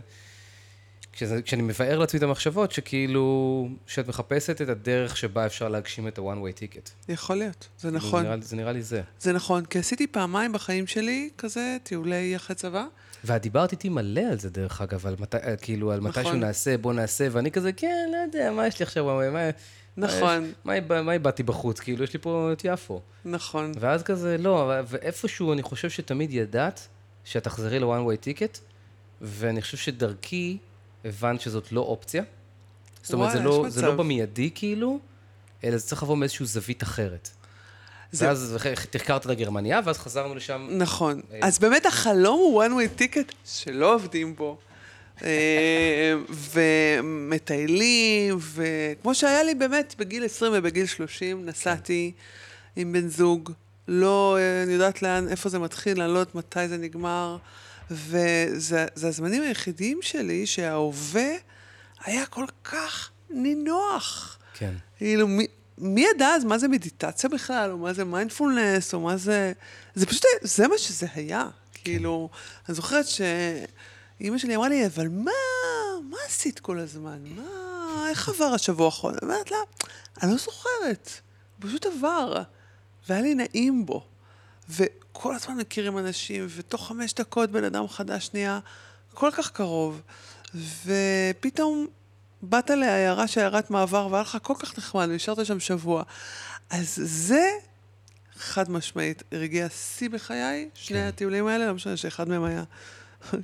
כשזה, 1.17 1.43
כשאני 1.43 1.63
מבאר 1.63 1.99
לעצמי 1.99 2.19
את 2.19 2.23
המחשבות, 2.23 2.73
שכאילו, 2.73 3.69
שאת 3.87 4.09
מחפשת 4.09 4.63
את 4.63 4.69
הדרך 4.69 5.17
שבה 5.17 5.47
אפשר 5.47 5.69
להגשים 5.69 6.09
את 6.09 6.19
ה-one 6.19 6.23
way 6.47 6.59
ticket. 6.61 6.91
יכול 7.13 7.37
להיות, 7.37 7.69
זה 7.79 7.89
כאילו, 7.89 7.97
נכון. 7.97 8.23
נראה, 8.23 8.37
לי- 8.37 8.43
זה 8.43 8.57
נראה 8.57 8.73
לי 8.73 8.83
זה. 8.83 9.03
זה 9.21 9.33
נכון, 9.33 9.65
כי 9.65 9.79
עשיתי 9.79 10.07
פעמיים 10.07 10.53
בחיים 10.53 10.87
שלי 10.87 11.31
כזה 11.39 11.77
טיולי 11.83 12.37
אחרי 12.37 12.57
צבא. 12.57 12.85
ואת 13.25 13.43
דיברת 13.43 13.73
איתי 13.73 13.89
מלא 13.89 14.21
על 14.21 14.39
זה, 14.39 14.51
דרך 14.51 14.81
אגב, 14.81 15.07
על 15.07 15.17
מתי, 15.19 15.37
אה, 15.37 15.57
כאילו, 15.57 15.93
על 15.93 16.01
מתישהו 16.01 16.23
נכון. 16.23 16.41
נעשה, 16.41 16.79
בוא 16.79 16.93
נעשה, 16.93 17.29
ואני 17.33 17.51
כזה, 17.51 17.73
כן, 17.73 18.09
לא 18.13 18.17
יודע, 18.17 18.51
מה 18.53 18.67
יש 18.67 18.79
לי 18.79 18.83
עכשיו, 18.83 19.05
מה, 19.33 19.51
נכון, 19.97 20.53
מה, 20.65 20.73
מה, 20.89 21.03
מה 21.03 21.19
באתי 21.19 21.43
בחוץ, 21.43 21.81
כאילו, 21.81 22.05
יש 22.05 22.13
לי 22.13 22.19
פה 22.19 22.51
את 22.53 22.63
יפו. 22.65 23.01
נכון. 23.25 23.73
ואז 23.81 24.03
כזה, 24.03 24.39
לא, 24.39 24.73
ואיפשהו 24.87 25.53
אני 25.53 25.63
חושב 25.63 25.91
שתמיד 25.91 26.33
ידעת 26.33 26.89
שאת 27.25 27.45
תחזרי 27.45 27.79
ל-one 27.79 27.85
way 28.11 28.25
ticket, 28.27 28.59
ואני 29.21 29.63
חושב 29.63 29.77
שדרכי 29.77 30.59
הבנת 31.09 31.41
שזאת 31.41 31.73
לא 31.73 31.81
אופציה. 31.81 32.23
זאת 33.03 33.13
אומרת, 33.15 33.33
זה, 33.33 33.41
לא, 33.41 33.65
זה 33.69 33.83
לא. 33.83 33.95
במיידי, 33.95 34.51
כאילו, 34.55 34.99
אלא 35.65 35.77
זה 35.77 35.87
צריך 35.87 36.03
לבוא 36.03 36.17
מאיזושהי 36.17 36.47
זווית 36.47 36.83
אחרת. 36.83 37.31
זה- 38.13 38.27
ואז 38.27 38.57
תחקרת 38.91 39.27
את 39.27 39.31
הגרמניה, 39.31 39.81
ואז 39.85 39.99
חזרנו 39.99 40.35
לשם. 40.35 40.69
נכון. 40.71 41.21
אה, 41.33 41.39
אז 41.43 41.59
באמת 41.59 41.87
החלום 41.87 42.39
הוא 42.39 42.65
one 42.65 42.69
way 42.69 43.01
ticket 43.01 43.33
שלא 43.45 43.95
עובדים 43.95 44.37
בו. 44.37 44.59
אה, 45.25 46.15
ומטיילים, 46.53 48.39
וכמו 48.55 49.15
שהיה 49.15 49.43
לי 49.43 49.55
באמת 49.55 49.95
בגיל 49.99 50.25
20 50.25 50.53
ובגיל 50.55 50.87
30, 50.87 51.47
נסעתי 51.47 52.13
עם 52.77 52.93
בן 52.93 53.09
זוג, 53.09 53.53
לא, 53.89 54.37
אה, 54.41 54.63
אני 54.63 54.73
יודעת 54.73 55.03
לאן, 55.03 55.29
איפה 55.29 55.49
זה 55.49 55.59
מתחיל, 55.59 56.03
אני 56.03 56.13
לא 56.15 56.19
יודעת 56.19 56.35
מתי 56.35 56.69
זה 56.69 56.77
נגמר, 56.77 57.37
וזה 57.91 58.87
זה 58.95 59.09
הזמנים 59.09 59.43
היחידים 59.43 59.99
שלי 60.03 60.47
שההווה 60.47 61.31
היה 62.05 62.27
כל 62.27 62.47
כך 62.65 63.11
נינוח. 63.31 64.39
כן. 64.55 64.75
כאילו, 64.99 65.29
מי, 65.29 65.47
מי 65.79 66.07
ידע 66.15 66.27
אז 66.29 66.45
מה 66.45 66.59
זה 66.59 66.69
מדיטציה 66.69 67.31
בכלל, 67.31 67.71
או 67.71 67.79
מה 67.79 67.93
זה 67.93 68.05
מיינדפולנס, 68.05 68.95
או 68.95 69.01
מה 69.01 69.17
זה... 69.17 69.53
זה 69.95 70.07
פשוט, 70.07 70.25
זה 70.43 70.69
מה 70.69 70.79
שזה 70.79 71.07
היה. 71.15 71.49
כאילו, 71.75 72.29
אני 72.69 72.75
זוכרת 72.75 73.05
שאימא 73.07 74.39
שלי 74.39 74.57
אמרה 74.57 74.69
לי, 74.69 74.87
אבל 74.87 75.09
מה, 75.09 75.31
מה 76.11 76.17
עשית 76.27 76.61
כל 76.61 76.79
הזמן? 76.79 77.19
מה, 77.37 78.07
איך 78.11 78.29
עבר 78.29 78.45
השבוע 78.45 78.87
האחרון? 78.87 79.15
אני 79.15 79.21
אומרת 79.23 79.51
לה, 79.51 79.57
אני 80.23 80.31
לא 80.31 80.37
זוכרת, 80.37 81.11
פשוט 81.59 81.87
עבר, 81.87 82.43
והיה 83.09 83.23
לי 83.23 83.35
נעים 83.35 83.87
בו. 83.87 84.07
וכל 85.17 85.35
הזמן 85.35 85.57
מכירים 85.57 85.99
אנשים, 85.99 86.47
ותוך 86.57 86.89
חמש 86.89 87.15
דקות 87.15 87.51
בן 87.51 87.65
אדם 87.65 87.89
חדש 87.89 88.31
נהיה 88.35 88.59
כל 89.15 89.31
כך 89.33 89.51
קרוב, 89.51 90.03
ופתאום 90.55 91.87
באת 92.43 92.71
לעיירה 92.71 93.27
שעיירת 93.27 93.71
מעבר, 93.71 94.09
והיה 94.11 94.23
לך 94.23 94.39
כל 94.43 94.55
כך 94.59 94.79
נחמד, 94.79 95.09
ונשארת 95.11 95.47
שם 95.47 95.61
שבוע. 95.61 96.03
אז 96.71 97.01
זה, 97.05 97.51
חד 98.37 98.71
משמעית, 98.71 99.23
רגעי 99.33 99.63
השיא 99.63 100.09
בחיי, 100.09 100.69
שני 100.75 100.99
כן. 100.99 101.05
הטיולים 101.05 101.47
האלה, 101.47 101.67
לא 101.67 101.75
משנה 101.75 101.97
שאחד 101.97 102.29
מהם 102.29 102.45
היה 102.45 102.65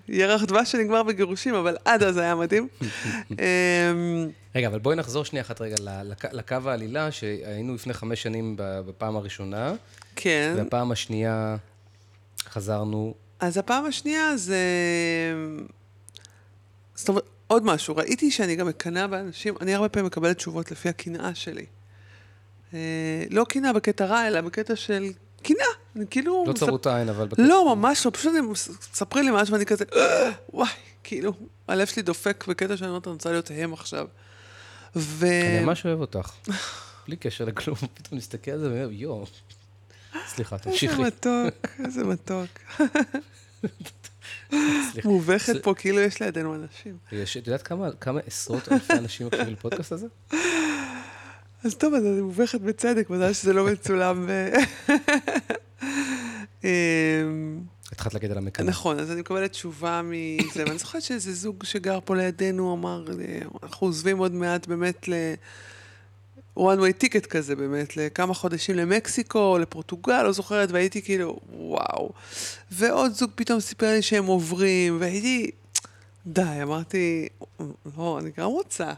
ירח 0.09 0.43
דבש 0.45 0.73
שנגמר 0.73 1.03
בגירושים, 1.03 1.55
אבל 1.55 1.77
עד 1.85 2.03
אז 2.03 2.17
היה 2.17 2.35
מדהים. 2.35 2.69
אמ, 3.31 4.29
רגע, 4.55 4.67
אבל 4.67 4.79
בואי 4.79 4.97
נחזור 4.97 5.25
שנייה 5.25 5.43
אחת 5.43 5.61
רגע 5.61 5.77
לקו 6.33 6.57
העלילה, 6.67 7.11
שהיינו 7.11 7.75
לפני 7.75 7.93
חמש 7.93 8.23
שנים 8.23 8.55
בפעם 8.59 9.17
הראשונה, 9.17 9.75
כן. 10.17 10.55
והפעם 10.57 10.93
השנייה 10.93 11.57
חזרנו, 12.49 13.15
אז 13.41 13.57
הפעם 13.57 13.85
השנייה 13.87 14.37
זה... 14.37 14.59
זאת 16.95 17.09
אומרת, 17.09 17.25
עוד 17.47 17.65
משהו, 17.65 17.97
ראיתי 17.97 18.31
שאני 18.31 18.57
גם 18.57 18.67
מקנאה 18.67 19.07
באנשים, 19.07 19.55
אני 19.61 19.75
הרבה 19.75 19.89
פעמים 19.89 20.07
מקבלת 20.07 20.37
תשובות 20.37 20.71
לפי 20.71 20.89
הקנאה 20.89 21.35
שלי. 21.35 21.67
אה, 22.75 22.79
לא 23.31 23.45
קנאה 23.49 23.73
בקטע 23.73 24.05
רע, 24.07 24.29
אלא 24.29 24.41
בקטע 24.41 24.77
של 24.77 25.13
קנאה. 25.43 25.67
אני 25.97 26.05
כאילו... 26.11 26.45
לא 26.47 26.53
מספ- 26.53 26.59
צרות 26.59 26.87
עין, 26.87 27.09
אבל... 27.09 27.27
בקטע- 27.29 27.43
לא, 27.43 27.77
ממש 27.77 28.07
לא, 28.07 28.11
פשוט 28.15 28.33
הם 28.39 28.51
מס- 28.51 28.69
מספרים 28.93 29.25
לי 29.25 29.31
משהו 29.35 29.53
ואני 29.55 29.67
כזה, 29.67 29.85
"אה, 29.97 30.31
וואי, 30.53 30.69
כאילו, 31.05 31.33
הלב 31.69 31.87
שלי 31.87 32.03
דופק 32.03 32.45
בקטע 32.49 32.77
שאני 32.77 32.89
אומרת, 32.89 33.07
אני 33.07 33.13
רוצה 33.15 33.31
להיות 33.31 33.51
הם 33.55 33.73
עכשיו. 33.73 34.07
ו... 34.97 35.27
אני 35.27 35.65
ממש 35.65 35.87
אוהב 35.87 36.01
אותך. 36.01 36.31
בלי 37.07 37.17
קשר 37.17 37.45
לכלום, 37.45 37.77
פתאום 37.95 38.19
נסתכל 38.19 38.51
על 38.51 38.59
זה 38.59 38.67
ואומר, 38.69 38.89
יואו. 38.93 39.27
סליחה, 40.29 40.57
איזה 40.57 40.65
תמשיכי. 40.71 41.03
מתוק, 41.03 41.55
איזה 41.85 42.05
מתוק. 42.05 42.49
מובכת 45.05 45.63
פה 45.63 45.75
כאילו 45.75 46.01
יש 46.01 46.23
לידינו 46.23 46.55
אנשים. 46.55 46.97
יש- 47.13 47.37
את 47.37 47.47
יודעת 47.47 47.63
כמה 47.63 47.89
כמה 48.01 48.21
עשרות 48.27 48.73
אלפי 48.73 48.93
אנשים 48.93 49.27
מקשיבים 49.27 49.53
לפודקאסט 49.53 49.93
הזה? 49.93 50.07
אז 51.65 51.75
טוב, 51.75 51.95
אז 51.95 52.07
אני 52.07 52.21
מובכת 52.21 52.61
בצדק, 52.61 53.11
מזל 53.11 53.33
שזה 53.33 53.53
לא 53.53 53.67
מצולם. 53.67 54.29
אמ, 56.65 56.69
התחלת 57.93 58.15
להגיד 58.15 58.31
על 58.31 58.39
המקנא. 58.39 58.67
נכון, 58.67 58.99
אז 58.99 59.11
אני 59.11 59.21
מקבלת 59.21 59.51
תשובה 59.51 60.01
מזה, 60.05 60.65
ואני 60.67 60.79
זוכרת 60.79 61.03
שאיזה 61.03 61.33
זוג 61.35 61.65
שגר 61.65 61.99
פה 62.05 62.17
לידינו 62.17 62.75
אמר, 62.75 63.05
אנחנו 63.63 63.87
עוזבים 63.87 64.19
עוד 64.19 64.33
מעט 64.33 64.67
באמת 64.67 65.09
ל... 65.09 65.13
one 66.59 66.79
way 66.81 67.05
ticket 67.05 67.27
כזה 67.27 67.57
באמת, 67.57 67.97
לכמה 67.97 68.35
חודשים 68.35 68.77
למקסיקו, 68.77 69.59
לפורטוגל, 69.59 70.23
לא 70.23 70.33
זוכרת, 70.33 70.71
והייתי 70.71 71.03
כאילו, 71.03 71.39
וואו. 71.53 72.13
ועוד 72.71 73.13
זוג 73.13 73.31
פתאום 73.35 73.61
סיפר 73.61 73.91
לי 73.93 74.03
שהם 74.03 74.27
עוברים, 74.27 75.01
והייתי, 75.01 75.51
די, 76.27 76.63
אמרתי, 76.63 77.29
לא, 77.97 78.19
אני 78.21 78.31
גם 78.37 78.47
רוצה. 78.47 78.93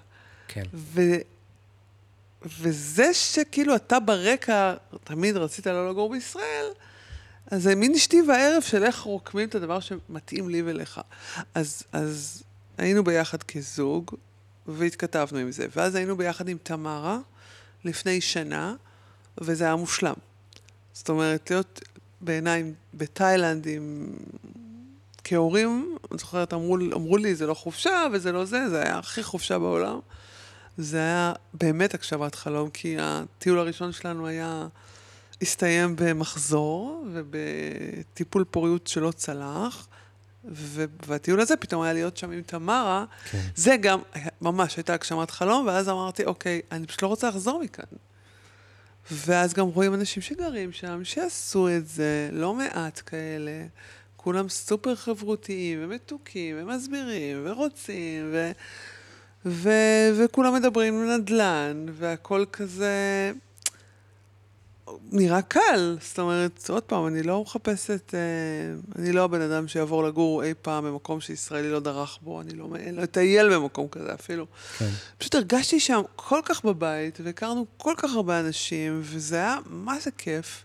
כן. 0.49 0.63
ו... 0.75 1.01
וזה 2.61 3.15
שכאילו 3.15 3.77
אתה 3.77 4.01
ברקע, 4.01 4.75
תמיד 5.05 5.37
רצית 5.37 5.67
לא 5.67 5.91
לגור 5.91 6.11
בישראל, 6.11 6.67
אז 7.51 7.63
זה 7.63 7.75
מין 7.75 7.95
אשתי 7.95 8.23
והערב 8.29 8.63
של 8.63 8.85
איך 8.85 9.01
רוקמים 9.01 9.49
את 9.49 9.55
הדבר 9.55 9.81
שמתאים 9.81 10.49
לי 10.49 10.63
ולך. 10.63 11.01
אז, 11.55 11.83
אז 11.93 12.43
היינו 12.79 13.05
ביחד 13.05 13.43
כזוג, 13.43 14.11
והתכתבנו 14.67 15.39
עם 15.39 15.53
זה. 15.53 15.67
ואז 15.77 15.95
היינו 15.95 16.17
ביחד 16.17 16.49
עם 16.49 16.57
תמרה 16.63 17.19
לפני 17.85 18.21
שנה, 18.21 18.75
וזה 19.39 19.65
היה 19.65 19.77
מושלם. 19.77 20.15
זאת 20.93 21.09
אומרת, 21.09 21.51
להיות 21.51 21.81
בעיניי 22.21 22.73
בתאילנד 22.95 23.67
עם... 23.67 24.07
כהורים, 25.25 25.97
אני 26.11 26.19
זוכרת, 26.19 26.55
אמרו, 26.55 26.77
אמרו 26.95 27.17
לי, 27.17 27.35
זה 27.35 27.47
לא 27.47 27.55
חופשה 27.55 28.07
וזה 28.13 28.33
לא 28.33 28.45
זה, 28.45 28.69
זה 28.69 28.83
היה 28.83 28.99
הכי 28.99 29.23
חופשה 29.23 29.59
בעולם. 29.59 30.01
זה 30.79 30.99
היה 30.99 31.33
באמת 31.55 31.95
הגשמת 31.95 32.35
חלום, 32.35 32.71
כי 32.71 32.97
הטיול 33.01 33.59
הראשון 33.59 33.93
שלנו 33.93 34.27
היה, 34.27 34.67
הסתיים 35.43 35.97
במחזור 35.99 37.05
ובטיפול 37.13 38.45
פוריות 38.51 38.87
שלא 38.87 39.11
צלח, 39.11 39.89
והטיול 41.07 41.41
הזה 41.41 41.57
פתאום 41.57 41.83
היה 41.83 41.93
להיות 41.93 42.17
שם 42.17 42.31
עם 42.31 42.43
תמרה, 42.43 43.05
כן. 43.31 43.41
זה 43.57 43.77
גם 43.77 44.01
ממש 44.41 44.77
הייתה 44.77 44.95
הגשמת 44.95 45.31
חלום, 45.31 45.67
ואז 45.67 45.89
אמרתי, 45.89 46.25
אוקיי, 46.25 46.61
אני 46.73 46.87
פשוט 46.87 47.03
לא 47.03 47.09
רוצה 47.09 47.29
לחזור 47.29 47.63
מכאן. 47.63 47.85
ואז 49.11 49.55
גם 49.55 49.67
רואים 49.67 49.95
אנשים 49.95 50.23
שגרים 50.23 50.73
שם, 50.73 51.05
שעשו 51.05 51.69
את 51.69 51.89
זה, 51.89 52.29
לא 52.33 52.55
מעט 52.55 53.03
כאלה, 53.07 53.67
כולם 54.17 54.49
סופר 54.49 54.95
חברותיים 54.95 55.79
ומתוקים 55.83 56.57
ומסבירים 56.59 57.43
ורוצים, 57.45 58.31
ו... 58.33 58.51
ו- 59.47 60.11
וכולם 60.19 60.55
מדברים 60.55 61.11
נדל"ן, 61.11 61.87
והכל 61.93 62.45
כזה... 62.53 62.93
נראה 65.13 65.43
קל. 65.43 65.97
זאת 66.01 66.19
אומרת, 66.19 66.71
עוד 66.71 66.83
פעם, 66.83 67.07
אני 67.07 67.23
לא 67.23 67.43
מחפשת, 67.43 68.15
אה, 68.15 68.21
אני 69.03 69.13
לא 69.13 69.25
הבן 69.25 69.41
אדם 69.41 69.69
שיעבור 69.69 70.05
לגור 70.05 70.43
אי 70.45 70.55
פעם 70.63 70.85
במקום 70.85 71.21
שישראלי 71.21 71.71
לא 71.71 71.81
דרך 71.81 72.19
בו, 72.23 72.41
אני 72.41 72.55
לא, 72.55 72.69
לא 72.93 73.03
אטייל 73.05 73.55
במקום 73.55 73.89
כזה 73.89 74.15
אפילו. 74.15 74.47
כן. 74.79 74.89
פשוט 75.19 75.35
הרגשתי 75.35 75.81
שם 75.81 76.01
כל 76.17 76.41
כך 76.45 76.65
בבית, 76.65 77.19
והכרנו 77.25 77.67
כל 77.77 77.95
כך 77.97 78.15
הרבה 78.15 78.41
אנשים, 78.41 79.01
וזה 79.05 79.37
היה 79.37 79.59
מה 79.67 80.01
זה 80.01 80.11
כיף. 80.11 80.65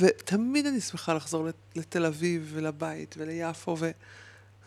ותמיד 0.00 0.66
אני 0.66 0.80
שמחה 0.80 1.14
לחזור 1.14 1.44
לת- 1.44 1.54
לתל 1.76 2.06
אביב 2.06 2.50
ולבית 2.54 3.14
וליפו, 3.18 3.76
ו... 3.78 3.90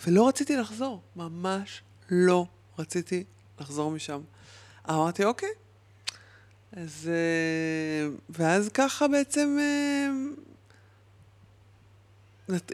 ולא 0.08 0.28
רציתי 0.28 0.56
לחזור, 0.58 1.02
ממש 1.16 1.82
לא 2.10 2.46
רציתי 2.80 3.24
לחזור 3.60 3.92
משם. 3.92 4.20
אמרתי, 4.90 5.24
אוקיי. 5.26 5.50
אז... 6.74 7.10
אה, 7.10 8.10
ואז 8.30 8.70
ככה 8.74 9.08
בעצם 9.08 9.58
אה, 9.60 10.10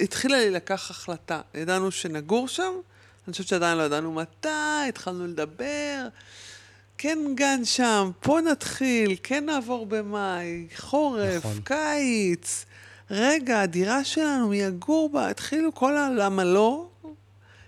התחילה 0.01 0.38
לי 0.38 0.49
לקח 0.49 0.91
החלטה. 0.91 1.41
ידענו 1.53 1.91
שנגור 1.91 2.47
שם, 2.47 2.73
אני 3.27 3.32
חושבת 3.32 3.47
שעדיין 3.47 3.77
לא 3.77 3.84
ידענו 3.84 4.13
מתי, 4.13 4.49
התחלנו 4.89 5.27
לדבר. 5.27 6.08
כן 6.97 7.19
גן 7.36 7.65
שם, 7.65 8.12
פה 8.19 8.39
נתחיל, 8.51 9.15
כן 9.23 9.45
נעבור 9.45 9.86
במאי, 9.86 10.67
חורף, 10.75 11.45
נכון. 11.45 11.60
קיץ. 11.63 12.65
רגע, 13.12 13.62
הדירה 13.62 14.03
שלנו, 14.03 14.49
מי 14.49 14.58
יגור 14.58 15.10
בה? 15.10 15.29
התחילו 15.29 15.75
כל 15.75 15.97
הלמה 15.97 16.43
לא. 16.43 16.88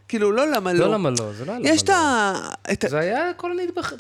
כאילו, 0.08 0.32
לא 0.32 0.52
למה 0.52 0.74
לא. 0.74 0.80
לא 0.88 0.94
למה 0.94 1.10
לא, 1.10 1.34
זה 1.34 1.46
לא 1.46 1.52
היה 1.52 1.60
למה 1.60 1.70
יש 1.70 1.90
לא. 1.90 1.94
ה... 1.96 2.34
את 2.72 2.84
ה... 2.84 2.90
זה 2.90 3.00
היה 3.00 3.32
כל 3.38 3.52
הנדבכים 3.52 3.98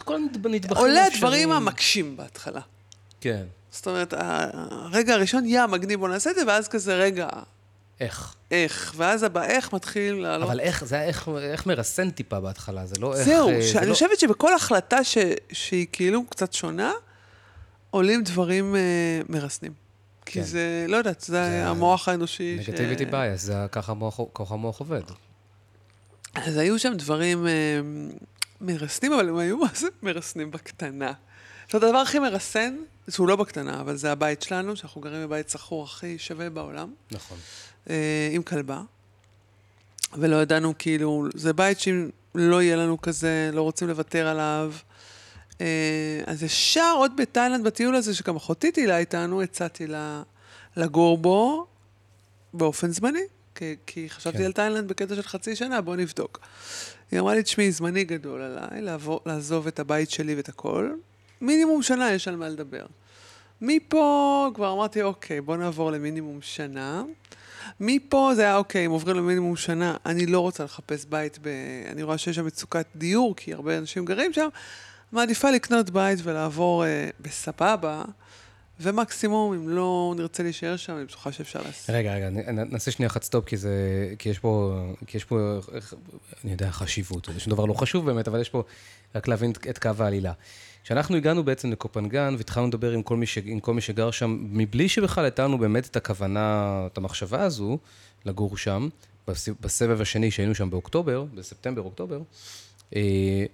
עולה. 0.75 1.05
הדברים 1.05 1.51
המקשים 1.51 2.17
בהתחלה. 2.17 2.61
כן. 3.21 3.43
זאת 3.71 3.87
אומרת, 3.87 4.13
הרגע 4.17 5.13
הראשון, 5.13 5.45
יא, 5.45 5.65
מגניב, 5.65 5.99
בוא 5.99 6.09
נעשה 6.09 6.29
את 6.29 6.35
זה, 6.35 6.41
ואז 6.47 6.67
כזה, 6.67 6.95
רגע, 6.95 7.27
איך? 7.99 8.35
איך, 8.51 8.93
ואז 8.97 9.23
הבאיך 9.23 9.73
מתחיל 9.73 10.13
לעלות. 10.15 10.49
אבל 10.49 10.59
איך, 10.59 10.85
זה 10.85 10.95
היה 10.95 11.03
איך, 11.05 11.29
איך 11.41 11.65
מרסן 11.65 12.09
טיפה 12.09 12.39
בהתחלה, 12.39 12.85
זה 12.85 12.95
לא 12.99 13.13
איך... 13.15 13.23
זהו, 13.25 13.49
אה, 13.49 13.61
זה 13.61 13.67
שאני 13.67 13.85
לא- 13.87 13.93
חושבת 13.93 14.19
שבכל 14.19 14.53
החלטה 14.55 15.03
ש... 15.03 15.17
שהיא 15.51 15.87
כאילו 15.91 16.23
קצת 16.29 16.53
שונה, 16.53 16.91
עולים 17.91 18.23
דברים 18.23 18.75
אה, 18.75 18.81
מרסנים. 19.29 19.71
כי 20.25 20.33
כן. 20.39 20.43
זה, 20.45 20.85
לא 20.87 20.97
יודעת, 20.97 21.21
זה, 21.21 21.27
זה 21.33 21.67
המוח 21.67 22.09
האנושי. 22.09 22.57
ש- 22.63 22.69
נגטיביטי 22.69 23.05
בייס, 23.05 23.41
זה 23.41 23.55
ככה 23.71 23.91
המוח- 23.91 24.19
ככה 24.35 24.53
המוח 24.53 24.79
עובד. 24.79 25.01
אז 26.35 26.57
היו 26.57 26.79
שם 26.79 26.93
דברים 26.93 27.47
אה, 27.47 27.51
מרסנים, 28.61 29.13
אבל 29.13 29.29
הם 29.29 29.37
היו 29.37 29.57
מה 29.57 29.67
זה 29.75 29.87
מרסנים 30.03 30.51
בקטנה. 30.51 31.13
זאת 31.65 31.73
אומרת, 31.73 31.83
הדבר 31.83 31.97
הכי 31.97 32.19
מרסן, 32.19 32.75
שהוא 33.09 33.27
לא 33.27 33.35
בקטנה, 33.35 33.81
אבל 33.81 33.95
זה 33.95 34.11
הבית 34.11 34.41
שלנו, 34.41 34.75
שאנחנו 34.75 35.01
גרים 35.01 35.23
בבית 35.27 35.49
שכור 35.49 35.83
הכי 35.83 36.17
שווה 36.17 36.49
בעולם. 36.49 36.93
נכון. 37.11 37.37
אה, 37.89 38.29
עם 38.31 38.43
כלבה, 38.43 38.81
ולא 40.13 40.41
ידענו, 40.41 40.73
כאילו, 40.77 41.27
זה 41.33 41.53
בית 41.53 41.79
שאם 41.79 42.09
לא 42.35 42.61
יהיה 42.61 42.75
לנו 42.75 43.01
כזה, 43.01 43.49
לא 43.53 43.61
רוצים 43.61 43.87
לוותר 43.87 44.27
עליו. 44.27 44.73
אה, 45.61 46.21
אז 46.25 46.43
ישר, 46.43 46.93
עוד 46.97 47.11
בתאילנד, 47.17 47.63
בטיול 47.65 47.95
הזה, 47.95 48.15
שגם 48.15 48.35
אחותי 48.35 48.71
טילה 48.71 48.97
איתנו, 48.97 49.41
הצעתי 49.41 49.87
לה 49.87 50.23
לגור 50.77 51.17
בו 51.17 51.67
באופן 52.53 52.91
זמני, 52.91 53.23
כי, 53.55 53.75
כי 53.85 54.09
חשבתי 54.09 54.37
כן. 54.37 54.43
על 54.43 54.51
תאילנד 54.51 54.87
בקטע 54.87 55.15
של 55.15 55.21
חצי 55.21 55.55
שנה, 55.55 55.81
בוא 55.81 55.95
נבדוק. 55.95 56.39
היא 57.11 57.19
אמרה 57.19 57.35
לי, 57.35 57.43
תשמעי, 57.43 57.71
זמני 57.71 58.03
גדול 58.03 58.41
עליי, 58.41 58.81
לעבור, 58.81 59.21
לעזוב 59.25 59.67
את 59.67 59.79
הבית 59.79 60.09
שלי 60.09 60.35
ואת 60.35 60.49
הכל. 60.49 60.91
מינימום 61.41 61.83
שנה 61.83 62.11
יש 62.11 62.27
על 62.27 62.35
מה 62.35 62.49
לדבר. 62.49 62.85
מפה 63.61 64.49
כבר 64.53 64.73
אמרתי, 64.73 65.01
אוקיי, 65.01 65.41
בוא 65.41 65.57
נעבור 65.57 65.91
למינימום 65.91 66.41
שנה. 66.41 67.03
מפה 67.79 68.31
זה 68.35 68.41
היה, 68.41 68.57
אוקיי, 68.57 68.85
אם 68.85 68.91
עוברים 68.91 69.17
למינימום 69.17 69.55
שנה, 69.55 69.95
אני 70.05 70.25
לא 70.25 70.39
רוצה 70.39 70.63
לחפש 70.63 71.05
בית, 71.05 71.39
ב... 71.41 71.47
אני 71.91 72.03
רואה 72.03 72.17
שיש 72.17 72.35
שם 72.35 72.45
מצוקת 72.45 72.85
דיור, 72.95 73.35
כי 73.35 73.53
הרבה 73.53 73.77
אנשים 73.77 74.05
גרים 74.05 74.33
שם, 74.33 74.47
מעדיפה 75.11 75.51
לקנות 75.51 75.89
בית 75.89 76.19
ולעבור 76.23 76.85
אה, 76.85 77.09
בסבבה, 77.19 78.03
ומקסימום, 78.79 79.53
אם 79.53 79.69
לא 79.69 80.13
נרצה 80.17 80.43
להישאר 80.43 80.75
שם, 80.75 80.97
אני 80.97 81.05
בטוחה 81.05 81.31
שאפשר 81.31 81.61
לעשות. 81.61 81.89
רגע, 81.89 82.13
רגע, 82.15 82.29
נעשה 82.51 82.91
שנייה 82.91 83.07
אחת 83.07 83.23
סטופ, 83.23 83.45
כי 83.45 83.57
זה... 83.57 83.71
כי 84.19 84.29
יש 84.29 84.39
פה... 84.39 84.81
כי 85.07 85.17
יש 85.17 85.23
פה... 85.23 85.59
אני 86.43 86.51
יודע, 86.51 86.71
חשיבות. 86.71 87.29
זה 87.33 87.39
שום 87.39 87.53
דבר 87.53 87.65
לא 87.65 87.73
חשוב 87.73 88.05
באמת, 88.05 88.27
אבל 88.27 88.41
יש 88.41 88.49
פה... 88.49 88.63
רק 89.15 89.27
להבין 89.27 89.51
את- 89.51 89.77
קו 89.79 89.89
העלילה. 89.99 90.33
כשאנחנו 90.83 91.15
הגענו 91.17 91.43
בעצם 91.43 91.71
לקופנגן 91.71 92.35
והתחלנו 92.37 92.67
לדבר 92.67 92.91
עם 92.91 93.03
כל, 93.03 93.17
מי 93.17 93.25
ש... 93.25 93.37
עם 93.45 93.59
כל 93.59 93.73
מי 93.73 93.81
שגר 93.81 94.11
שם, 94.11 94.37
מבלי 94.51 94.89
שבכלל 94.89 95.23
הייתה 95.25 95.43
לנו 95.43 95.57
באמת 95.57 95.85
את 95.87 95.95
הכוונה, 95.95 96.61
את 96.91 96.97
המחשבה 96.97 97.41
הזו, 97.43 97.77
לגור 98.25 98.57
שם, 98.57 98.89
בס- 99.27 99.49
בסבב 99.61 100.01
השני 100.01 100.31
שהיינו 100.31 100.55
שם 100.55 100.69
באוקטובר, 100.69 101.25
בספטמבר-אוקטובר, 101.35 102.19
אה, 102.95 103.45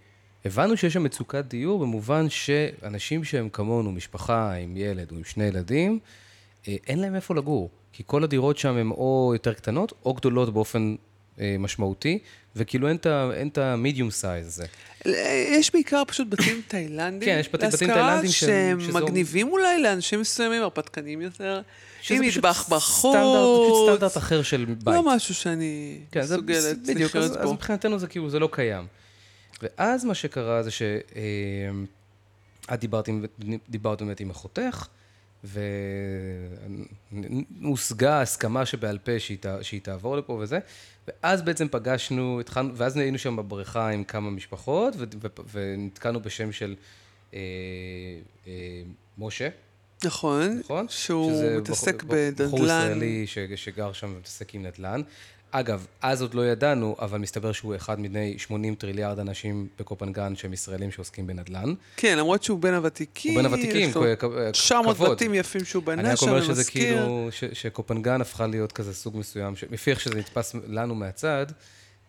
הבנו 0.46 0.78
שיש 0.78 0.94
שם 0.94 1.04
מצוקת 1.04 1.46
דיור 1.48 1.80
במובן 1.80 2.30
שאנשים 2.30 3.24
שהם 3.24 3.50
כמונו, 3.50 3.92
משפחה 3.92 4.54
עם 4.54 4.78
ילד 4.78 5.12
או 5.12 5.18
עם 5.18 5.24
שני 5.24 5.44
ילדים, 5.44 6.00
אה, 6.68 6.76
אין 6.88 7.00
להם 7.00 7.16
איפה 7.16 7.36
לגור. 7.36 7.70
כי 7.94 8.04
כל 8.06 8.24
הדירות 8.24 8.58
שם 8.58 8.78
הן 8.78 8.92
או 8.92 9.32
יותר 9.34 9.54
קטנות, 9.54 9.94
או 10.06 10.14
גדולות 10.14 10.54
באופן 10.54 10.96
אה, 11.40 11.56
משמעותי, 11.60 12.20
וכאילו 12.56 12.88
אין 12.88 12.96
את 12.96 13.06
ה- 13.06 13.30
אין 13.34 13.48
את 13.48 13.58
ה-medium 13.58 14.00
size 14.22 14.46
הזה. 14.48 14.66
יש 15.52 15.74
בעיקר 15.74 16.04
פשוט 16.08 16.28
בתים 16.30 16.62
תאילנדים. 16.68 17.30
כן, 17.30 17.38
יש 17.40 17.50
בתים- 17.54 17.70
להשכרה 17.72 17.88
תאילנדים 17.94 18.32
שהם- 18.32 18.50
שהם 18.80 18.90
שזו- 18.90 19.00
מגניבים 19.06 19.48
אולי 19.48 19.82
לאנשים 19.82 20.22
מסוימים, 20.22 20.62
הרפתקנים 20.62 21.22
יותר. 21.22 21.62
שזה 22.02 22.16
עם 22.16 22.30
פשוט 22.30 22.38
מטבח 22.38 22.62
סטנדרט- 22.68 22.78
בחוץ. 22.78 23.16
פשוט 23.16 23.90
סטנדרט 23.90 24.18
אחר 24.18 24.42
של 24.42 24.66
בית. 24.66 24.96
לא 24.96 25.16
משהו 25.16 25.36
שאני 25.36 25.98
כן, 26.12 26.20
מסוגלת 26.22 26.78
בדיוק, 26.84 27.02
לחיות 27.10 27.24
אז, 27.24 27.38
אז 27.38 27.44
בו. 27.46 27.54
מבחינתנו 27.54 28.00
זה 28.00 28.08
כאילו, 28.08 28.30
זה 28.30 28.40
לא 28.40 28.50
קיים. 28.52 28.86
ואז 29.62 30.06
מה 30.06 30.16
שקרה 30.16 30.64
זה 30.64 30.72
שאת 30.72 30.90
דיברת, 32.80 33.08
עם- 33.08 33.26
דיברת 33.70 34.02
באמת 34.02 34.20
עם 34.20 34.30
אחותך, 34.30 34.88
והושגה 37.62 38.22
הסכמה 38.22 38.66
שבעל 38.66 38.98
פה 38.98 39.20
שהיא, 39.20 39.38
שהיא 39.62 39.82
תעבור 39.82 40.18
לפה 40.18 40.34
וזה, 40.34 40.60
ואז 41.08 41.42
בעצם 41.42 41.68
פגשנו, 41.72 42.40
התחלנו, 42.40 42.78
ואז 42.78 42.98
היינו 42.98 43.18
שם 43.18 43.36
בבריכה 43.36 43.90
עם 43.90 44.04
כמה 44.04 44.30
משפחות, 44.30 44.94
ו, 44.98 45.04
ו, 45.22 45.28
ונתקענו 45.52 46.20
בשם 46.22 46.52
של 46.52 46.76
אה, 47.34 47.40
אה, 48.48 48.52
משה, 49.18 49.50
נכון, 50.06 50.58
נכון? 50.60 50.86
שהוא 50.90 51.32
מתעסק 51.58 52.04
בחור- 52.04 52.16
בחור 52.36 52.60
בנדל"ן. 52.60 52.66
ישראלי 52.66 53.28
ש, 53.28 53.38
שגר 53.56 53.94
שם 53.94 54.14
ומתעסק 54.16 54.56
עם 54.56 54.66
נדל"ן. 54.66 55.02
אגב, 55.52 55.86
אז 56.02 56.22
עוד 56.22 56.34
לא 56.34 56.48
ידענו, 56.48 56.96
אבל 57.00 57.20
מסתבר 57.20 57.52
שהוא 57.52 57.76
אחד 57.76 58.00
מני 58.00 58.36
80 58.38 58.76
טריליארד 58.76 59.20
אנשים 59.20 59.68
בקופנגן 59.80 60.36
שהם 60.36 60.54
ישראלים 60.54 60.92
שעוסקים 60.92 61.28
בנדל"ן. 61.28 61.74
כן, 61.98 62.18
למרות 62.18 62.44
שהוא 62.44 62.60
בין 62.60 62.74
הוותיקים. 62.74 63.32
הוא 63.34 63.42
בין 63.42 63.46
הוותיקים, 63.46 63.90
יש 63.90 63.96
לו 63.96 64.04
כ- 64.20 64.22
כ- 64.26 64.52
900 64.52 64.96
כבוד. 64.96 65.12
בתים 65.12 65.34
יפים 65.34 65.66
שהוא 65.66 65.84
אני 65.88 66.02
בנה 66.02 66.12
רק 66.12 66.18
שם 66.20 66.28
אומר 66.30 66.42
שזה 66.42 66.54
ומשכיר. 66.54 66.98
כאילו, 66.98 67.28
ש, 67.32 67.44
שקופנגן 67.54 68.22
הפכה 68.22 68.48
להיות 68.48 68.72
כזה 68.72 68.94
סוג 68.94 69.18
מסוים, 69.18 69.54
לפי 69.72 69.92
איך 69.92 70.00
שזה 70.00 70.16
נתפס 70.16 70.56
לנו 70.68 70.96
מהצד, 70.96 71.46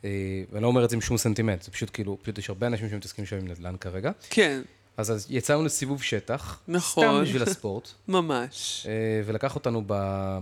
אה, 0.05 0.11
ואני 0.53 0.63
לא 0.63 0.69
אומר 0.69 0.85
את 0.85 0.91
זה 0.91 0.97
עם 0.97 1.01
שום 1.01 1.17
סנטימנט, 1.19 1.63
זה 1.63 1.71
פשוט 1.71 1.91
כאילו, 1.93 2.19
פשוט 2.23 2.39
יש 2.39 2.49
הרבה 2.49 2.67
אנשים 2.67 2.89
שמתעסקים 2.91 3.27
שם 3.27 3.37
עם 3.37 3.49
נדל"ן 3.49 3.75
כרגע. 3.81 4.11
כן, 4.31 4.61
אז, 4.97 5.11
אז 5.11 5.27
יצאנו 5.31 5.65
לסיבוב 5.65 6.03
שטח, 6.03 6.61
נכון. 6.69 7.05
סתם 7.05 7.23
בשביל 7.23 7.43
הספורט. 7.43 7.89
ממש. 8.09 8.87
אה, 8.89 9.23
ולקח 9.27 9.55
אותנו 9.55 9.83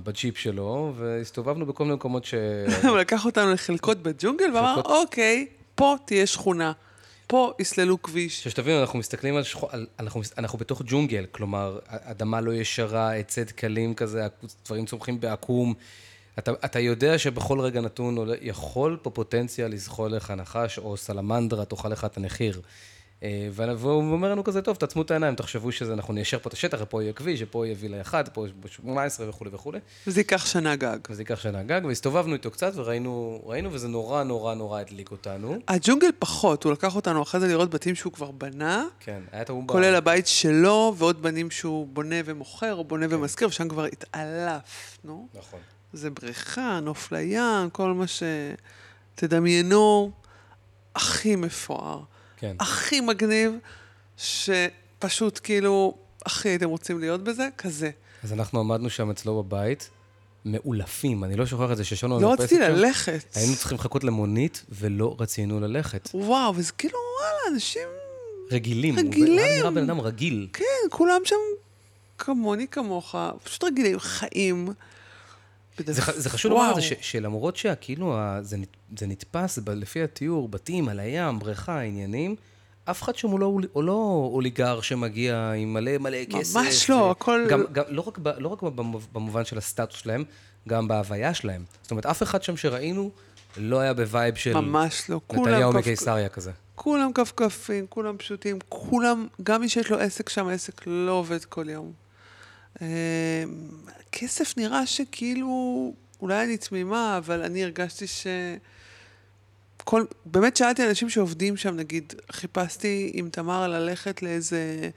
בג'יפ 0.02 0.38
שלו, 0.38 0.92
והסתובבנו 0.96 1.66
בכל 1.66 1.84
מיני 1.84 1.96
מקומות 1.96 2.24
ש... 2.24 2.34
הוא 2.88 2.98
לקח 2.98 3.24
אותנו 3.24 3.52
לחלקות 3.52 4.02
בג'ונגל 4.02 4.56
ואמר, 4.56 4.80
אוקיי, 4.84 5.46
פה 5.74 5.96
תהיה 6.04 6.26
שכונה. 6.26 6.72
פה 7.26 7.52
יסללו 7.58 8.02
כביש. 8.02 8.48
שתבינו, 8.48 8.80
אנחנו 8.80 8.98
מסתכלים 8.98 9.36
על, 9.36 9.42
שכו... 9.42 9.68
על 9.70 9.86
אנחנו, 10.00 10.22
אנחנו 10.38 10.58
בתוך 10.58 10.82
ג'ונגל, 10.86 11.26
כלומר, 11.30 11.78
אדמה 11.86 12.40
לא 12.40 12.54
ישרה, 12.54 13.14
עצי 13.14 13.44
דקלים 13.44 13.94
כזה, 13.94 14.26
דברים 14.64 14.86
צומחים 14.86 15.20
בעקום. 15.20 15.74
אתה, 16.38 16.52
אתה 16.64 16.80
יודע 16.80 17.18
שבכל 17.18 17.60
רגע 17.60 17.80
נתון 17.80 18.16
יכול 18.40 18.98
פה 19.02 19.10
פוטנציאל 19.10 19.72
לזחול 19.72 20.10
לך 20.10 20.30
נחש, 20.30 20.78
או 20.78 20.96
סלמנדרה 20.96 21.64
תאכל 21.64 21.88
לך 21.88 22.04
את 22.04 22.16
הנחיר. 22.16 22.60
אה, 23.22 23.48
והוא 23.54 24.12
אומר 24.12 24.30
לנו 24.30 24.44
כזה, 24.44 24.62
טוב, 24.62 24.76
תעצמו 24.76 25.02
את 25.02 25.11
העיניים, 25.11 25.35
תחשבו 25.35 25.72
שזה, 25.72 25.92
אנחנו 25.92 26.14
ניישר 26.14 26.38
פה 26.38 26.48
את 26.48 26.52
השטח, 26.52 26.78
ופה 26.83 27.02
יהיה 27.02 27.12
כביש, 27.12 27.42
ופה 27.42 27.66
יהיה 27.66 27.76
וילה 27.78 28.00
אחד, 28.00 28.28
פה 28.28 28.46
יש 28.46 28.52
18 28.74 29.28
וכולי 29.28 29.50
וכולי. 29.52 29.78
וזה 30.06 30.20
ייקח 30.20 30.46
שנה 30.46 30.76
גג. 30.76 30.98
וזה 31.11 31.22
ייקח 31.22 31.40
שנה 31.40 31.62
גג, 31.62 31.80
והסתובבנו 31.85 32.33
איתו 32.33 32.50
קצת, 32.50 32.72
וראינו, 32.74 33.42
ראינו, 33.44 33.72
וזה 33.72 33.88
נורא 33.88 34.22
נורא 34.22 34.54
נורא 34.54 34.80
הדליק 34.80 35.11
אותנו. 35.11 35.59
הג'ונגל 35.68 36.11
פחות, 36.18 36.64
הוא 36.64 36.72
לקח 36.72 36.96
אותנו 36.96 37.22
אחרי 37.22 37.40
זה 37.40 37.48
לראות 37.48 37.70
בתים 37.70 37.94
שהוא 37.94 38.12
כבר 38.12 38.30
בנה, 38.30 38.85
כן, 39.00 39.20
היה 39.33 39.42
את 39.42 39.48
ההוא 39.48 39.64
ב- 39.64 39.66
כולל 39.66 39.94
הבית 39.94 40.26
שלו, 40.26 40.94
ועוד 40.98 41.22
בנים 41.22 41.50
שהוא 41.50 41.87
בונה 41.87 42.16
ומוכר, 42.24 42.74
או 42.74 42.85
בונה 42.85 43.06
ומשכיר, 43.11 43.48
ושם 43.48 43.68
כבר 43.68 43.85
התעלפנו. 43.85 45.28
נכון. 45.35 45.61
זה 45.92 46.11
בריכה, 46.11 46.80
נוף 46.83 47.12
לים, 47.12 47.70
כל 47.72 47.92
מה 47.92 48.04
שתדמיינו, 49.16 50.11
הכי 50.94 51.37
מפואר, 51.37 52.00
כן. 52.40 52.57
הכי 52.61 53.00
מגניב, 53.00 53.53
שפשוט 54.16 55.40
כאילו 55.42 55.94
הכי 56.26 56.48
הייתם 56.48 56.68
רוצים 56.68 57.00
להיות 57.00 57.24
בזה? 57.24 57.48
כזה. 57.59 57.90
אז 58.24 58.33
אנחנו 58.33 58.61
עמדנו 58.61 58.90
שם 58.90 59.11
אצלו 59.11 59.42
בבית, 59.42 59.90
מאולפים, 60.44 61.24
אני 61.24 61.37
לא 61.37 61.46
שוכח 61.46 61.72
את 61.72 61.76
זה, 61.76 61.85
שישבנו 61.85 62.20
לא 62.20 62.33
רציתי 62.33 62.55
שם. 62.55 62.61
ללכת. 62.61 63.24
היינו 63.35 63.57
צריכים 63.57 63.79
לחכות 63.79 64.05
למונית, 64.05 64.64
ולא 64.68 65.16
רצינו 65.18 65.61
ללכת. 65.61 66.09
וואו, 66.14 66.55
וזה 66.57 66.72
כאילו, 66.72 66.98
וואלה, 67.20 67.55
אנשים... 67.55 67.88
רגילים. 68.50 68.94
הוא 68.98 69.05
רגילים. 69.05 69.38
היה 69.38 69.59
נראה 69.59 69.70
בן 69.70 69.83
אדם 69.90 70.00
רגיל. 70.00 70.48
כן, 70.53 70.64
כולם 70.90 71.20
שם 71.24 71.37
כמוני, 72.18 72.68
כמוך, 72.68 73.14
פשוט 73.44 73.64
רגילים, 73.64 73.98
חיים. 73.98 74.68
זה, 75.86 76.02
ח- 76.02 76.16
זה 76.16 76.30
חשוב 76.30 76.52
לומר 76.52 76.70
את 76.70 76.74
זה, 76.74 76.82
ש- 76.82 76.92
שלמרות 77.00 77.56
שכאילו 77.56 78.16
זה, 78.42 78.56
זה 78.98 79.06
נתפס 79.06 79.58
ב- 79.58 79.70
לפי 79.70 80.02
התיאור, 80.02 80.48
בתים 80.48 80.88
על 80.88 81.00
הים, 81.00 81.38
בריכה, 81.38 81.80
עניינים, 81.80 82.34
אף 82.84 83.02
אחד 83.02 83.16
שם 83.16 83.28
הוא 83.28 83.40
לא, 83.40 83.52
הוא 83.72 83.84
לא 83.84 84.28
אוליגרך 84.32 84.80
שמגיע 84.80 85.52
עם 85.52 85.72
מלא 85.74 85.98
מלא 85.98 86.18
כסף. 86.24 86.56
ממש 86.56 86.90
לא, 86.90 87.10
הכל- 87.10 87.46
גם, 87.50 87.62
גם, 87.72 87.84
לא, 87.88 88.02
רק 88.06 88.18
ב, 88.18 88.28
לא 88.38 88.48
רק 88.48 88.62
במוב- 88.62 89.08
במובן 89.12 89.44
של 89.44 89.58
הסטטוס 89.58 89.98
שלהם, 90.00 90.24
גם 90.68 90.88
בהוויה 90.88 91.34
שלהם. 91.34 91.64
זאת 91.82 91.90
אומרת, 91.90 92.06
אף 92.06 92.22
אחד 92.22 92.42
שם 92.42 92.56
שראינו 92.56 93.10
לא 93.56 93.80
היה 93.80 93.94
ב 93.94 94.02
vibe 94.02 94.34
של 94.34 94.52
ממש 94.54 95.10
לא. 95.10 95.20
נתניהו 95.32 95.72
מקיסריה 95.72 96.28
כזה. 96.28 96.50
כולם 96.74 97.12
כפכפים, 97.12 97.86
כולם 97.88 98.16
פשוטים, 98.16 98.58
כולם, 98.68 99.26
גם 99.42 99.60
מי 99.60 99.68
שיש 99.68 99.90
לו 99.90 99.98
עסק 99.98 100.28
שם, 100.28 100.46
העסק 100.48 100.80
לא 100.86 101.12
עובד 101.12 101.44
כל 101.44 101.66
יום. 101.68 101.92
אה, 102.83 102.87
כסף 104.12 104.56
נראה 104.56 104.87
שכאילו, 104.87 105.92
אולי 106.20 106.44
אני 106.44 106.56
תמימה, 106.56 107.18
אבל 107.18 107.42
אני 107.42 107.64
הרגשתי 107.64 108.06
ש... 108.06 108.26
כל, 109.85 110.04
באמת 110.24 110.56
שאלתי 110.56 110.88
אנשים 110.88 111.11
שעובדים 111.11 111.56
שם, 111.56 111.76
נגיד, 111.76 112.14
חיפשתי 112.33 113.11
עם 113.14 113.28
תמר 113.30 113.68
ללכת 113.68 114.22
לאיזה... 114.22 114.90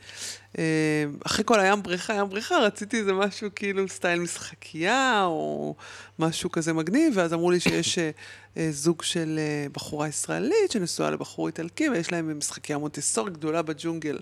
אה, 0.57 1.05
אחרי 1.25 1.45
כל 1.45 1.59
הים 1.59 1.83
בריכה, 1.83 2.13
ים 2.13 2.29
בריכה, 2.29 2.57
רציתי 2.57 2.99
איזה 2.99 3.13
משהו 3.13 3.49
כאילו 3.55 3.89
סטייל 3.89 4.19
משחקייה, 4.19 5.23
או 5.25 5.75
משהו 6.19 6.51
כזה 6.51 6.73
מגניב, 6.73 7.13
ואז 7.15 7.33
אמרו 7.33 7.51
לי 7.51 7.59
שיש 7.59 7.97
אה, 7.97 8.11
אה, 8.57 8.67
זוג 8.71 9.01
של 9.01 9.39
אה, 9.39 9.67
בחורה 9.71 10.07
ישראלית 10.07 10.71
שנשואה 10.71 11.11
לבחור 11.11 11.47
איטלקי, 11.47 11.89
ויש 11.89 12.11
להם 12.11 12.37
משחקייה 12.37 12.77
מונטסורי 12.77 13.31
גדולה 13.31 13.61
בג'ונגל. 13.61 14.19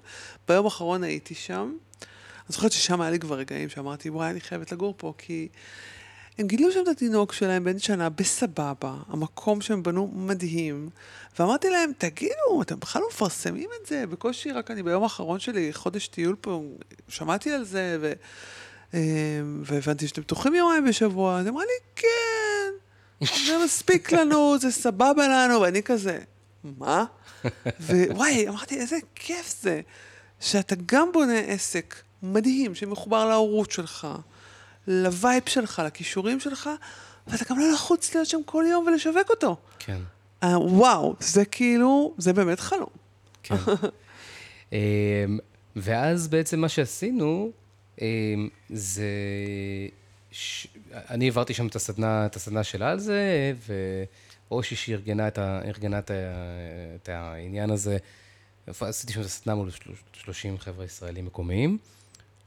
ביום 0.47 0.65
האחרון 0.65 1.03
הייתי 1.03 1.35
שם. 1.35 1.73
אני 2.51 2.53
זוכרת 2.53 2.71
ששם 2.71 3.01
היה 3.01 3.11
לי 3.11 3.19
כבר 3.19 3.35
רגעים 3.35 3.69
שאמרתי, 3.69 4.09
וואי, 4.09 4.29
אני 4.29 4.41
חייבת 4.41 4.71
לגור 4.71 4.93
פה, 4.97 5.13
כי 5.17 5.47
הם 6.37 6.47
גידלו 6.47 6.71
שם 6.71 6.79
את 6.83 6.87
התינוק 6.87 7.33
שלהם 7.33 7.63
בן 7.63 7.79
שנה 7.79 8.09
בסבבה, 8.09 8.95
המקום 9.07 9.61
שהם 9.61 9.83
בנו 9.83 10.11
מדהים, 10.15 10.89
ואמרתי 11.39 11.69
להם, 11.69 11.91
תגידו, 11.97 12.61
אתם 12.61 12.79
בכלל 12.79 13.01
לא 13.01 13.07
מפרסמים 13.07 13.69
את 13.81 13.87
זה? 13.87 14.07
בקושי 14.07 14.51
רק 14.51 14.71
אני 14.71 14.83
ביום 14.83 15.03
האחרון 15.03 15.39
שלי, 15.39 15.73
חודש 15.73 16.07
טיול 16.07 16.35
פה, 16.41 16.63
שמעתי 17.07 17.51
על 17.51 17.63
זה, 17.63 17.97
ו... 18.01 18.13
אה, 18.93 18.99
והבנתי 19.63 20.07
שאתם 20.07 20.21
פתוחים 20.21 20.55
יומיים 20.55 20.85
בשבוע, 20.85 21.39
אז 21.39 21.47
אמרה 21.47 21.63
לי, 21.63 21.71
כן, 21.95 22.71
זה 23.45 23.65
מספיק 23.65 24.11
לנו, 24.11 24.55
זה 24.59 24.71
סבבה 24.71 25.27
לנו, 25.27 25.61
ואני 25.61 25.83
כזה, 25.83 26.19
מה? 26.63 27.05
ווואי, 27.89 28.47
אמרתי, 28.47 28.79
איזה 28.79 28.97
כיף 29.15 29.55
זה, 29.61 29.81
שאתה 30.39 30.75
גם 30.85 31.11
בונה 31.11 31.39
עסק 31.39 31.95
מדהים, 32.23 32.75
שמחובר 32.75 33.29
להורות 33.29 33.71
שלך, 33.71 34.07
לווייב 34.87 35.43
שלך, 35.47 35.81
לכישורים 35.85 36.39
שלך, 36.39 36.69
ואתה 37.27 37.45
גם 37.49 37.59
לא 37.59 37.71
לחוץ 37.73 38.15
להיות 38.15 38.27
שם 38.27 38.39
כל 38.45 38.63
יום 38.69 38.87
ולשווק 38.87 39.29
אותו. 39.29 39.57
כן, 39.79 40.01
Uh, 40.43 40.47
וואו, 40.47 41.15
זה 41.19 41.45
כאילו, 41.45 42.13
זה 42.17 42.33
באמת 42.33 42.59
חלום. 42.59 42.89
כן. 43.43 43.55
אמ, 44.73 44.77
ואז 45.75 46.27
בעצם 46.27 46.59
מה 46.59 46.69
שעשינו, 46.69 47.51
אמ, 48.01 48.49
זה... 48.69 49.05
ש... 50.31 50.67
אני 50.93 51.25
העברתי 51.25 51.53
שם 51.53 51.67
את 51.67 51.75
הסדנה, 51.75 52.25
את 52.25 52.35
הסדנה 52.35 52.63
שלה 52.63 52.91
על 52.91 52.99
זה, 52.99 53.53
ואושי 54.49 54.75
שהיא 54.75 54.95
ארגנה 54.95 55.27
את, 55.27 55.37
ה... 55.37 55.61
את, 55.99 56.11
ה... 56.11 56.13
את 56.95 57.09
העניין 57.09 57.69
הזה. 57.69 57.97
עשיתי 58.67 59.13
שם 59.13 59.21
את 59.21 59.25
הסדנה 59.25 59.55
מול 59.55 59.69
30 60.13 60.57
חבר'ה 60.57 60.85
ישראלים 60.85 61.25
מקומיים, 61.25 61.77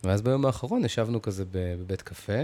ואז 0.04 0.22
ביום 0.22 0.46
האחרון 0.46 0.84
ישבנו 0.84 1.22
כזה 1.22 1.44
בבית 1.52 2.02
קפה. 2.02 2.42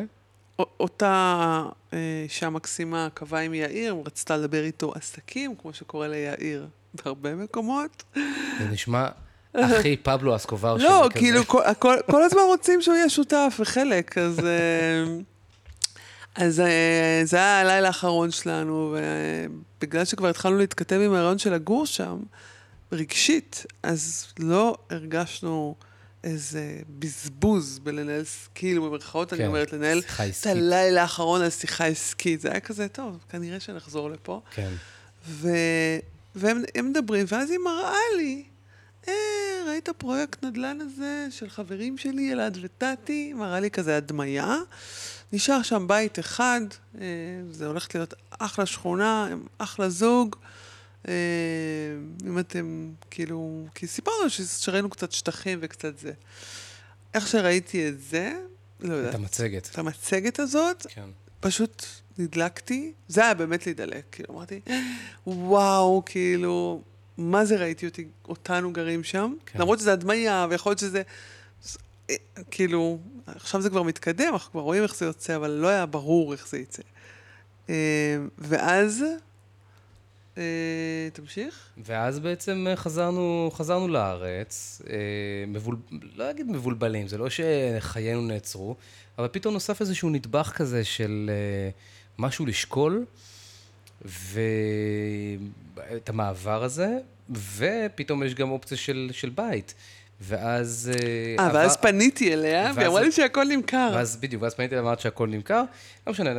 אותה 0.81 1.63
אה, 1.93 1.99
אישה 2.25 2.51
מקסימה 2.51 3.09
קבעה 3.15 3.43
עם 3.43 3.55
יאיר, 3.55 3.97
רצתה 4.07 4.37
לדבר 4.37 4.65
איתו 4.65 4.93
עסקים, 4.95 5.55
כמו 5.63 5.73
שקורה 5.73 6.09
ליאיר 6.09 6.67
בהרבה 6.95 7.35
מקומות. 7.35 8.03
זה 8.59 8.69
נשמע 8.71 9.09
הכי 9.55 9.97
פבלו 9.97 10.37
אסקובר 10.37 10.79
שלי 10.79 10.89
לא, 10.89 11.09
כזה. 11.11 11.21
כאילו, 11.21 11.47
כל, 11.47 11.63
כל, 11.79 11.97
כל 12.11 12.23
הזמן 12.23 12.43
רוצים 12.47 12.83
שהוא 12.83 12.95
יהיה 12.95 13.09
שותף 13.09 13.57
וחלק, 13.61 14.19
אז... 14.19 14.39
אה, 14.39 15.05
אז 16.35 16.61
אה, 16.61 17.21
זה 17.25 17.37
היה 17.37 17.61
הלילה 17.61 17.87
האחרון 17.87 18.31
שלנו, 18.31 18.97
ובגלל 19.79 20.05
שכבר 20.05 20.29
התחלנו 20.29 20.59
להתכתב 20.59 21.01
עם 21.05 21.15
הרעיון 21.15 21.39
של 21.39 21.53
לגור 21.55 21.87
שם, 21.87 22.19
רגשית, 22.93 23.67
אז 23.83 24.27
לא 24.39 24.77
הרגשנו 24.91 25.75
איזה 26.25 26.79
בזבוז 26.99 27.79
בלנהל, 27.79 28.23
כאילו 28.55 28.91
במרכאות 28.91 29.33
אני 29.33 29.41
כן, 29.43 29.47
אומרת, 29.47 29.73
לנהל 29.73 29.99
את. 29.99 30.47
הלילה 30.47 31.03
האחרון 31.03 31.43
על 31.43 31.51
שיחה 31.51 31.87
עסקית. 31.87 32.41
זה 32.41 32.51
היה 32.51 32.61
כזה, 32.61 32.89
טוב, 32.89 33.19
כנראה 33.29 33.61
שנחזור 33.61 34.11
לפה. 34.11 34.41
כן. 34.55 34.71
ו... 35.29 35.49
והם 36.35 36.63
הם 36.75 36.91
מדברים, 36.91 37.27
ואז 37.29 37.51
היא 37.51 37.59
מראה 37.59 38.17
לי, 38.17 38.45
אה, 39.09 39.15
ראית 39.67 39.89
פרויקט 39.99 40.45
נדל"ן 40.45 40.79
הזה 40.81 41.27
של 41.31 41.49
חברים 41.49 41.99
שלי, 41.99 42.33
אלעד 42.33 42.59
וטאטי? 42.61 43.33
מראה 43.33 43.61
לי 43.61 43.71
כזה 43.71 43.97
הדמיה. 43.97 44.57
נשאר 45.33 45.63
שם 45.63 45.89
בית 45.89 46.19
אחד, 46.19 46.61
אה, 47.01 47.07
זה 47.51 47.67
הולך 47.67 47.95
להיות 47.95 48.15
אחלה 48.31 48.67
שכונה, 48.67 49.29
אחלה 49.59 49.89
זוג. 49.89 50.37
אה, 51.09 51.13
אם 52.27 52.39
אתם, 52.39 52.91
כאילו, 53.11 53.67
כי 53.75 53.87
סיפרנו 53.87 54.31
שראינו 54.61 54.91
קצת 54.91 55.13
שטחים 55.13 55.59
וקצת 55.63 55.99
זה. 55.99 56.13
איך 57.15 57.29
שראיתי 57.29 57.89
את 57.89 58.01
זה, 58.03 58.33
לא 58.81 58.95
יודעת, 58.95 59.11
את 59.11 59.19
המצגת. 59.19 59.69
את 59.73 59.79
המצגת 59.79 60.39
הזאת, 60.39 60.87
כן. 60.89 61.09
פשוט 61.41 61.85
נדלקתי, 62.19 62.93
זה 63.09 63.25
היה 63.25 63.35
באמת 63.35 63.67
להידלק, 63.67 64.05
כאילו 64.13 64.35
אמרתי, 64.35 64.61
וואו, 65.27 66.03
כאילו, 66.07 66.83
מה 67.19 67.45
זה 67.45 67.57
ראיתי 67.57 67.87
אותי, 67.87 68.09
אותנו 68.29 68.73
גרים 68.73 69.05
שם? 69.05 69.35
כן. 69.47 69.59
למרות 69.59 69.79
שזה 69.79 69.93
הדמיה, 69.93 70.47
ויכול 70.51 70.71
להיות 70.71 70.79
שזה, 70.79 71.03
זה- 71.63 71.79
אה, 72.11 72.15
כאילו, 72.51 72.99
עכשיו 73.27 73.61
זה 73.63 73.71
כבר 73.71 73.83
מתקדם, 73.83 74.33
אנחנו 74.33 74.51
כבר 74.53 74.61
רואים 74.61 74.83
איך 74.83 74.97
זה 74.97 75.05
יוצא, 75.07 75.37
אבל 75.37 75.51
לא 75.51 75.69
היה 75.69 75.87
ברור 75.87 76.33
איך 76.33 76.49
זה 76.49 76.59
יצא. 76.59 76.83
אה, 77.69 77.75
ואז, 78.39 79.05
אה, 80.39 81.09
תמשיך? 81.13 81.71
ואז 81.85 82.19
בעצם 82.19 82.67
אה, 82.71 82.77
חזרנו, 82.77 83.51
חזרנו 83.55 83.89
לארץ, 83.89 84.83
אה, 84.91 84.97
מבול... 85.47 85.77
לא 86.17 86.31
אגיד 86.31 86.51
מבולבלים, 86.51 87.09
זה 87.09 87.19
לא 87.19 87.27
שחיינו 87.31 88.21
נעצרו, 88.21 88.77
אבל 89.19 89.29
פתאום 89.29 89.55
נוסף 89.55 89.81
איזשהו 89.81 90.11
נדבך 90.11 90.53
כזה 90.57 90.85
של 90.85 91.31
אה, 91.33 91.71
משהו 92.19 92.47
לשקול, 92.47 93.05
ואת 94.05 96.09
המעבר 96.09 96.65
הזה, 96.65 96.99
ופתאום 97.57 98.23
יש 98.23 98.35
גם 98.35 98.51
אופציה 98.51 98.77
של, 98.77 99.11
של 99.13 99.29
בית. 99.29 99.75
ואז... 100.21 100.91
אה, 101.39 101.45
עבר- 101.47 101.55
ואז 101.59 101.77
פניתי 101.77 102.33
אליה, 102.35 102.63
ואז- 102.65 102.77
והיא 102.77 102.89
אמרה 102.89 103.01
לי 103.03 103.13
שהכל 103.13 103.45
נמכר. 103.45 103.91
ואז 103.95 104.17
בדיוק, 104.17 104.43
ואז 104.43 104.55
פניתי 104.55 104.77
ואמרת 104.77 105.01
שהכל 105.01 105.29
נמכר, 105.29 105.63
לא 106.07 106.13
משנה, 106.13 106.31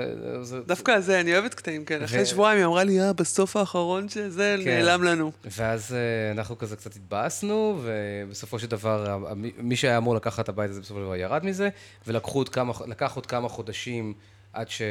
זה... 0.42 0.60
דווקא 0.62 1.00
זה, 1.00 1.20
אני 1.20 1.34
אוהבת 1.34 1.54
קטעים 1.54 1.86
כאלה. 1.86 2.02
ו- 2.02 2.06
אחרי 2.06 2.26
שבועיים 2.26 2.58
היא 2.58 2.66
אמרה 2.66 2.84
לי, 2.84 3.02
אה, 3.02 3.14
בסוף 3.14 3.56
האחרון 3.56 4.10
שזה 4.10 4.56
כן. 4.64 4.70
נעלם 4.70 5.04
לנו. 5.04 5.32
ואז 5.46 5.94
אה, 5.96 5.98
אנחנו 6.32 6.58
כזה 6.58 6.76
קצת 6.76 6.96
התבאסנו, 6.96 7.82
ובסופו 7.84 8.60
של 8.60 8.68
דבר, 8.68 9.18
מי- 9.58 9.76
שהיה 9.76 9.98
אמור 9.98 10.16
לקחת 10.16 10.44
את 10.44 10.50
הבית 10.50 10.70
הזה 10.70 10.82
בסופו 10.82 11.00
של 11.00 11.06
דבר 11.06 11.16
ירד 11.16 11.46
מזה, 11.46 11.70
ולקחו 12.08 12.40
עוד 12.40 12.50
כמה, 12.50 12.74
עוד 13.16 13.26
כמה 13.26 13.50
חודשים 13.50 14.14
עד, 14.54 14.70
ש... 14.70 14.82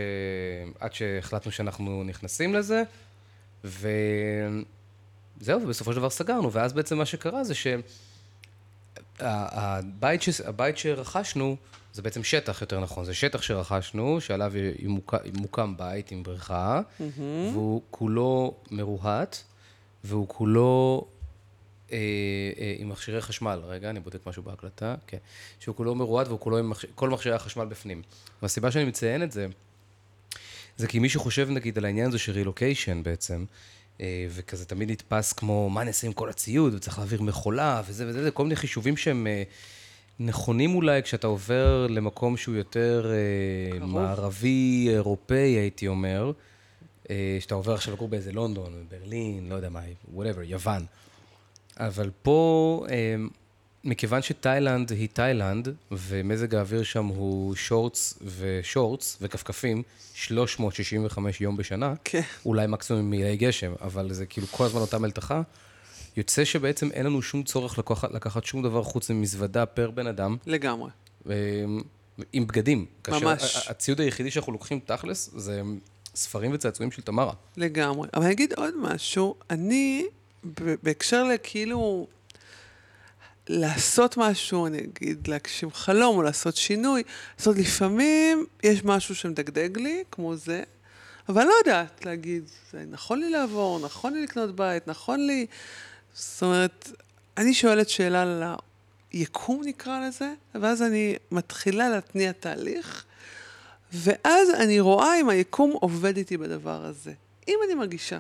עד 0.81 0.93
שהחלטנו 0.93 1.53
שאנחנו 1.53 2.03
נכנסים 2.07 2.55
לזה, 2.55 2.83
וזהו, 3.65 5.63
ובסופו 5.63 5.93
של 5.93 5.99
דבר 5.99 6.11
סגרנו, 6.11 6.53
ואז 6.53 6.73
בעצם 6.73 6.99
מה 6.99 7.05
שקרה 7.07 7.45
זה 7.45 7.55
שהבית 9.21 10.23
ש... 10.23 10.41
הבית 10.41 10.79
שרכשנו, 10.79 11.57
זה 11.93 12.03
בעצם 12.03 12.25
שטח 12.25 12.61
יותר 12.61 12.81
נכון, 12.81 13.05
זה 13.05 13.15
שטח 13.15 13.43
שרכשנו, 13.43 14.21
שעליו 14.21 14.53
ימוק... 14.79 15.15
מוקם 15.35 15.77
בית 15.77 16.11
עם 16.11 16.23
בריכה, 16.23 16.81
והוא 17.53 17.83
כולו 17.91 18.55
מרוהט, 18.71 19.37
והוא 20.05 20.29
כולו 20.29 21.07
אה, 21.93 21.99
אה, 22.59 22.75
עם 22.79 22.89
מכשירי 22.89 23.21
חשמל. 23.21 23.61
רגע, 23.67 23.91
אני 23.91 24.01
בודק 24.01 24.27
משהו 24.27 24.43
בהקלטה. 24.43 24.95
כן. 25.07 25.19
שהוא 25.61 25.77
כולו 25.77 25.95
מרוהט 25.95 26.27
והוא 26.27 26.41
כולו 26.41 26.59
עם 26.59 26.71
מכשי... 26.71 26.87
כל 26.95 27.11
מכשירי 27.11 27.35
החשמל 27.35 27.65
בפנים. 27.65 28.03
והסיבה 28.43 28.71
שאני 28.71 28.85
מציין 28.85 29.23
את 29.23 29.33
זה, 29.33 29.47
זה 30.77 30.87
כי 30.87 30.99
מי 30.99 31.09
שחושב 31.09 31.51
נגיד 31.51 31.79
על 31.79 31.85
העניין 31.85 32.09
הזה 32.09 32.19
של 32.19 32.33
רילוקיישן 32.33 33.03
בעצם, 33.03 33.45
וכזה 34.31 34.65
תמיד 34.65 34.91
נתפס 34.91 35.33
כמו 35.33 35.71
מה 35.71 35.85
נעשה 35.85 36.07
עם 36.07 36.13
כל 36.13 36.29
הציוד, 36.29 36.75
וצריך 36.75 36.99
להעביר 36.99 37.23
מכולה, 37.23 37.83
וזה 37.87 38.07
וזה, 38.09 38.23
זה 38.23 38.31
כל 38.31 38.43
מיני 38.43 38.57
חישובים 38.57 38.97
שהם 38.97 39.27
אה, 39.27 39.43
נכונים 40.21 40.75
אולי 40.75 41.03
כשאתה 41.03 41.27
עובר 41.27 41.87
למקום 41.87 42.37
שהוא 42.37 42.55
יותר 42.55 43.13
אה, 43.13 43.79
קרוב. 43.79 43.93
מערבי, 43.93 44.89
אירופאי, 44.91 45.37
הייתי 45.37 45.89
אומר. 45.89 46.33
אה, 47.11 47.39
שאתה 47.41 47.55
עובר 47.55 47.75
עכשיו 47.75 47.95
לגור 47.95 48.09
באיזה 48.09 48.33
לונדון, 48.33 48.87
ברלין, 48.91 49.49
לא 49.49 49.55
יודע 49.55 49.69
מה, 49.69 49.81
whatever, 50.17 50.43
יוון. 50.45 50.85
אבל 51.77 52.11
פה, 52.23 52.87
אה, 52.91 53.15
מכיוון 53.85 54.23
שתאילנד 54.23 54.91
היא 54.91 55.09
תאילנד, 55.13 55.69
ומזג 55.91 56.55
האוויר 56.55 56.83
שם 56.83 57.07
הוא 57.07 57.55
שורטס 57.55 58.19
ושורטס 58.39 59.19
וכפכפים, 59.21 59.83
365 60.15 61.41
יום 61.41 61.57
בשנה, 61.57 61.95
כן. 62.05 62.21
אולי 62.47 62.67
מקסימום 62.67 63.11
מעילי 63.11 63.37
גשם, 63.37 63.73
אבל 63.81 64.13
זה 64.13 64.27
כאילו 64.27 64.47
כל 64.47 64.65
הזמן 64.65 64.81
אותה 64.81 64.99
מלתחה, 64.99 65.43
יוצא 66.17 66.45
שבעצם 66.45 66.91
אין 66.93 67.07
לנו 67.07 67.23
שום 67.23 67.43
צורך 67.43 67.79
לקחת, 67.79 68.11
לקחת 68.13 68.45
שום 68.45 68.63
דבר 68.63 68.83
חוץ 68.83 69.11
ממזוודה 69.11 69.67
פר 69.67 69.91
בן 69.91 70.07
אדם, 70.07 70.37
לגמרי. 70.47 70.91
אה, 71.31 71.35
עם 72.33 72.47
בגדים. 72.47 72.87
ממש. 73.09 73.69
הציוד 73.69 74.01
היחידי 74.01 74.31
שאנחנו 74.31 74.53
לוקחים 74.53 74.81
תכלס, 74.85 75.31
זה 75.37 75.63
ספרים 76.15 76.51
וצעצועים 76.55 76.91
של 76.93 77.03
תמרה. 77.03 77.33
לגמרי. 77.57 78.09
אבל 78.15 78.25
אני 78.25 78.33
אגיד 78.33 78.53
עוד 78.53 78.75
משהו, 78.77 79.35
אני, 79.51 80.07
בהקשר 80.83 81.25
לכאילו, 81.25 82.07
לעשות 83.53 84.17
משהו, 84.17 84.67
אני 84.67 84.79
אגיד 84.79 85.29
להגשים 85.29 85.71
חלום 85.73 86.17
או 86.17 86.23
לעשות 86.23 86.57
שינוי, 86.57 87.03
זאת 87.37 87.47
אומרת, 87.47 87.61
לפעמים 87.61 88.47
יש 88.63 88.85
משהו 88.85 89.15
שמדגדג 89.15 89.79
לי, 89.79 90.05
כמו 90.11 90.37
זה, 90.37 90.63
אבל 91.29 91.45
לא 91.45 91.53
יודעת 91.59 92.05
להגיד, 92.05 92.51
זה 92.73 92.85
נכון 92.91 93.21
לי 93.21 93.31
לעבור, 93.31 93.81
נכון 93.81 94.15
לי 94.15 94.23
לקנות 94.23 94.57
בית, 94.57 94.89
נכון 94.89 95.27
לי... 95.27 95.47
זאת 96.15 96.43
אומרת, 96.43 96.91
אני 97.37 97.55
שואלת 97.55 97.89
שאלה 97.89 98.23
על 98.23 98.43
היקום 99.13 99.63
נקרא 99.65 100.07
לזה, 100.09 100.33
ואז 100.55 100.83
אני 100.83 101.17
מתחילה 101.31 101.89
להתניע 101.89 102.33
תהליך, 102.33 103.05
ואז 103.93 104.51
אני 104.51 104.81
רואה 104.81 105.21
אם 105.21 105.29
היקום 105.29 105.71
עובד 105.73 106.17
איתי 106.17 106.37
בדבר 106.37 106.85
הזה. 106.85 107.13
אם 107.49 107.59
אני 107.67 107.75
מרגישה 107.75 108.19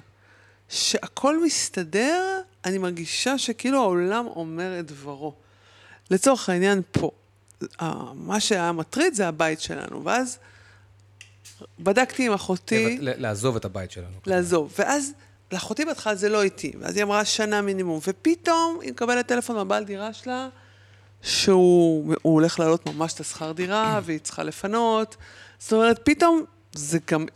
שהכל 0.70 1.44
מסתדר, 1.44 2.40
אני 2.64 2.78
מרגישה 2.78 3.38
שכאילו 3.38 3.78
העולם 3.78 4.26
אומר 4.26 4.80
את 4.80 4.86
דברו. 4.86 5.34
לצורך 6.10 6.48
העניין 6.48 6.82
פה, 6.92 7.10
מה 8.14 8.40
שהיה 8.40 8.72
מטריד 8.72 9.14
זה 9.14 9.28
הבית 9.28 9.60
שלנו, 9.60 10.04
ואז 10.04 10.38
בדקתי 11.80 12.26
עם 12.26 12.32
אחותי... 12.32 12.98
לעזוב 13.00 13.56
את 13.56 13.64
הבית 13.64 13.90
שלנו. 13.90 14.16
לעזוב. 14.26 14.74
ואז 14.78 15.12
לאחותי 15.52 15.84
בהתחלה 15.84 16.14
זה 16.14 16.28
לא 16.28 16.42
איתי, 16.42 16.72
ואז 16.80 16.96
היא 16.96 17.04
אמרה 17.04 17.24
שנה 17.24 17.60
מינימום, 17.60 18.00
ופתאום 18.06 18.78
היא 18.82 18.92
מקבלת 18.92 19.26
טלפון 19.26 19.56
מהבעל 19.56 19.84
דירה 19.84 20.12
שלה, 20.12 20.48
שהוא 21.22 22.14
הוא 22.22 22.34
הולך 22.34 22.60
להעלות 22.60 22.86
ממש 22.86 23.12
את 23.12 23.20
השכר 23.20 23.52
דירה, 23.52 24.00
והיא 24.04 24.18
צריכה 24.20 24.42
לפנות. 24.42 25.16
זאת 25.58 25.72
אומרת, 25.72 26.00
פתאום 26.04 26.44
זה 26.72 26.98
גם, 27.10 27.26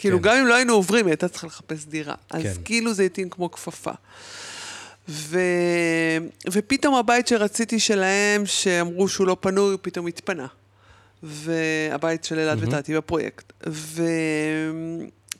כאילו, 0.00 0.18
כן. 0.18 0.22
גם 0.28 0.36
אם 0.36 0.46
לא 0.46 0.54
היינו 0.54 0.72
עוברים, 0.72 1.06
היא 1.06 1.12
הייתה 1.12 1.28
צריכה 1.28 1.46
לחפש 1.46 1.84
דירה. 1.84 2.14
אז 2.30 2.42
כן. 2.42 2.52
כאילו 2.64 2.94
זה 2.94 3.02
התאים 3.02 3.30
כמו 3.30 3.50
כפפה. 3.50 3.90
ו... 5.08 5.38
ופתאום 6.52 6.94
הבית 6.94 7.26
שרציתי 7.26 7.80
שלהם, 7.80 8.46
שאמרו 8.46 9.08
שהוא 9.08 9.26
לא 9.26 9.36
פנוי, 9.40 9.70
הוא 9.70 9.78
פתאום 9.82 10.06
התפנה. 10.06 10.46
והבית 11.22 12.24
של 12.24 12.38
אלעד 12.38 12.58
מהמם. 12.58 12.72
ותתי 12.72 12.94
בפרויקט. 12.96 13.52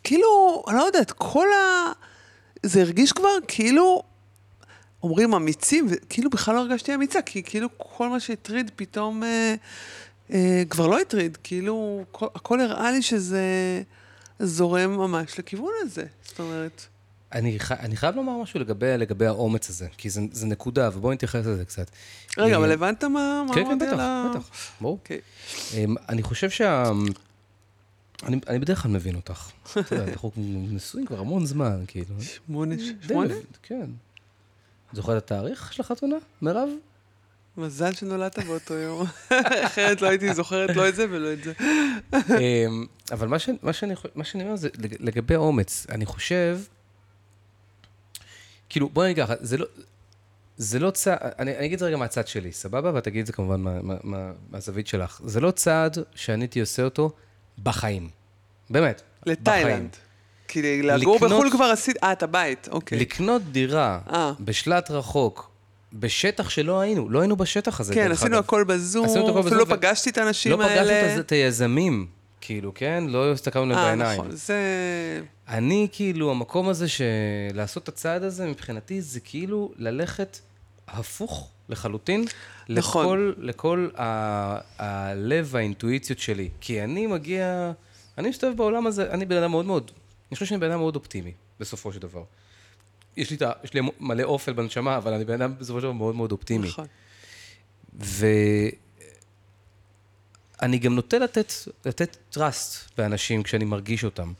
וכאילו, 0.03 0.63
אני 0.69 0.77
לא 0.77 0.83
יודעת, 0.83 1.11
כל 1.11 1.47
ה... 1.53 1.93
זה 2.63 2.81
הרגיש 2.81 3.13
כבר 3.13 3.37
כאילו, 3.49 4.03
אומרים 5.03 5.35
אמיצים, 5.35 5.87
וכאילו 5.91 6.31
בכלל 6.31 6.55
לא 6.55 6.61
הרגשתי 6.61 6.95
אמיצה, 6.95 7.23
כי 7.23 7.43
כאילו 7.43 7.69
כל 7.77 8.09
מה 8.09 8.21
שהטריד 8.21 8.71
פתאום 8.77 9.23
אה, 9.23 9.55
אה, 10.33 10.63
כבר 10.71 10.87
לא 10.87 10.99
הטריד. 10.99 11.39
כאילו, 11.43 12.05
כל, 12.11 12.27
הכל 12.35 12.61
הראה 12.61 12.91
לי 12.91 13.03
שזה 13.03 13.43
זורם 14.41 14.97
ממש 14.97 15.39
לכיוון 15.39 15.73
הזה. 15.83 16.05
זאת 16.23 16.41
אומרת, 16.41 16.87
אני, 17.33 17.61
ח... 17.61 17.73
אני 17.73 17.97
חייב 17.97 18.17
לומר 18.17 18.43
משהו 18.43 18.61
לגבי, 18.61 18.99
לגבי 18.99 19.27
האומץ 19.27 19.71
הזה, 19.71 19.89
כי 19.97 20.11
זה, 20.11 20.21
זה 20.33 20.47
נקודה, 20.47 20.91
ובואו 20.95 21.13
נתייחס 21.13 21.47
לזה 21.47 21.65
קצת. 21.65 21.91
רגע, 22.39 22.53
אה, 22.53 22.59
אבל 22.59 22.73
הבנת 22.73 23.05
מה 23.05 23.45
מה 23.49 23.55
כן, 23.55 23.65
כן, 23.65 23.79
בטח, 23.79 23.93
על 23.93 24.01
ה... 24.01 24.31
בטח, 24.31 24.51
ברור. 24.81 24.99
אוקיי. 25.03 25.21
אמ, 25.75 25.95
אני 26.09 26.23
חושב 26.23 26.51
שה... 26.51 26.91
אני, 28.23 28.41
אני 28.49 28.59
בדרך 28.59 28.83
כלל 28.83 28.91
מבין 28.91 29.15
אותך. 29.15 29.51
אתה 29.81 29.95
יודע, 29.95 30.13
אנחנו 30.13 30.31
נשואים 30.37 31.07
כבר 31.07 31.19
המון 31.21 31.47
זמן, 31.47 31.85
כאילו. 31.87 32.15
שמונה, 32.21 32.75
שמונה? 33.07 33.35
כן. 33.63 33.91
זוכרת 34.93 35.17
את 35.17 35.23
התאריך 35.23 35.73
של 35.73 35.83
החתונה, 35.83 36.17
מירב? 36.43 36.69
מזל 37.61 37.93
שנולדת 37.93 38.39
באותו 38.39 38.75
יום. 38.75 39.07
אחרת 39.67 40.03
לא 40.03 40.09
הייתי 40.09 40.35
זוכרת 40.35 40.77
לא 40.77 40.89
את 40.89 40.95
זה 40.95 41.07
ולא 41.11 41.33
את 41.33 41.39
זה. 41.45 41.53
אמ, 42.39 42.87
אבל 43.13 43.29
מה, 43.29 43.39
ש, 43.39 43.49
מה, 43.63 43.73
שאני, 43.73 43.95
מה 44.15 44.25
אומר 44.35 44.57
זה 44.57 44.69
לג- 44.79 44.97
לגבי 45.01 45.37
אומץ, 45.37 45.87
אני 45.91 46.07
חושב, 46.07 46.59
כאילו, 48.69 48.89
בוא 48.89 49.05
נגיד 49.05 49.25
ככה, 49.25 49.35
זה 49.41 49.57
לא, 49.57 49.67
זה 50.57 50.79
לא 50.79 50.91
צעד, 50.91 51.19
אני, 51.39 51.57
אני 51.57 51.67
אגיד 51.67 51.73
את 51.73 51.79
זה 51.79 51.87
רגע 51.87 51.97
מהצד 51.97 52.27
שלי, 52.27 52.53
סבבה? 52.53 52.91
ואת 52.95 53.05
תגיד 53.05 53.21
את 53.21 53.27
זה 53.27 53.33
כמובן 53.33 53.61
מה, 53.61 53.83
מה, 53.83 53.95
מה, 54.03 54.31
מהזווית 54.51 54.87
שלך. 54.87 55.21
זה 55.25 55.41
לא 55.41 55.51
צעד 55.51 55.99
שאני 56.15 56.43
הייתי 56.45 56.61
עושה 56.61 56.83
אותו 56.83 57.11
בחיים. 57.63 58.09
באמת. 58.71 59.03
לתאילנד. 59.27 59.97
כי 60.49 60.83
לגור 60.83 61.17
לקנות- 61.17 61.31
בחו"ל 61.33 61.51
כבר 61.51 61.65
עשית... 61.65 61.97
אה, 62.03 62.13
את 62.13 62.23
הבית, 62.23 62.69
אוקיי. 62.71 62.99
לקנות 62.99 63.43
דירה 63.43 64.01
אה. 64.13 64.33
בשלט 64.41 64.91
רחוק, 64.91 65.50
בשטח 65.93 66.51
שלא 66.51 66.81
היינו, 66.81 67.09
לא 67.09 67.21
היינו 67.21 67.37
בשטח 67.37 67.81
הזה, 67.81 67.95
כן, 67.95 68.13
עשינו. 68.13 68.37
הכל 68.37 68.65
בזום, 68.65 69.05
עשינו 69.07 69.25
אפילו 69.25 69.37
לא 69.57 69.65
בזום, 69.65 69.73
ו- 69.73 69.77
פגשתי 69.81 70.11
את 70.11 70.19
האנשים 70.19 70.53
לא 70.53 70.63
האלה. 70.63 70.83
פגשנו 70.83 71.07
את 71.11 71.17
הז- 71.17 71.19
את 71.19 71.33
היזמים, 71.33 72.07
כאילו, 72.41 72.73
כן? 72.75 73.05
לא 73.09 73.33
הסתכלנו 73.33 73.67
להם 73.67 73.79
אה, 73.79 73.85
בעיניים. 73.87 74.21
נכון, 74.21 74.31
זה... 74.31 74.57
אני, 75.49 75.89
כאילו, 75.93 76.31
המקום 76.31 76.69
הזה 76.69 76.89
של 76.89 77.05
לעשות 77.55 77.83
את 77.83 77.89
הצעד 77.89 78.23
הזה, 78.23 78.47
מבחינתי, 78.47 79.01
זה 79.01 79.21
כאילו 79.21 79.73
ללכת 79.77 80.39
הפוך 80.89 81.51
לחלוטין 81.69 82.25
נכון. 82.69 83.05
לכל, 83.07 83.33
לכל 83.39 83.89
ה- 83.99 84.59
הלב 84.79 85.49
והאינטואיציות 85.51 86.19
שלי. 86.19 86.49
כי 86.61 86.85
אני 86.85 87.07
מגיע, 87.07 87.73
אני 88.19 88.29
מסתובב 88.29 88.57
בעולם 88.57 88.87
הזה, 88.87 89.11
אני 89.11 89.25
בן 89.27 89.37
אדם 89.37 89.51
מאוד 89.51 89.65
מאוד, 89.67 89.91
אני 90.31 90.37
חושב 90.37 90.47
שאני 90.47 90.61
בן 90.61 90.71
אדם 90.71 90.79
מאוד 90.79 90.97
אופטימי, 90.97 91.33
בסופו 91.61 91.93
של 91.93 91.99
דבר. 92.01 92.23
יש 93.17 93.31
לי, 93.31 93.37
ה- 93.47 93.53
יש 93.65 93.75
לי 93.75 93.81
מלא 94.01 94.23
אופל 94.23 94.53
בנשמה, 94.53 94.97
אבל 94.97 95.13
אני 95.13 95.25
בן 95.25 95.43
אדם 95.43 95.55
בסופו 95.59 95.79
של 95.79 95.83
דבר 95.83 95.93
מאוד 95.93 96.15
מאוד 96.15 96.33
אופטימי. 96.33 96.69
נכון. 96.69 96.87
ואני 100.63 100.79
גם 100.79 100.95
נוטה 100.95 101.19
לתת, 101.19 101.53
לתת 101.85 102.17
trust 102.35 102.91
באנשים 102.97 103.43
כשאני 103.43 103.65
מרגיש 103.65 104.05
אותם. 104.05 104.33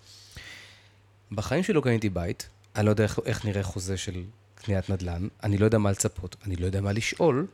בחיים 1.33 1.63
שלי 1.63 1.75
לא 1.75 1.81
קניתי 1.81 2.09
בית, 2.09 2.49
אני 2.77 2.87
לא 2.87 2.91
יודע 2.91 3.05
איך, 3.05 3.19
איך 3.27 3.45
נראה 3.45 3.63
חוזה 3.63 3.97
של 3.97 4.23
קניית 4.55 4.91
נדל"ן, 4.91 5.29
אני 5.43 5.59
לא 5.59 5.65
יודע 5.65 5.79
מה 5.79 5.91
לצפות, 5.91 6.37
אני 6.47 6.57
לא 6.57 6.67
יודע 6.67 6.81
מה 6.81 6.93
לשאול, 6.93 7.47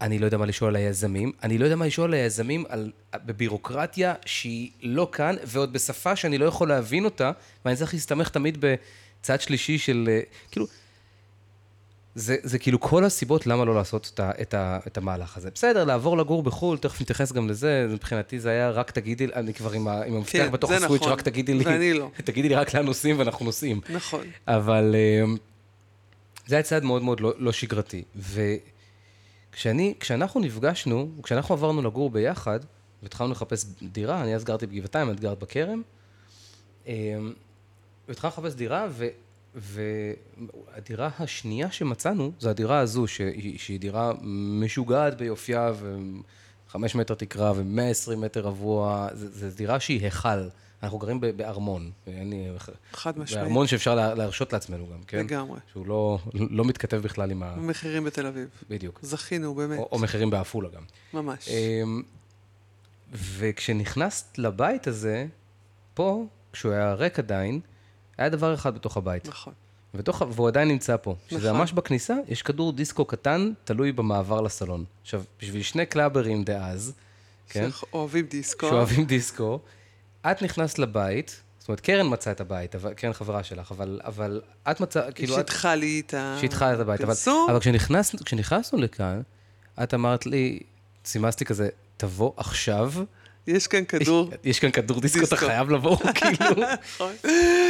אני 0.00 0.18
לא 0.18 0.24
יודע 0.24 0.38
מה 0.38 0.46
לשאול 0.46 0.68
על 0.70 0.76
היזמים, 0.76 1.32
אני 1.42 1.58
לא 1.58 1.64
יודע 1.64 1.76
מה 1.76 1.86
לשאול 1.86 2.14
על 2.14 2.20
היזמים 2.20 2.64
על, 2.68 2.92
בבירוקרטיה 3.14 4.14
שהיא 4.26 4.70
לא 4.82 5.08
כאן, 5.12 5.36
ועוד 5.46 5.72
בשפה 5.72 6.16
שאני 6.16 6.38
לא 6.38 6.44
יכול 6.44 6.68
להבין 6.68 7.04
אותה, 7.04 7.30
ואני 7.64 7.76
צריך 7.76 7.94
להסתמך 7.94 8.28
תמיד 8.28 8.64
בצד 9.26 9.40
שלישי 9.40 9.78
של, 9.78 10.08
אה, 10.08 10.20
כאילו, 10.50 10.66
זה, 12.14 12.36
זה 12.42 12.58
כאילו 12.58 12.80
כל 12.80 13.04
הסיבות 13.04 13.46
למה 13.46 13.64
לא 13.64 13.74
לעשות 13.74 14.10
את, 14.14 14.20
ה, 14.20 14.30
את, 14.42 14.54
ה, 14.54 14.78
את 14.86 14.98
המהלך 14.98 15.36
הזה. 15.36 15.50
בסדר, 15.54 15.84
לעבור 15.84 16.18
לגור 16.18 16.42
בחו"ל, 16.42 16.78
תכף 16.78 17.00
נתייחס 17.00 17.32
גם 17.32 17.48
לזה, 17.48 17.86
מבחינתי 17.90 18.40
זה 18.40 18.50
היה 18.50 18.70
רק 18.70 18.90
תגידי, 18.90 19.26
אני 19.34 19.54
כבר 19.54 19.72
עם, 19.72 19.88
ה, 19.88 20.02
עם 20.02 20.14
המפתח 20.16 20.38
כן, 20.38 20.52
בתוך 20.52 20.70
הסוויץ', 20.70 21.00
נכון, 21.00 21.12
רק 21.12 21.22
תגידי 21.22 21.54
לי, 21.54 21.64
ואני 21.64 21.92
לא. 21.92 22.10
תגידי 22.24 22.48
לי 22.48 22.54
רק 22.54 22.74
לאן 22.74 22.84
נוסעים 22.84 23.18
ואנחנו 23.18 23.44
נוסעים. 23.44 23.80
נכון. 23.88 24.26
אבל 24.46 24.94
אה, 24.94 25.24
זה 26.46 26.54
היה 26.54 26.62
צעד 26.62 26.84
מאוד 26.84 27.02
מאוד 27.02 27.20
לא, 27.20 27.32
לא 27.38 27.52
שגרתי. 27.52 28.02
וכשאני, 29.52 29.94
כשאנחנו 30.00 30.40
נפגשנו, 30.40 31.08
כשאנחנו 31.22 31.54
עברנו 31.54 31.82
לגור 31.82 32.10
ביחד, 32.10 32.60
והתחלנו 33.02 33.32
לחפש 33.32 33.66
דירה, 33.82 34.22
אני 34.22 34.34
אז 34.34 34.44
גרתי 34.44 34.66
בגבעתיים, 34.66 35.10
את 35.10 35.20
גרת 35.20 35.38
בכרם, 35.38 35.82
אה, 38.08 38.14
והתחלנו 38.14 38.32
לחפש 38.32 38.54
דירה, 38.54 38.86
ו... 38.90 39.06
והדירה 39.54 41.10
השנייה 41.18 41.70
שמצאנו, 41.70 42.32
זו 42.38 42.50
הדירה 42.50 42.78
הזו, 42.78 43.06
שהיא, 43.06 43.58
שהיא 43.58 43.80
דירה 43.80 44.12
משוגעת 44.60 45.16
ביופייה, 45.16 45.72
ו-5 45.74 46.76
מטר 46.94 47.14
תקרה 47.14 47.52
ו-120 47.56 48.16
מטר 48.16 48.40
רבוע, 48.40 49.08
זו 49.14 49.56
דירה 49.56 49.80
שהיא 49.80 50.00
היכל. 50.02 50.48
אנחנו 50.82 50.98
גרים 50.98 51.20
בארמון, 51.36 51.90
לי... 52.06 52.48
חד 52.92 53.18
משמעית. 53.18 53.44
בארמון 53.44 53.66
שאפשר 53.66 53.94
לה- 53.94 54.14
להרשות 54.14 54.52
לעצמנו 54.52 54.86
גם, 54.92 55.02
כן? 55.06 55.18
לגמרי. 55.18 55.58
שהוא 55.72 55.86
לא, 55.86 56.18
לא 56.34 56.64
מתכתב 56.64 56.96
בכלל 56.96 57.30
עם 57.30 57.42
ה... 57.42 57.56
מחירים 57.56 58.04
בתל 58.04 58.26
אביב. 58.26 58.48
בדיוק. 58.70 58.98
זכינו, 59.02 59.54
באמת. 59.54 59.78
או, 59.78 59.88
או 59.92 59.98
מחירים 59.98 60.30
בעפולה 60.30 60.68
גם. 60.68 60.82
ממש. 61.14 61.48
אמ, 61.48 62.02
וכשנכנסת 63.12 64.38
לבית 64.38 64.86
הזה, 64.86 65.26
פה, 65.94 66.24
כשהוא 66.52 66.72
היה 66.72 66.94
ריק 66.94 67.18
עדיין, 67.18 67.60
היה 68.18 68.28
דבר 68.28 68.54
אחד 68.54 68.74
בתוך 68.74 68.96
הבית. 68.96 69.28
נכון. 69.28 69.52
ותוך, 69.94 70.22
והוא 70.30 70.48
עדיין 70.48 70.68
נמצא 70.68 70.96
פה. 71.02 71.16
שזה 71.30 71.48
נכון. 71.48 71.60
ממש 71.60 71.72
בכניסה, 71.72 72.14
יש 72.28 72.42
כדור 72.42 72.72
דיסקו 72.72 73.04
קטן, 73.04 73.52
תלוי 73.64 73.92
במעבר 73.92 74.40
לסלון. 74.40 74.84
עכשיו, 75.02 75.22
בשביל 75.40 75.62
שני 75.62 75.86
קלאברים 75.86 76.44
דאז, 76.44 76.92
כן, 77.48 77.70
שאוהבים 77.70 78.26
דיסקו. 78.26 78.68
שאוהבים 78.68 79.04
דיסקו, 79.04 79.60
את 80.30 80.42
נכנסת 80.42 80.78
לבית, 80.78 81.42
זאת 81.58 81.68
אומרת, 81.68 81.80
קרן 81.80 82.06
מצאה 82.12 82.32
את 82.32 82.40
הבית, 82.40 82.74
אבל, 82.74 82.94
קרן 82.94 83.12
חברה 83.12 83.42
שלך, 83.42 83.72
אבל, 83.72 84.00
אבל 84.04 84.40
את 84.70 84.80
מצאה, 84.80 85.12
כאילו, 85.12 85.34
את, 85.34 85.38
שהתחה 85.38 85.74
לי 85.74 86.02
את 86.06 86.14
ה... 86.14 86.36
שהתחלת 86.40 86.74
את 86.74 86.80
הבית, 86.80 87.00
אבל. 87.00 87.14
אבל 87.50 87.60
כשנכנס, 87.60 88.14
כשנכנסנו 88.24 88.78
לכאן, 88.78 89.20
את 89.82 89.94
אמרת 89.94 90.26
לי, 90.26 90.60
סימסתי 91.04 91.44
כזה, 91.44 91.68
תבוא 91.96 92.32
עכשיו, 92.36 92.92
יש 93.46 93.66
כאן 93.66 93.84
כדור. 93.84 94.30
יש, 94.32 94.38
יש 94.44 94.58
כאן 94.58 94.70
כדור 94.70 95.00
דיסקו, 95.00 95.18
אתה 95.18 95.30
דיסקו. 95.30 95.46
חייב 95.46 95.70
לבוא, 95.70 95.96
כאילו. 96.14 96.62
נכון. 96.96 97.12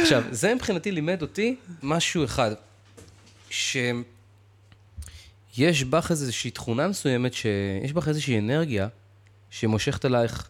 עכשיו, 0.01 0.23
זה 0.31 0.55
מבחינתי 0.55 0.91
לימד 0.91 1.21
אותי 1.21 1.55
משהו 1.83 2.23
אחד, 2.23 2.51
שיש 3.49 4.03
בך 5.89 6.11
איזושהי 6.11 6.51
תכונה 6.51 6.87
מסוימת, 6.87 7.33
שיש 7.33 7.93
בך 7.93 8.07
איזושהי 8.07 8.39
אנרגיה 8.39 8.87
שמושכת 9.49 10.05
אלייך 10.05 10.49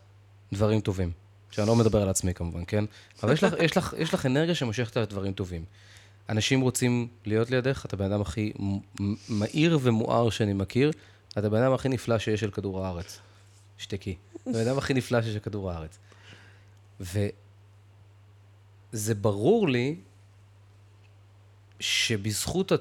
דברים 0.53 0.79
טובים. 0.79 1.11
שאני 1.51 1.67
לא 1.67 1.75
מדבר 1.75 2.01
על 2.01 2.09
עצמי 2.09 2.33
כמובן, 2.33 2.63
כן? 2.67 2.85
אבל 3.23 3.33
יש 3.33 3.43
לך, 3.43 3.53
יש 3.59 3.77
לך, 3.77 3.95
יש 3.97 4.13
לך 4.13 4.25
אנרגיה 4.25 4.55
שמושכת 4.55 4.97
אלייך 4.97 5.09
דברים 5.09 5.33
טובים. 5.33 5.63
אנשים 6.29 6.61
רוצים 6.61 7.07
להיות 7.25 7.51
לידך, 7.51 7.85
אתה 7.85 7.97
בן 7.97 8.11
אדם 8.11 8.21
הכי 8.21 8.53
מהיר 9.29 9.79
ומואר 9.81 10.29
שאני 10.29 10.53
מכיר, 10.53 10.91
אתה 11.37 11.49
בן 11.49 11.61
אדם 11.61 11.73
הכי 11.73 11.89
נפלא 11.89 12.19
שיש 12.19 12.43
על 12.43 12.51
כדור 12.51 12.85
הארץ. 12.85 13.19
שתקי. 13.77 14.17
אתה 14.33 14.51
בן 14.51 14.67
אדם 14.67 14.77
הכי 14.77 14.93
נפלא 14.93 15.21
שיש 15.21 15.33
על 15.33 15.39
כדור 15.39 15.71
הארץ. 15.71 15.99
וזה 16.99 19.15
ברור 19.15 19.69
לי 19.69 19.95
שבזכות, 21.79 22.71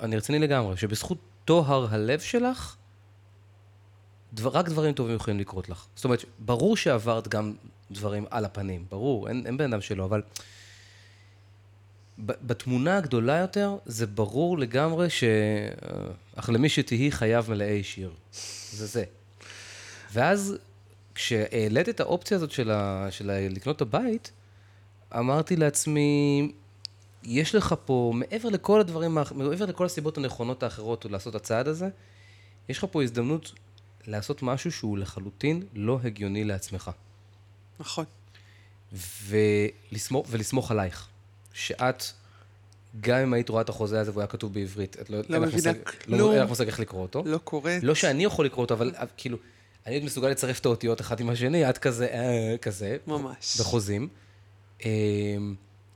אני 0.00 0.16
רציני 0.16 0.38
לגמרי, 0.38 0.76
שבזכות 0.76 1.18
טוהר 1.44 1.94
הלב 1.94 2.20
שלך, 2.20 2.76
דבר, 4.32 4.50
רק 4.50 4.68
דברים 4.68 4.94
טובים 4.94 5.16
יכולים 5.16 5.40
לקרות 5.40 5.68
לך. 5.68 5.86
זאת 5.94 6.04
אומרת, 6.04 6.24
ברור 6.38 6.76
שעברת 6.76 7.28
גם 7.28 7.54
דברים 7.90 8.24
על 8.30 8.44
הפנים, 8.44 8.86
ברור, 8.88 9.28
אין, 9.28 9.46
אין 9.46 9.56
בן 9.56 9.72
אדם 9.72 9.80
שלא, 9.80 10.04
אבל 10.04 10.22
בתמונה 12.18 12.96
הגדולה 12.96 13.38
יותר, 13.38 13.76
זה 13.86 14.06
ברור 14.06 14.58
לגמרי 14.58 15.10
ש... 15.10 15.24
אך 16.34 16.50
למי 16.50 16.68
שתהי 16.68 17.12
חייב 17.12 17.50
מלאי 17.50 17.82
שיר. 17.82 18.14
זה 18.72 18.86
זה. 18.86 19.04
ואז, 20.14 20.56
כשהעלית 21.14 21.88
את 21.88 22.00
האופציה 22.00 22.36
הזאת 22.36 22.50
של, 22.50 22.70
ה... 22.70 23.06
של 23.10 23.30
ה... 23.30 23.48
לקנות 23.48 23.76
את 23.76 23.80
הבית, 23.80 24.32
אמרתי 25.18 25.56
לעצמי, 25.56 26.52
יש 27.22 27.54
לך 27.54 27.74
פה, 27.84 28.12
מעבר 28.14 28.48
לכל 28.48 28.80
הדברים, 28.80 29.14
מעבר 29.14 29.66
לכל 29.66 29.86
הסיבות 29.86 30.18
הנכונות 30.18 30.62
האחרות 30.62 31.04
לעשות 31.04 31.36
את 31.36 31.40
הצעד 31.40 31.68
הזה, 31.68 31.88
יש 32.68 32.78
לך 32.78 32.86
פה 32.90 33.02
הזדמנות 33.02 33.52
לעשות 34.06 34.42
משהו 34.42 34.72
שהוא 34.72 34.98
לחלוטין 34.98 35.62
לא 35.74 35.98
הגיוני 36.04 36.44
לעצמך. 36.44 36.90
נכון. 37.80 38.04
ולסמוך, 39.26 40.26
ולסמוך 40.30 40.70
עלייך. 40.70 41.08
שאת, 41.52 42.04
גם 43.00 43.18
אם 43.18 43.32
היית 43.32 43.48
רואה 43.48 43.62
את 43.62 43.68
החוזה 43.68 44.00
הזה 44.00 44.10
והוא 44.10 44.20
היה 44.20 44.26
כתוב 44.26 44.54
בעברית, 44.54 44.96
את 45.00 45.10
לא, 45.10 45.18
לך 45.18 45.54
מבינה 45.54 45.74
כלום. 45.74 46.20
לא, 46.20 46.32
אין 46.32 46.42
לך 46.42 46.48
מושג 46.48 46.66
איך 46.66 46.80
לקרוא 46.80 47.02
אותו. 47.02 47.22
לא 47.26 47.38
קורה. 47.38 47.78
לא 47.82 47.94
שאני 47.94 48.24
יכול 48.24 48.46
לקרוא 48.46 48.64
אותו, 48.64 48.74
אבל 48.74 48.92
כאילו, 49.16 49.38
אני 49.86 49.94
עוד 49.94 50.04
מסוגל 50.04 50.28
לצרף 50.28 50.60
את 50.60 50.66
האותיות 50.66 51.00
אחד 51.00 51.20
עם 51.20 51.30
השני, 51.30 51.70
את 51.70 51.78
כזה, 51.78 52.06
אה, 52.06 52.56
כזה. 52.62 52.96
ממש. 53.06 53.60
בחוזים. 53.60 54.08
אה, 54.84 54.90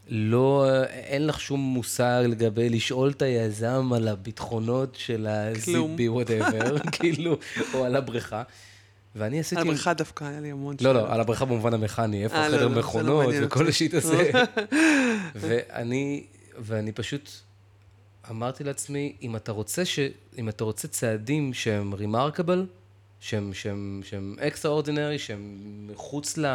לא, 0.09 0.67
אין 0.85 1.27
לך 1.27 1.41
שום 1.41 1.61
מושג 1.61 2.25
לגבי 2.29 2.69
לשאול 2.69 3.11
את 3.11 3.23
היזם 3.23 3.93
על 3.93 4.09
הביטחונות 4.09 4.95
של. 4.95 5.27
ה-ZB, 5.27 6.01
whatever, 6.09 6.79
כאילו, 6.93 7.39
או 7.75 7.85
על 7.85 7.97
הבריכה. 7.97 8.43
ואני 9.17 9.41
עשיתי... 9.41 9.61
על 9.61 9.67
הבריכה 9.67 9.95
דווקא 9.95 10.25
היה 10.25 10.41
לי 10.41 10.51
המון 10.51 10.77
לא, 10.81 10.95
לא, 10.95 11.13
על 11.13 11.21
הבריכה 11.21 11.45
במובן 11.45 11.75
המכני, 11.75 12.25
איפה 12.25 12.35
אה, 12.37 12.49
לא, 12.49 12.55
החדר 12.55 12.69
לא, 12.69 12.75
לא 12.75 12.79
מכונות 12.79 13.35
וכל. 13.43 13.69
ה 13.69 13.74
shit 13.74 13.95
הזה. 13.95 14.31
ואני, 15.35 16.27
ואני 16.59 16.93
פשוט 16.93 17.31
אמרתי 18.31 18.65
לעצמי, 18.65 19.17
אם 19.23 19.37
אתה 19.37 19.53
רוצה, 19.53 19.85
ש, 19.85 19.99
אם 20.39 20.49
אתה 20.49 20.65
רוצה 20.65 20.89
צעדים 20.89 21.55
שהם 21.55 21.95
remarkable, 21.95 22.61
שהם, 23.21 23.53
שהם 24.03 24.37
extraordinary, 24.39 25.19
שהם 25.19 25.59
מחוץ 25.93 26.39
ל... 26.39 26.47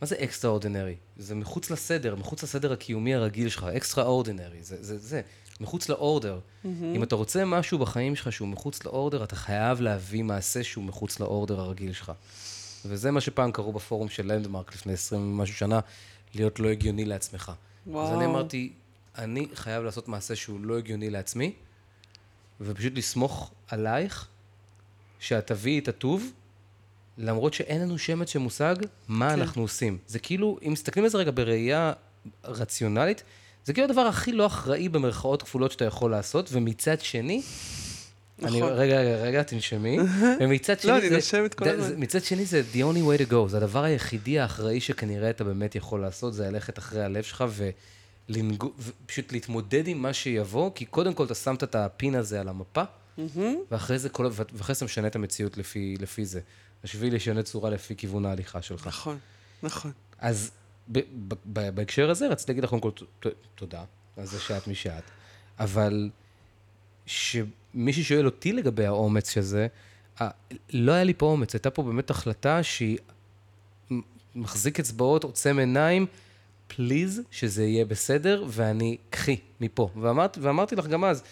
מה 0.00 0.06
זה 0.06 0.16
extraordinary? 0.16 0.96
זה 1.16 1.34
מחוץ 1.34 1.70
לסדר, 1.70 2.14
מחוץ 2.16 2.42
לסדר 2.42 2.72
הקיומי 2.72 3.14
הרגיל 3.14 3.48
שלך, 3.48 3.66
extraordinary, 3.76 4.62
זה 4.62 4.76
זה, 4.80 4.98
זה, 4.98 5.20
מחוץ 5.60 5.88
לאורדר. 5.88 6.38
אם 6.64 7.02
אתה 7.02 7.14
רוצה 7.14 7.44
משהו 7.44 7.78
בחיים 7.78 8.16
שלך 8.16 8.32
שהוא 8.32 8.48
מחוץ 8.48 8.84
לאורדר, 8.84 9.24
אתה 9.24 9.36
חייב 9.36 9.80
להביא 9.80 10.22
מעשה 10.22 10.64
שהוא 10.64 10.84
מחוץ 10.84 11.20
לאורדר 11.20 11.60
הרגיל 11.60 11.92
שלך. 11.92 12.12
וזה 12.84 13.10
מה 13.10 13.20
שפעם 13.20 13.52
קראו 13.52 13.72
בפורום 13.72 14.08
של 14.08 14.32
לנדמרק 14.32 14.74
לפני 14.74 14.92
20 14.92 15.22
ומשהו 15.22 15.56
שנה, 15.56 15.80
להיות 16.34 16.60
לא 16.60 16.68
הגיוני 16.68 17.04
לעצמך. 17.04 17.52
וואו. 17.86 18.06
אז 18.06 18.14
אני 18.14 18.24
אמרתי, 18.24 18.72
אני 19.18 19.48
חייב 19.54 19.84
לעשות 19.84 20.08
מעשה 20.08 20.36
שהוא 20.36 20.60
לא 20.60 20.78
הגיוני 20.78 21.10
לעצמי, 21.10 21.52
ופשוט 22.60 22.92
לסמוך 22.96 23.50
עלייך, 23.68 24.28
שאת 25.20 25.46
תביאי 25.46 25.78
את 25.78 25.88
הטוב, 25.88 26.32
למרות 27.18 27.54
שאין 27.54 27.80
לנו 27.80 27.98
שמץ 27.98 28.30
של 28.30 28.38
מושג 28.38 28.74
מה 29.08 29.28
כן. 29.28 29.40
אנחנו 29.40 29.62
עושים. 29.62 29.98
זה 30.06 30.18
כאילו, 30.18 30.58
אם 30.66 30.72
מסתכלים 30.72 31.04
על 31.04 31.10
זה 31.10 31.18
רגע 31.18 31.30
בראייה 31.34 31.92
רציונלית, 32.44 33.22
זה 33.64 33.72
כאילו 33.72 33.88
הדבר 33.88 34.00
הכי 34.00 34.32
לא 34.32 34.46
אחראי 34.46 34.88
במרכאות 34.88 35.42
כפולות 35.42 35.72
שאתה 35.72 35.84
יכול 35.84 36.10
לעשות, 36.10 36.48
ומצד 36.52 37.00
שני, 37.00 37.42
אני, 38.42 38.60
נכון. 38.60 38.72
רגע, 38.72 39.00
רגע, 39.00 39.16
רגע, 39.16 39.42
תנשמי. 39.42 39.98
ומצד 40.40 40.80
שני, 40.80 40.90
לא, 40.90 40.98
אני 40.98 41.08
זה, 41.08 41.14
נושמת 41.16 41.54
כל 41.54 41.68
הזמן. 41.68 41.94
מצד 41.96 42.24
שני 42.24 42.44
זה 42.44 42.62
the 42.72 42.76
only 42.76 42.98
way 42.98 43.28
to 43.28 43.32
go, 43.32 43.48
זה 43.48 43.56
הדבר 43.56 43.84
היחידי 43.84 44.38
האחראי 44.38 44.80
שכנראה 44.80 45.30
אתה 45.30 45.44
באמת 45.44 45.74
יכול 45.74 46.00
לעשות, 46.00 46.34
זה 46.34 46.50
ללכת 46.50 46.78
אחרי 46.78 47.04
הלב 47.04 47.22
שלך 47.22 47.44
ופשוט 48.28 49.32
להתמודד 49.32 49.88
עם 49.88 49.98
מה 49.98 50.12
שיבוא, 50.12 50.70
כי 50.74 50.84
קודם 50.84 51.14
כל 51.14 51.24
אתה 51.24 51.34
שמת 51.34 51.64
את 51.64 51.74
הפין 51.74 52.14
הזה 52.14 52.40
על 52.40 52.48
המפה, 52.48 52.82
ואחרי 53.70 53.98
זה, 53.98 54.08
כל, 54.08 54.30
ואחרי 54.52 54.74
זה 54.74 54.84
משנה 54.84 55.06
את 55.06 55.16
המציאות 55.16 55.58
לפי, 55.58 55.96
לפי 56.00 56.24
זה. 56.24 56.40
השביל 56.84 57.14
ישנה 57.14 57.42
צורה 57.42 57.70
לפי 57.70 57.96
כיוון 57.96 58.26
ההליכה 58.26 58.62
שלך. 58.62 58.86
נכון, 58.86 59.18
נכון. 59.62 59.92
אז 60.18 60.50
ב- 60.92 60.98
ב- 61.28 61.34
ב- 61.46 61.70
בהקשר 61.74 62.10
הזה 62.10 62.28
רציתי 62.28 62.52
להגיד 62.52 62.64
לך 62.64 62.70
קודם 62.70 62.82
כל 62.82 62.90
תודה 63.54 63.84
על 64.16 64.26
זה 64.26 64.40
שאת 64.40 64.66
מי 64.66 64.74
שאת, 64.74 65.02
אבל 65.58 66.10
שמי 67.06 67.92
ששואל 67.92 68.26
אותי 68.26 68.52
לגבי 68.52 68.86
האומץ 68.86 69.36
הזה, 69.38 69.66
לא 70.72 70.92
היה 70.92 71.04
לי 71.04 71.14
פה 71.14 71.26
אומץ, 71.26 71.54
הייתה 71.54 71.70
פה 71.70 71.82
באמת 71.82 72.10
החלטה 72.10 72.62
שהיא 72.62 72.98
מחזיק 74.34 74.80
אצבעות, 74.80 75.24
עוצם 75.24 75.58
עיניים, 75.58 76.06
פליז, 76.68 77.20
שזה 77.30 77.64
יהיה 77.64 77.84
בסדר, 77.84 78.44
ואני, 78.48 78.96
קחי, 79.10 79.36
מפה. 79.60 79.90
ואמרת, 80.00 80.38
ואמרתי 80.40 80.76
לך 80.76 80.86
גם 80.86 81.04
אז, 81.04 81.22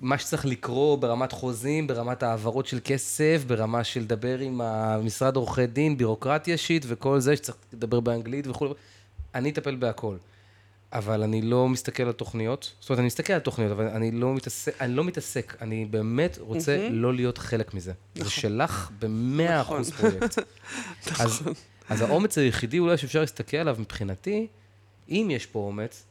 מה 0.00 0.18
שצריך 0.18 0.46
לקרוא 0.46 0.98
ברמת 0.98 1.32
חוזים, 1.32 1.86
ברמת 1.86 2.22
העברות 2.22 2.66
של 2.66 2.78
כסף, 2.84 3.42
ברמה 3.46 3.84
של 3.84 4.00
לדבר 4.00 4.38
עם 4.38 4.60
המשרד 4.60 5.36
עורכי 5.36 5.66
דין, 5.66 5.96
בירוקרטיה 5.96 6.56
שיט 6.56 6.84
וכל 6.88 7.20
זה, 7.20 7.36
שצריך 7.36 7.58
לדבר 7.72 8.00
באנגלית 8.00 8.46
וכו', 8.46 8.74
אני 9.34 9.50
אטפל 9.50 9.76
בהכל. 9.76 10.16
אבל 10.92 11.22
אני 11.22 11.42
לא 11.42 11.68
מסתכל 11.68 12.02
על 12.02 12.12
תוכניות, 12.12 12.72
זאת 12.80 12.90
אומרת, 12.90 12.98
אני 12.98 13.06
מסתכל 13.06 13.32
על 13.32 13.40
תוכניות, 13.40 13.72
אבל 13.72 13.86
אני 13.86 14.10
לא 14.10 14.34
מתעסק, 14.34 14.82
אני 14.82 14.94
לא 14.94 15.04
מתעסק, 15.04 15.56
אני 15.60 15.84
באמת 15.84 16.38
רוצה 16.40 16.88
לא 16.90 17.14
להיות 17.14 17.38
חלק 17.38 17.74
מזה. 17.74 17.92
זה 18.14 18.30
שלך 18.30 18.90
במאה 18.98 19.60
נכון. 19.60 19.76
אחוז 19.76 19.90
פרויקט. 19.90 20.38
אז, 21.20 21.42
אז 21.88 22.00
האומץ 22.00 22.38
היחידי 22.38 22.78
אולי 22.78 22.96
שאפשר 22.96 23.20
להסתכל 23.20 23.56
עליו 23.56 23.76
מבחינתי, 23.78 24.46
אם 25.08 25.28
יש 25.30 25.46
פה 25.46 25.58
אומץ, 25.58 26.04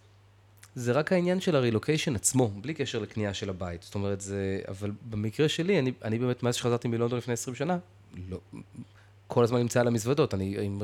זה 0.78 0.92
רק 0.92 1.14
העניין 1.14 1.42
של 1.42 1.56
הרילוקיישן 1.56 2.16
עצמו, 2.16 2.48
בלי 2.62 2.74
קשר 2.74 3.00
לקנייה 3.00 3.34
של 3.34 3.50
הבית. 3.50 3.84
זאת 3.84 3.96
אומרת, 3.96 4.22
זה... 4.22 4.60
אבל 4.68 4.92
במקרה 5.10 5.50
שלי, 5.50 5.80
אני, 5.80 5.92
אני 6.04 6.20
באמת, 6.20 6.44
מאז 6.44 6.56
שחזרתי 6.56 6.88
מלונדון 6.88 7.18
לפני 7.18 7.34
20 7.34 7.56
שנה, 7.56 7.78
לא, 8.30 8.40
כל 9.28 9.44
הזמן 9.44 9.60
נמצא 9.60 9.80
על 9.80 9.88
המזוודות. 9.88 10.34
אני, 10.34 10.56
עם, 10.62 10.80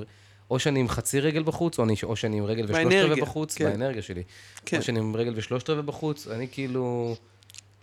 או 0.49 0.59
שאני 0.59 0.79
עם 0.79 0.87
חצי 0.87 1.19
רגל 1.19 1.43
בחוץ, 1.43 1.79
או, 1.79 1.83
אני, 1.83 1.95
או 2.03 2.15
שאני 2.15 2.37
עם 2.37 2.45
רגל 2.45 2.63
ושלושת 2.63 2.95
רבעי 3.05 3.21
בחוץ, 3.21 3.55
כן. 3.55 3.65
באנרגיה 3.65 4.01
שלי. 4.01 4.23
כן. 4.65 4.77
או 4.77 4.81
שאני 4.81 4.99
עם 4.99 5.15
רגל 5.15 5.33
ושלושת 5.35 5.69
רבעי 5.69 5.83
בחוץ, 5.83 6.27
אני 6.27 6.47
כאילו... 6.51 7.15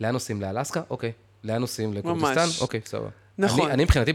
לאן 0.00 0.12
נוסעים? 0.12 0.40
לאלסקה? 0.40 0.82
אוקיי. 0.90 1.12
לאן 1.44 1.60
נוסעים? 1.60 1.94
לכורדיסטן? 1.94 2.44
ממש. 2.44 2.60
אוקיי, 2.60 2.80
סבבה. 2.84 3.08
נכון. 3.40 3.64
אני, 3.64 3.72
אני 3.72 3.84
מבחינתי, 3.84 4.12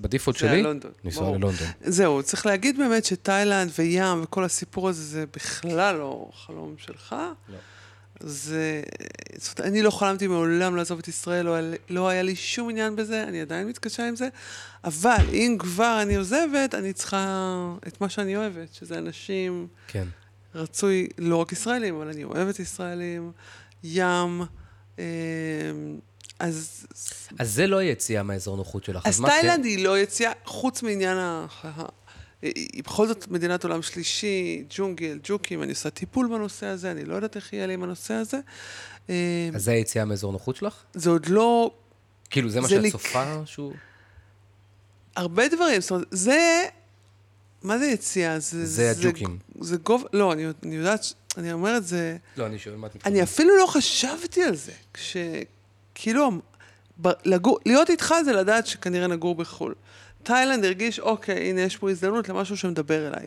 בדיפולט 0.00 0.36
שלי, 0.36 0.62
לונדון, 0.62 0.90
לנסוע 1.04 1.22
ברור. 1.22 1.36
ללונדון. 1.36 1.66
זהו, 1.80 2.22
צריך 2.22 2.46
להגיד 2.46 2.78
באמת 2.78 3.04
שתאילנד 3.04 3.70
וים 3.78 4.22
וכל 4.22 4.44
הסיפור 4.44 4.88
הזה, 4.88 5.02
זה 5.02 5.24
בכלל 5.36 5.96
לא 5.96 6.30
חלום 6.34 6.74
שלך. 6.78 7.16
לא. 7.48 7.56
זה... 8.20 8.82
זאת 9.36 9.58
אומרת, 9.58 9.72
אני 9.72 9.82
לא 9.82 9.90
חלמתי 9.90 10.26
מעולם 10.26 10.76
לעזוב 10.76 10.98
את 10.98 11.08
ישראל, 11.08 11.46
לא, 11.46 11.56
לא 11.90 12.08
היה 12.08 12.22
לי 12.22 12.36
שום 12.36 12.70
עניין 12.70 12.96
בזה, 12.96 13.24
אני 13.24 13.40
עדיין 13.40 13.68
מתקשה 13.68 14.08
עם 14.08 14.16
זה, 14.16 14.28
אבל 14.84 15.24
אם 15.32 15.56
כבר 15.58 15.98
אני 16.02 16.16
עוזבת, 16.16 16.74
אני 16.74 16.92
צריכה 16.92 17.74
את 17.86 18.00
מה 18.00 18.08
שאני 18.08 18.36
אוהבת, 18.36 18.74
שזה 18.74 18.98
אנשים 18.98 19.66
כן. 19.88 20.04
רצוי 20.54 21.08
לא 21.18 21.36
רק 21.36 21.52
ישראלים, 21.52 21.94
אבל 21.96 22.08
אני 22.08 22.24
אוהבת 22.24 22.58
ישראלים, 22.58 23.32
ים, 23.84 24.42
אה, 24.98 25.04
אז... 26.40 26.86
אז 27.38 27.54
זה 27.54 27.66
לא 27.66 27.82
יציאה 27.82 28.22
מהאזור 28.22 28.56
נוחות 28.56 28.84
שלך. 28.84 29.06
אז? 29.06 29.20
תאילנד 29.26 29.64
היא 29.64 29.84
לא 29.84 29.98
יציאה, 29.98 30.32
חוץ 30.44 30.82
מעניין 30.82 31.16
ה... 31.18 31.46
היא 32.42 32.82
בכל 32.84 33.06
זאת 33.06 33.28
מדינת 33.28 33.64
עולם 33.64 33.82
שלישי, 33.82 34.64
ג'ונגל, 34.76 35.18
ג'וקים, 35.22 35.62
אני 35.62 35.70
עושה 35.70 35.90
טיפול 35.90 36.28
בנושא 36.28 36.66
הזה, 36.66 36.90
אני 36.90 37.04
לא 37.04 37.14
יודעת 37.14 37.36
איך 37.36 37.52
יהיה 37.52 37.66
לי 37.66 37.74
עם 37.74 37.82
הנושא 37.82 38.14
הזה. 38.14 38.38
אה, 39.10 39.14
אז 39.54 39.64
זה 39.64 39.70
היציאה 39.70 40.04
מאזור 40.04 40.32
נוחות 40.32 40.56
שלך? 40.56 40.74
זה 40.94 41.10
עוד 41.10 41.26
לא 41.26 41.70
כאילו, 42.30 42.48
זה 42.48 42.60
מה 42.60 42.68
זה 42.68 42.74
שאת 42.74 42.82
לי- 42.82 42.90
צופה 42.90 43.42
שהוא... 43.44 43.74
הרבה 45.16 45.48
דברים, 45.48 45.80
זאת 45.80 45.90
אומרת, 45.90 46.06
זה... 46.10 46.64
מה 47.62 47.78
זה 47.78 47.86
יציאה? 47.86 48.38
זה, 48.38 48.66
זה 48.66 48.90
הג'וקים. 48.90 49.38
זה 49.60 49.76
גובה, 49.76 50.08
לא, 50.12 50.32
אני, 50.32 50.46
אני 50.62 50.76
יודעת, 50.76 51.12
אני 51.36 51.52
אומרת, 51.52 51.86
זה... 51.86 52.16
לא, 52.36 52.46
אני 52.46 52.58
שואל 52.58 52.76
מה 52.76 52.86
את 52.86 53.06
אני 53.06 53.22
אפילו 53.22 53.56
לא 53.56 53.66
חשבתי 53.66 54.42
על 54.42 54.56
זה. 54.56 54.72
כש... 54.94 55.16
כאילו, 56.02 56.30
ב, 57.02 57.08
לגור, 57.24 57.58
להיות 57.66 57.90
איתך 57.90 58.14
זה 58.24 58.32
לדעת 58.32 58.66
שכנראה 58.66 59.06
נגור 59.06 59.34
בחו"ל. 59.34 59.74
תאילנד 60.22 60.64
הרגיש, 60.64 61.00
אוקיי, 61.00 61.50
הנה 61.50 61.60
יש 61.60 61.76
פה 61.76 61.90
הזדמנות 61.90 62.28
למשהו 62.28 62.56
שמדבר 62.56 63.08
אליי. 63.08 63.26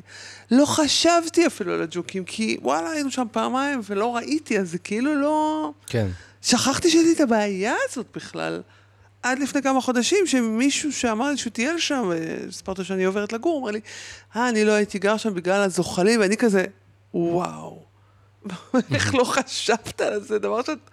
לא 0.51 0.65
חשבתי 0.65 1.47
אפילו 1.47 1.73
על 1.73 1.81
הג'וקים, 1.81 2.23
כי 2.23 2.57
וואלה, 2.61 2.91
היינו 2.91 3.11
שם 3.11 3.25
פעמיים 3.31 3.81
ולא 3.89 4.15
ראיתי, 4.15 4.59
אז 4.59 4.71
זה 4.71 4.77
כאילו 4.77 5.15
לא... 5.15 5.71
כן. 5.87 6.07
שכחתי 6.41 6.89
שיש 6.89 7.05
לי 7.05 7.13
את 7.13 7.19
הבעיה 7.19 7.73
הזאת 7.89 8.05
בכלל. 8.15 8.61
עד 9.23 9.39
לפני 9.39 9.61
כמה 9.61 9.81
חודשים, 9.81 10.27
שמישהו 10.27 10.93
שאמר 10.93 11.29
לי 11.29 11.37
שהוא 11.37 11.51
טייל 11.51 11.79
שם, 11.79 12.11
סיפרתי 12.51 12.83
שאני 12.83 13.03
עוברת 13.03 13.33
לגור, 13.33 13.61
אמר 13.61 13.71
לי, 13.71 13.79
אה, 14.35 14.49
אני 14.49 14.65
לא 14.65 14.71
הייתי 14.71 14.99
גר 14.99 15.17
שם 15.17 15.33
בגלל 15.33 15.61
הזוחלים, 15.61 16.19
ואני 16.19 16.37
כזה, 16.37 16.65
וואו, 17.13 17.83
איך 18.95 19.15
לא 19.15 19.23
חשבת 19.23 20.01
על 20.01 20.21
זה? 20.21 20.39
דבר 20.39 20.61
שאת 20.61 20.89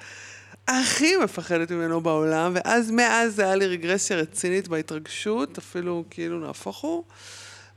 הכי 0.70 1.16
מפחדת 1.16 1.72
ממנו 1.72 2.00
בעולם, 2.00 2.52
ואז 2.54 2.90
מאז 2.90 3.38
היה 3.38 3.54
לי 3.54 3.66
רגרסיה 3.66 4.16
רצינית 4.16 4.68
בהתרגשות, 4.68 5.58
אפילו 5.58 6.04
כאילו 6.10 6.40
נהפוך 6.40 6.78
הוא, 6.78 7.04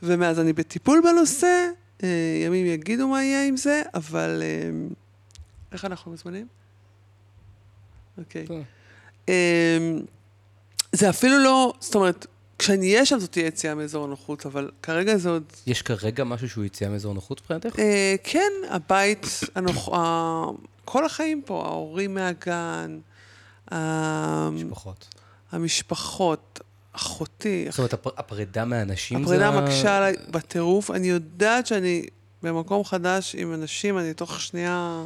ומאז 0.03 0.39
אני 0.39 0.53
בטיפול 0.53 1.01
בנושא, 1.03 1.67
אה, 2.03 2.09
ימים 2.45 2.65
יגידו 2.65 3.07
מה 3.07 3.23
יהיה 3.23 3.47
עם 3.47 3.57
זה, 3.57 3.81
אבל 3.93 4.41
אה, 4.43 4.69
איך 5.71 5.85
אנחנו 5.85 6.11
בזמנים? 6.11 6.47
אוקיי. 8.17 8.45
אמ, 9.27 9.33
זה 10.91 11.09
אפילו 11.09 11.37
לא, 11.37 11.73
זאת 11.79 11.95
אומרת, 11.95 12.25
כשאני 12.59 12.93
אהיה 12.93 13.05
שם 13.05 13.19
זאת 13.19 13.31
תהיה 13.31 13.47
יציאה 13.47 13.75
מאזור 13.75 14.05
הנוחות, 14.05 14.45
אבל 14.45 14.71
כרגע 14.81 15.17
זה 15.17 15.29
עוד... 15.29 15.43
יש 15.67 15.81
כרגע 15.81 16.23
משהו 16.23 16.49
שהוא 16.49 16.65
יציאה 16.65 16.89
מאזור 16.89 17.13
נוחות 17.13 17.41
מבחינתך? 17.41 17.79
אה, 17.79 18.15
כן, 18.23 18.51
הבית, 18.69 19.25
הנוח... 19.55 19.89
כל 20.85 21.05
החיים 21.05 21.41
פה, 21.45 21.65
ההורים 21.65 22.13
מהגן, 22.13 22.99
ה... 23.73 24.49
משפחות. 24.49 25.07
המשפחות, 25.51 26.59
אחותי, 26.91 27.65
זאת 27.69 27.77
אומרת, 27.77 27.93
הפר- 27.93 28.09
הפרידה 28.17 28.65
מהאנשים 28.65 29.25
זה... 29.25 29.35
הפרידה 29.35 29.61
מקשה 29.61 29.97
עליי 29.97 30.15
בטירוף. 30.31 30.91
אני 30.91 31.07
יודעת 31.07 31.67
שאני 31.67 32.05
במקום 32.43 32.83
חדש 32.83 33.35
עם 33.35 33.53
אנשים, 33.53 33.97
אני 33.97 34.13
תוך 34.13 34.41
שנייה, 34.41 35.03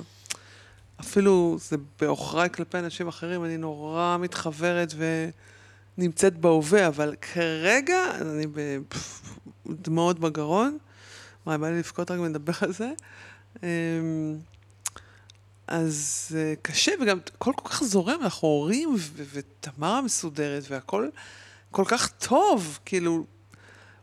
אפילו 1.00 1.58
זה 1.70 1.76
בעוכריי 2.02 2.50
כלפי 2.50 2.80
אנשים 2.80 3.08
אחרים, 3.08 3.46
אני 3.46 3.58
נורא 3.58 4.18
מתחברת 4.20 4.94
ונמצאת 5.98 6.38
בהווה, 6.38 6.88
אבל 6.88 7.16
כרגע 7.22 8.00
אני 8.22 8.48
בדמעות 9.66 10.20
בגרון. 10.20 10.78
וואי, 11.46 11.58
בא 11.58 11.70
לי 11.70 11.78
לבכות 11.78 12.12
רק 12.12 12.20
מלדבר 12.20 12.54
על 12.62 12.74
זה. 12.74 12.90
אז 15.68 16.28
אה, 16.40 16.54
קשה, 16.62 16.92
וגם 17.02 17.20
הכל 17.36 17.52
כל 17.56 17.70
כך 17.70 17.84
זורם, 17.84 18.20
אנחנו 18.22 18.48
הורים, 18.48 18.96
ותמרה 19.34 20.02
מסודרת, 20.02 20.64
והכל 20.70 21.10
כל 21.72 21.84
כך 21.88 22.10
טוב, 22.12 22.80
כאילו, 22.86 23.26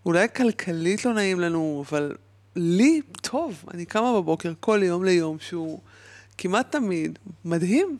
אולי 0.06 0.26
כלכלית 0.36 1.04
לא 1.04 1.12
נעים 1.14 1.40
לנו, 1.40 1.84
אבל 1.88 2.16
לי 2.56 3.00
טוב. 3.22 3.64
אני 3.74 3.84
קמה 3.86 4.12
בבוקר 4.20 4.52
כל 4.60 4.80
יום 4.82 5.04
ליום 5.04 5.36
שהוא 5.40 5.80
כמעט 6.38 6.72
תמיד 6.72 7.18
מדהים. 7.44 7.98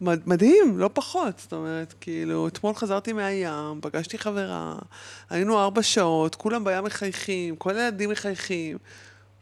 מד- 0.00 0.28
מדהים, 0.28 0.78
לא 0.78 0.90
פחות. 0.92 1.38
זאת 1.38 1.52
אומרת, 1.52 1.94
כאילו, 2.00 2.48
אתמול 2.48 2.74
חזרתי 2.74 3.12
מהים, 3.12 3.80
פגשתי 3.82 4.18
חברה, 4.18 4.76
היינו 5.30 5.58
ארבע 5.60 5.82
שעות, 5.82 6.34
כולם 6.34 6.64
בים 6.64 6.84
מחייכים, 6.84 7.56
כל 7.56 7.76
הילדים 7.76 8.10
מחייכים. 8.10 8.78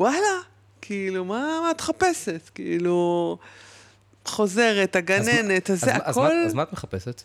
וואלה, 0.00 0.38
כאילו, 0.82 1.24
מה, 1.24 1.34
מה 1.62 1.70
את 1.70 1.80
מחפשת? 1.80 2.50
כאילו, 2.54 3.38
חוזרת, 4.26 4.96
הגננת, 4.96 5.70
אז 5.70 5.84
מה- 5.84 5.92
אז 5.92 6.00
הכל... 6.10 6.20
מה- 6.22 6.46
אז 6.46 6.54
מה 6.54 6.62
את 6.62 6.72
מחפשת? 6.72 7.22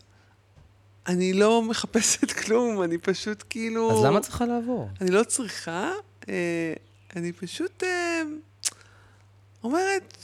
אני 1.08 1.34
לא 1.34 1.62
מחפשת 1.70 2.32
כלום, 2.32 2.84
אני 2.84 2.97
פשוט 2.97 3.43
כאילו... 3.49 3.91
אז 3.99 4.06
למה 4.06 4.18
את 4.20 4.24
צריכה 4.24 4.45
לעבור? 4.45 4.89
אני 5.01 5.12
לא 5.12 5.24
צריכה, 5.24 5.91
אה, 6.30 6.74
אני 7.16 7.32
פשוט 7.32 7.84
אה, 7.84 8.22
אומרת, 9.64 10.18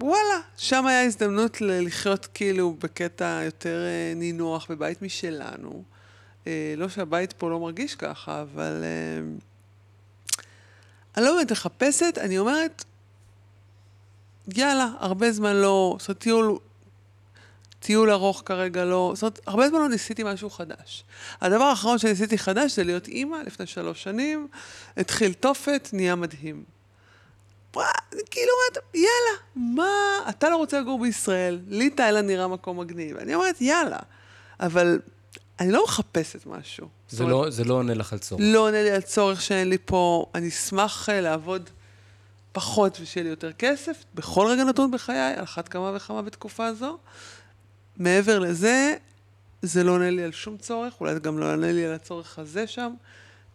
וואלה, 0.00 0.18
שם 0.56 0.86
היה 0.86 1.02
הזדמנות 1.04 1.60
לחיות 1.60 2.26
כאילו 2.34 2.76
בקטע 2.82 3.40
יותר 3.44 3.84
אה, 3.86 4.12
נינוח 4.16 4.70
בבית 4.70 5.02
משלנו. 5.02 5.82
אה, 6.46 6.74
לא 6.76 6.88
שהבית 6.88 7.32
פה 7.32 7.50
לא 7.50 7.60
מרגיש 7.60 7.94
ככה, 7.94 8.42
אבל 8.42 8.82
אה, 8.84 9.22
אני 11.16 11.24
לא 11.24 11.36
באמת 11.36 11.52
מחפשת, 11.52 12.18
אני 12.20 12.38
אומרת, 12.38 12.84
יאללה, 14.54 14.88
הרבה 14.98 15.32
זמן 15.32 15.56
לא, 15.56 15.96
זאת 15.98 16.08
אומרת, 16.08 16.18
טיול, 16.20 16.58
טיול 17.80 18.10
ארוך 18.10 18.42
כרגע 18.44 18.84
לא, 18.84 19.12
זאת 19.14 19.22
אומרת, 19.22 19.40
הרבה 19.46 19.68
זמן 19.68 19.78
לא 19.78 19.88
ניסיתי 19.88 20.22
משהו 20.24 20.50
חדש. 20.50 21.04
הדבר 21.40 21.64
האחרון 21.64 21.98
שניסיתי 21.98 22.38
חדש 22.38 22.76
זה 22.76 22.84
להיות 22.84 23.08
אימא 23.08 23.36
לפני 23.46 23.66
שלוש 23.66 24.02
שנים, 24.02 24.48
התחיל 24.96 25.32
תופת, 25.32 25.88
נהיה 25.92 26.14
מדהים. 26.14 26.64
כאילו, 28.30 28.52
יאללה, 28.94 29.38
מה, 29.56 30.18
אתה 30.28 30.50
לא 30.50 30.56
רוצה 30.56 30.80
לגור 30.80 30.98
בישראל, 31.00 31.60
לי 31.68 31.90
תאילנד 31.90 32.30
נראה 32.30 32.48
מקום 32.48 32.80
מגניב. 32.80 33.16
אני 33.16 33.34
אומרת, 33.34 33.60
יאללה, 33.60 33.98
אבל 34.60 34.98
אני 35.60 35.72
לא 35.72 35.84
מחפשת 35.84 36.46
משהו. 36.46 36.88
זה 37.08 37.24
אומרת, 37.24 37.44
לא- 37.44 37.50
זה 37.50 37.64
לא 37.64 37.74
עונה 37.74 37.94
לך 37.94 38.12
על 38.12 38.18
צורך. 38.18 38.42
לא 38.44 38.58
עונה 38.58 38.82
לי 38.82 38.90
על 38.90 39.00
צורך 39.00 39.42
שאין 39.42 39.68
לי 39.68 39.78
פה, 39.84 40.26
אני 40.34 40.48
אשמח 40.48 41.08
אה, 41.08 41.20
לעבוד 41.20 41.70
פחות 42.52 42.98
ושיהיה 43.00 43.24
לי 43.24 43.30
יותר 43.30 43.52
כסף, 43.52 44.04
בכל 44.14 44.46
רגע 44.50 44.64
נתון 44.64 44.90
בחיי, 44.90 45.34
על 45.36 45.44
אחת 45.44 45.68
כמה 45.68 45.92
וכמה 45.94 46.22
בתקופה 46.22 46.74
זו. 46.74 46.98
מעבר 47.96 48.38
לזה, 48.38 48.94
זה 49.62 49.84
לא 49.84 49.92
עונה 49.92 50.10
לי 50.10 50.22
על 50.22 50.32
שום 50.32 50.56
צורך, 50.56 50.94
אולי 51.00 51.14
זה 51.14 51.20
גם 51.20 51.38
לא 51.38 51.52
עונה 51.52 51.72
לי 51.72 51.86
על 51.86 51.94
הצורך 51.94 52.38
הזה 52.38 52.66
שם. 52.66 52.94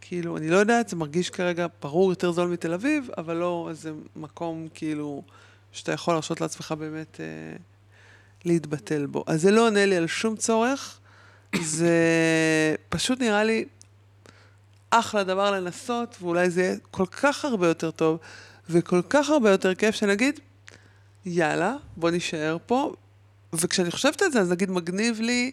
כאילו, 0.01 0.37
אני 0.37 0.49
לא 0.49 0.57
יודעת, 0.57 0.89
זה 0.89 0.95
מרגיש 0.95 1.29
כרגע 1.29 1.67
ברור 1.81 2.09
יותר 2.11 2.31
זול 2.31 2.47
מתל 2.47 2.73
אביב, 2.73 3.09
אבל 3.17 3.35
לא 3.35 3.67
איזה 3.69 3.91
מקום 4.15 4.67
כאילו 4.73 5.23
שאתה 5.71 5.91
יכול 5.91 6.13
להרשות 6.13 6.41
לעצמך 6.41 6.71
באמת 6.79 7.19
אה, 7.19 7.25
להתבטל 8.45 9.05
בו. 9.05 9.23
אז 9.27 9.41
זה 9.41 9.51
לא 9.51 9.67
עונה 9.67 9.85
לי 9.85 9.97
על 9.97 10.07
שום 10.07 10.35
צורך, 10.35 10.99
זה 11.63 11.95
פשוט 12.89 13.19
נראה 13.19 13.43
לי 13.43 13.65
אחלה 14.89 15.23
דבר 15.23 15.51
לנסות, 15.51 16.15
ואולי 16.21 16.49
זה 16.49 16.61
יהיה 16.61 16.75
כל 16.91 17.05
כך 17.05 17.45
הרבה 17.45 17.67
יותר 17.67 17.91
טוב, 17.91 18.19
וכל 18.69 19.01
כך 19.09 19.29
הרבה 19.29 19.51
יותר 19.51 19.75
כיף, 19.75 19.95
שנגיד, 19.95 20.39
יאללה, 21.25 21.75
בוא 21.97 22.09
נישאר 22.09 22.57
פה. 22.65 22.93
וכשאני 23.53 23.91
חושבת 23.91 24.21
על 24.21 24.31
זה, 24.31 24.39
אז 24.39 24.51
נגיד 24.51 24.71
מגניב 24.71 25.19
לי 25.21 25.51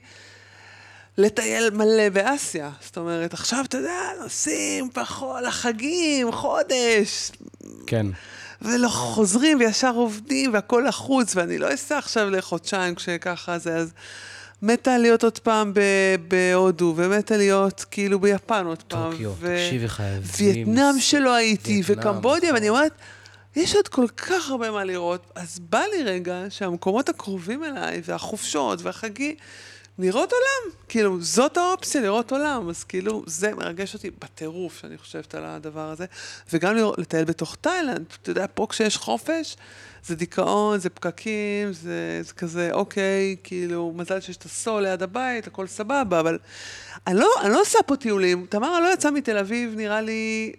לטייל 1.18 1.70
מלא 1.70 2.08
באסיה. 2.08 2.70
זאת 2.80 2.96
אומרת, 2.98 3.34
עכשיו, 3.34 3.64
אתה 3.68 3.78
יודע, 3.78 3.98
נוסעים 4.22 4.90
פחות 4.90 5.42
לחגים, 5.42 6.32
חודש, 6.32 7.32
כן. 7.86 8.06
ולא 8.62 8.88
חוזרים 8.88 9.58
וישר 9.60 9.92
עובדים 9.94 10.52
והכל 10.52 10.84
לחוץ, 10.88 11.36
ואני 11.36 11.58
לא 11.58 11.74
אסע 11.74 11.98
עכשיו 11.98 12.30
לחודשיים 12.30 12.94
כשככה 12.94 13.58
זה, 13.58 13.76
אז 13.76 13.92
מתה 14.62 14.98
להיות 14.98 15.24
עוד 15.24 15.38
פעם 15.38 15.72
בהודו, 16.28 16.94
ומתה 16.96 17.36
להיות 17.36 17.84
כאילו 17.90 18.20
ביפן 18.20 18.66
עוד 18.66 18.82
פעם. 18.82 19.12
טוקיו, 19.12 19.32
ו- 19.38 19.56
תקשיבי 19.66 19.88
חייבים. 19.88 20.22
וייטנאם 20.38 21.00
שלא 21.00 21.34
הייתי, 21.34 21.82
וקמבודיה, 21.86 22.50
נכון. 22.50 22.54
ואני 22.54 22.68
אומרת, 22.68 22.92
יש 23.56 23.74
עוד 23.74 23.88
כל 23.88 24.06
כך 24.16 24.50
הרבה 24.50 24.70
מה 24.70 24.84
לראות, 24.84 25.32
אז 25.34 25.58
בא 25.58 25.82
לי 25.96 26.02
רגע 26.02 26.44
שהמקומות 26.48 27.08
הקרובים 27.08 27.64
אליי, 27.64 28.02
והחופשות, 28.04 28.82
והחגים, 28.82 29.34
לראות 29.98 30.32
עולם. 30.32 30.76
כאילו, 30.88 31.20
זאת 31.20 31.56
האופציה, 31.56 32.00
לראות 32.00 32.32
עולם. 32.32 32.68
אז 32.68 32.84
כאילו, 32.84 33.22
זה 33.26 33.54
מרגש 33.54 33.94
אותי 33.94 34.10
בטירוף 34.10 34.78
שאני 34.80 34.98
חושבת 34.98 35.34
על 35.34 35.44
הדבר 35.44 35.90
הזה. 35.90 36.06
וגם 36.52 36.76
לראות, 36.76 36.98
לטייל 36.98 37.24
בתוך 37.24 37.56
תאילנד. 37.60 38.04
אתה 38.22 38.30
יודע, 38.30 38.46
פה 38.54 38.66
כשיש 38.70 38.96
חופש, 38.96 39.56
זה 40.04 40.16
דיכאון, 40.16 40.78
זה 40.78 40.90
פקקים, 40.90 41.72
זה, 41.72 42.20
זה 42.22 42.32
כזה, 42.32 42.70
אוקיי, 42.72 43.36
כאילו, 43.44 43.92
מזל 43.96 44.20
שיש 44.20 44.36
את 44.36 44.44
הסול 44.44 44.82
ליד 44.82 45.02
הבית, 45.02 45.46
הכל 45.46 45.66
סבבה, 45.66 46.20
אבל 46.20 46.38
אני 47.06 47.18
לא, 47.18 47.28
אני 47.42 47.52
לא 47.52 47.60
עושה 47.60 47.78
פה 47.86 47.96
טיולים. 47.96 48.46
תמרה 48.48 48.80
לא 48.80 48.92
יצאה 48.92 49.10
מתל 49.10 49.38
אביב, 49.38 49.74
נראה 49.76 50.00
לי, 50.00 50.52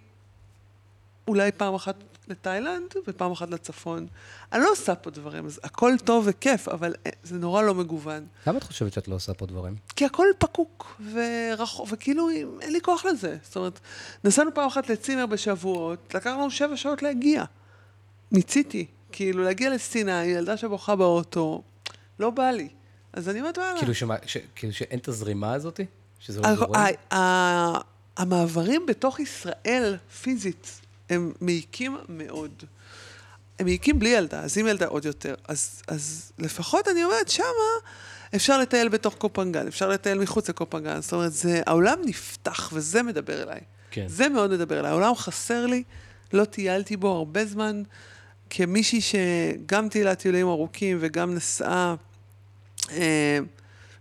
אולי 1.27 1.51
פעם 1.51 1.73
אחת 1.73 1.95
לתאילנד 2.27 2.93
ופעם 3.07 3.31
אחת 3.31 3.49
לצפון. 3.49 4.07
אני 4.53 4.63
לא 4.63 4.71
עושה 4.71 4.95
פה 4.95 5.09
דברים, 5.11 5.45
אז 5.45 5.59
הכל 5.63 5.93
טוב 6.03 6.23
וכיף, 6.27 6.67
אבל 6.67 6.95
אה, 7.05 7.11
זה 7.23 7.37
נורא 7.37 7.61
לא 7.61 7.75
מגוון. 7.75 8.25
למה 8.47 8.57
את 8.57 8.63
חושבת 8.63 8.93
שאת 8.93 9.07
לא 9.07 9.15
עושה 9.15 9.33
פה 9.33 9.45
דברים? 9.45 9.75
כי 9.95 10.05
הכל 10.05 10.27
פקוק 10.37 11.01
ורחוק, 11.13 11.87
וכאילו 11.91 12.29
אין 12.61 12.73
לי 12.73 12.81
כוח 12.81 13.05
לזה. 13.05 13.37
זאת 13.43 13.55
אומרת, 13.55 13.79
נסענו 14.23 14.53
פעם 14.53 14.67
אחת 14.67 14.89
לצימר 14.89 15.25
בשבועות, 15.25 16.15
לקח 16.15 16.29
לנו 16.29 16.51
שבע 16.51 16.77
שעות 16.77 17.03
להגיע. 17.03 17.43
מיציתי. 18.31 18.85
כאילו, 19.14 19.43
להגיע 19.43 19.70
לסיני, 19.70 20.24
ילדה 20.24 20.57
שבוכה 20.57 20.95
באוטו, 20.95 21.64
לא 22.20 22.30
בא 22.30 22.51
לי. 22.51 22.68
אז 23.14 23.30
אני 23.30 23.39
אומרת, 23.39 23.57
וואלה. 23.57 23.80
כאילו, 23.80 23.95
שמה, 23.95 24.16
ש, 24.26 24.38
כאילו 24.55 24.74
שאין 24.74 24.99
את 24.99 25.07
הזרימה 25.07 25.53
הזאת? 25.53 25.80
שזה 26.20 26.41
לא 26.41 26.55
זורם? 26.55 26.86
המעברים 28.18 28.86
בתוך 28.86 29.20
ישראל, 29.20 29.97
פיזית, 30.22 30.82
הם 31.09 31.34
מעיקים 31.41 31.97
מאוד. 32.09 32.64
הם 33.59 33.66
מעיקים 33.66 33.99
בלי 33.99 34.09
ילדה, 34.09 34.39
אז 34.39 34.57
עם 34.57 34.68
ילדה 34.68 34.86
עוד 34.86 35.05
יותר. 35.05 35.36
אז, 35.47 35.82
אז 35.88 36.32
לפחות 36.39 36.88
אני 36.88 37.03
אומרת, 37.03 37.30
שמה 37.30 37.45
אפשר 38.36 38.57
לטייל 38.57 38.89
בתוך 38.89 39.16
קופנגן, 39.16 39.68
אפשר 39.68 39.89
לטייל 39.89 40.20
מחוץ 40.20 40.49
לקופנגן. 40.49 41.01
זאת 41.01 41.14
אומרת, 41.14 41.34
זה, 41.34 41.61
העולם 41.66 41.99
נפתח, 42.05 42.70
וזה 42.74 43.03
מדבר 43.03 43.43
אליי. 43.43 43.59
כן. 43.91 44.07
זה 44.07 44.30
מאוד 44.30 44.51
מדבר 44.51 44.80
אליי. 44.80 44.91
העולם 44.91 45.16
חסר 45.16 45.66
לי, 45.66 45.84
לא 46.34 46.45
טיילתי 46.45 46.97
בו 46.97 47.07
הרבה 47.07 47.45
זמן. 47.45 47.84
כמישהי 48.56 49.01
שגם 49.01 49.89
טיילה 49.89 50.16
טיולים 50.16 50.47
ארוכים 50.47 50.97
וגם 50.99 51.36
נסעה, 51.36 51.95
אה, 52.91 53.39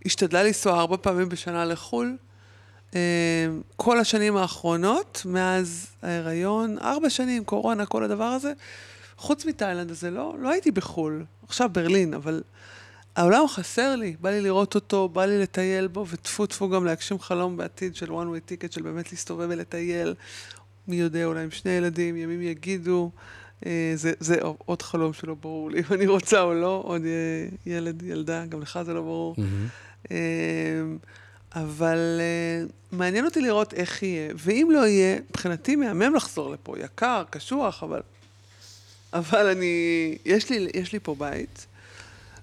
השתדלה 0.06 0.42
לנסוע 0.42 0.80
ארבע 0.80 0.96
פעמים 1.00 1.28
בשנה 1.28 1.64
לחו"ל. 1.64 2.16
אה, 2.94 3.00
כל 3.76 3.98
השנים 3.98 4.36
האחרונות, 4.36 5.22
מאז 5.24 5.86
ההיריון, 6.02 6.78
ארבע 6.78 7.10
שנים, 7.10 7.44
קורונה, 7.44 7.86
כל 7.86 8.04
הדבר 8.04 8.24
הזה, 8.24 8.52
חוץ 9.16 9.44
מתאילנד 9.44 9.90
הזה, 9.90 10.10
לא, 10.10 10.34
לא 10.38 10.50
הייתי 10.50 10.70
בחו"ל. 10.70 11.24
עכשיו 11.48 11.70
ברלין, 11.72 12.14
אבל 12.14 12.42
העולם 13.16 13.48
חסר 13.48 13.96
לי, 13.96 14.16
בא 14.20 14.30
לי 14.30 14.40
לראות 14.40 14.74
אותו, 14.74 15.08
בא 15.08 15.24
לי 15.24 15.38
לטייל 15.42 15.86
בו, 15.86 16.06
וטפו 16.08 16.46
טפו 16.46 16.68
גם 16.68 16.84
להגשים 16.84 17.18
חלום 17.18 17.56
בעתיד 17.56 17.96
של 17.96 18.06
one 18.06 18.10
way 18.10 18.50
ticket, 18.50 18.72
של 18.72 18.82
באמת 18.82 19.12
להסתובב 19.12 19.46
ולטייל. 19.50 20.14
מי 20.88 20.96
יודע, 20.96 21.24
אולי 21.24 21.42
עם 21.42 21.50
שני 21.50 21.70
ילדים, 21.70 22.16
ימים 22.16 22.42
יגידו. 22.42 23.10
אה, 23.66 23.92
זה, 23.94 24.12
זה 24.20 24.36
עוד 24.66 24.82
חלום 24.82 25.12
שלא 25.12 25.34
ברור 25.34 25.70
לי 25.70 25.80
אם 25.88 25.94
אני 25.94 26.06
רוצה 26.06 26.40
או 26.40 26.54
לא, 26.54 26.82
עוד 26.84 27.02
אה, 27.04 27.46
ילד, 27.66 28.02
ילדה, 28.02 28.46
גם 28.46 28.60
לך 28.60 28.78
זה 28.84 28.94
לא 28.94 29.00
ברור. 29.00 29.36
Mm-hmm. 29.38 30.12
אבל 31.54 32.20
מעניין 32.92 33.24
אותי 33.24 33.40
לראות 33.40 33.74
איך 33.74 34.02
יהיה, 34.02 34.32
ואם 34.36 34.68
לא 34.72 34.86
יהיה, 34.86 35.18
מבחינתי 35.30 35.76
מהמם 35.76 36.14
לחזור 36.14 36.50
לפה, 36.50 36.74
יקר, 36.78 37.22
קשוח, 37.30 37.82
אבל... 37.82 38.00
אבל 39.12 39.46
אני, 39.46 40.14
יש 40.24 40.50
לי, 40.50 40.68
יש 40.74 40.92
לי 40.92 40.98
פה 41.02 41.14
בית, 41.18 41.66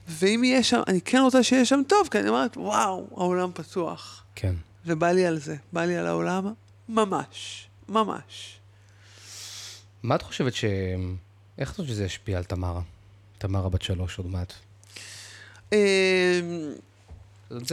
ואם 0.08 0.44
יהיה 0.44 0.64
שם, 0.64 0.82
אני 0.88 1.02
כן 1.02 1.18
רוצה 1.18 1.44
שיהיה 1.44 1.66
שם 1.66 1.82
טוב, 1.88 2.08
כי 2.12 2.20
אני 2.20 2.30
אומרת, 2.30 2.58
וואו, 2.58 3.08
העולם 3.18 3.52
פתוח. 3.54 4.24
כן. 4.36 4.56
ובא 4.86 5.12
לי 5.12 5.26
על 5.26 5.40
זה, 5.40 5.56
בא 5.74 5.86
לי 5.86 5.98
על 5.98 6.08
העולם 6.08 6.54
ממש, 6.90 7.68
ממש. 7.90 8.59
מה 10.04 10.16
את 10.16 10.22
חושבת 10.22 10.54
ש... 10.54 10.66
איך 11.58 11.72
את 11.72 11.76
חושבת 11.76 11.88
שזה 11.90 12.06
ישפיע 12.06 12.38
על 12.38 12.44
תמרה? 12.44 12.82
תמרה 13.38 13.70
בת 13.70 13.82
שלוש 13.82 14.18
עוד 14.18 14.28
מעט. 14.28 14.54
אמ, 15.74 15.78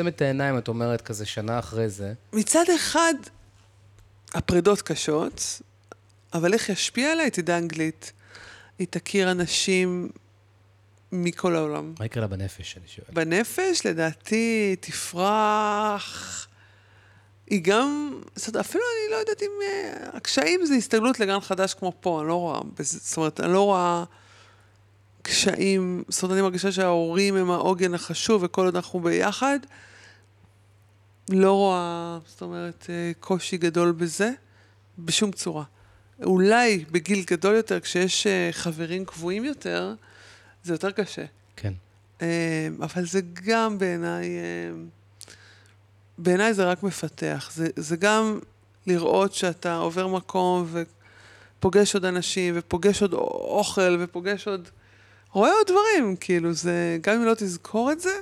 את 0.08 0.22
העיניים, 0.22 0.58
את 0.58 0.68
אומרת 0.68 1.00
כזה 1.00 1.26
שנה 1.26 1.58
אחרי 1.58 1.88
זה. 1.88 2.12
מצד 2.32 2.64
אחד, 2.76 3.14
הפרידות 4.34 4.82
קשות, 4.82 5.60
אבל 6.34 6.52
איך 6.52 6.68
ישפיע 6.68 7.12
עליי? 7.12 7.30
תדע 7.30 7.58
אנגלית. 7.58 8.12
היא 8.78 8.86
תכיר 8.90 9.30
אנשים 9.30 10.08
מכל 11.12 11.56
העולם. 11.56 11.94
מה 11.98 12.06
יקרה 12.06 12.20
לה 12.20 12.26
בנפש, 12.26 12.76
אני 12.76 12.88
שואל? 12.88 13.06
בנפש, 13.12 13.86
לדעתי, 13.86 14.76
תפרח. 14.80 16.45
היא 17.46 17.60
גם, 17.64 18.20
זאת 18.34 18.48
אומרת, 18.48 18.66
אפילו 18.66 18.84
אני 18.84 19.12
לא 19.12 19.16
יודעת 19.16 19.42
אם... 19.42 19.50
אה, 19.62 20.08
הקשיים 20.12 20.66
זה 20.66 20.74
הסתגלות 20.74 21.20
לגן 21.20 21.40
חדש 21.40 21.74
כמו 21.74 21.92
פה, 22.00 22.20
אני 22.20 22.28
לא 22.28 22.34
רואה, 22.34 22.60
זאת 22.80 23.16
אומרת, 23.16 23.40
אני 23.40 23.52
לא 23.52 23.62
רואה 23.62 24.04
קשיים, 25.22 26.04
זאת 26.08 26.22
אומרת, 26.22 26.34
אני 26.34 26.42
מרגישה 26.42 26.72
שההורים 26.72 27.36
הם 27.36 27.50
העוגן 27.50 27.94
החשוב, 27.94 28.42
וכל 28.42 28.64
עוד 28.64 28.76
אנחנו 28.76 29.00
ביחד, 29.00 29.58
לא 31.30 31.52
רואה, 31.52 32.18
זאת 32.26 32.42
אומרת, 32.42 32.86
אה, 32.88 33.12
קושי 33.20 33.56
גדול 33.56 33.92
בזה, 33.92 34.30
בשום 34.98 35.32
צורה. 35.32 35.64
אולי 36.22 36.84
בגיל 36.90 37.24
גדול 37.26 37.54
יותר, 37.54 37.80
כשיש 37.80 38.26
אה, 38.26 38.48
חברים 38.52 39.04
קבועים 39.04 39.44
יותר, 39.44 39.94
זה 40.64 40.74
יותר 40.74 40.90
קשה. 40.90 41.24
כן. 41.56 41.72
אבל 42.82 43.06
זה 43.06 43.20
גם 43.44 43.78
בעיניי, 43.78 44.28
בעיניי 46.18 46.54
זה 46.54 46.64
רק 46.64 46.82
מפתח. 46.82 47.50
זה, 47.54 47.68
זה 47.76 47.96
גם 47.96 48.38
לראות 48.86 49.34
שאתה 49.34 49.76
עובר 49.76 50.06
מקום 50.06 50.66
ופוגש 51.58 51.94
עוד 51.94 52.04
אנשים, 52.04 52.54
ופוגש 52.56 53.02
עוד 53.02 53.12
אוכל, 53.12 53.96
ופוגש 54.00 54.48
עוד... 54.48 54.68
רואה 55.32 55.50
עוד 55.50 55.66
דברים, 55.66 56.16
כאילו, 56.16 56.52
זה... 56.52 56.98
גם 57.00 57.16
אם 57.16 57.24
לא 57.24 57.34
תזכור 57.34 57.92
את 57.92 58.00
זה, 58.00 58.14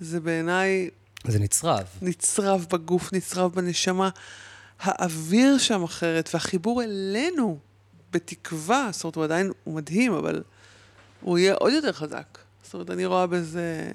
זה 0.00 0.20
בעיניי 0.20 0.90
זה 1.26 1.38
נצרב. 1.38 1.84
נצרב 2.02 2.66
בגוף, 2.70 3.12
נצרב 3.12 3.52
בנשמה. 3.54 4.08
האוויר 4.80 5.58
שם 5.58 5.82
אחרת, 5.82 6.30
והחיבור 6.34 6.82
אלינו, 6.82 7.58
בתקווה, 8.12 8.88
זאת 8.92 9.04
אומרת, 9.04 9.16
הוא 9.16 9.24
עדיין, 9.24 9.52
הוא 9.64 9.74
מדהים, 9.74 10.12
אבל 10.12 10.42
הוא 11.20 11.38
יהיה 11.38 11.54
עוד 11.54 11.72
יותר 11.72 11.92
חזק. 11.92 12.38
זאת 12.62 12.74
אומרת, 12.74 12.90
אני 12.90 13.06
רואה 13.06 13.26
בזה... 13.26 13.90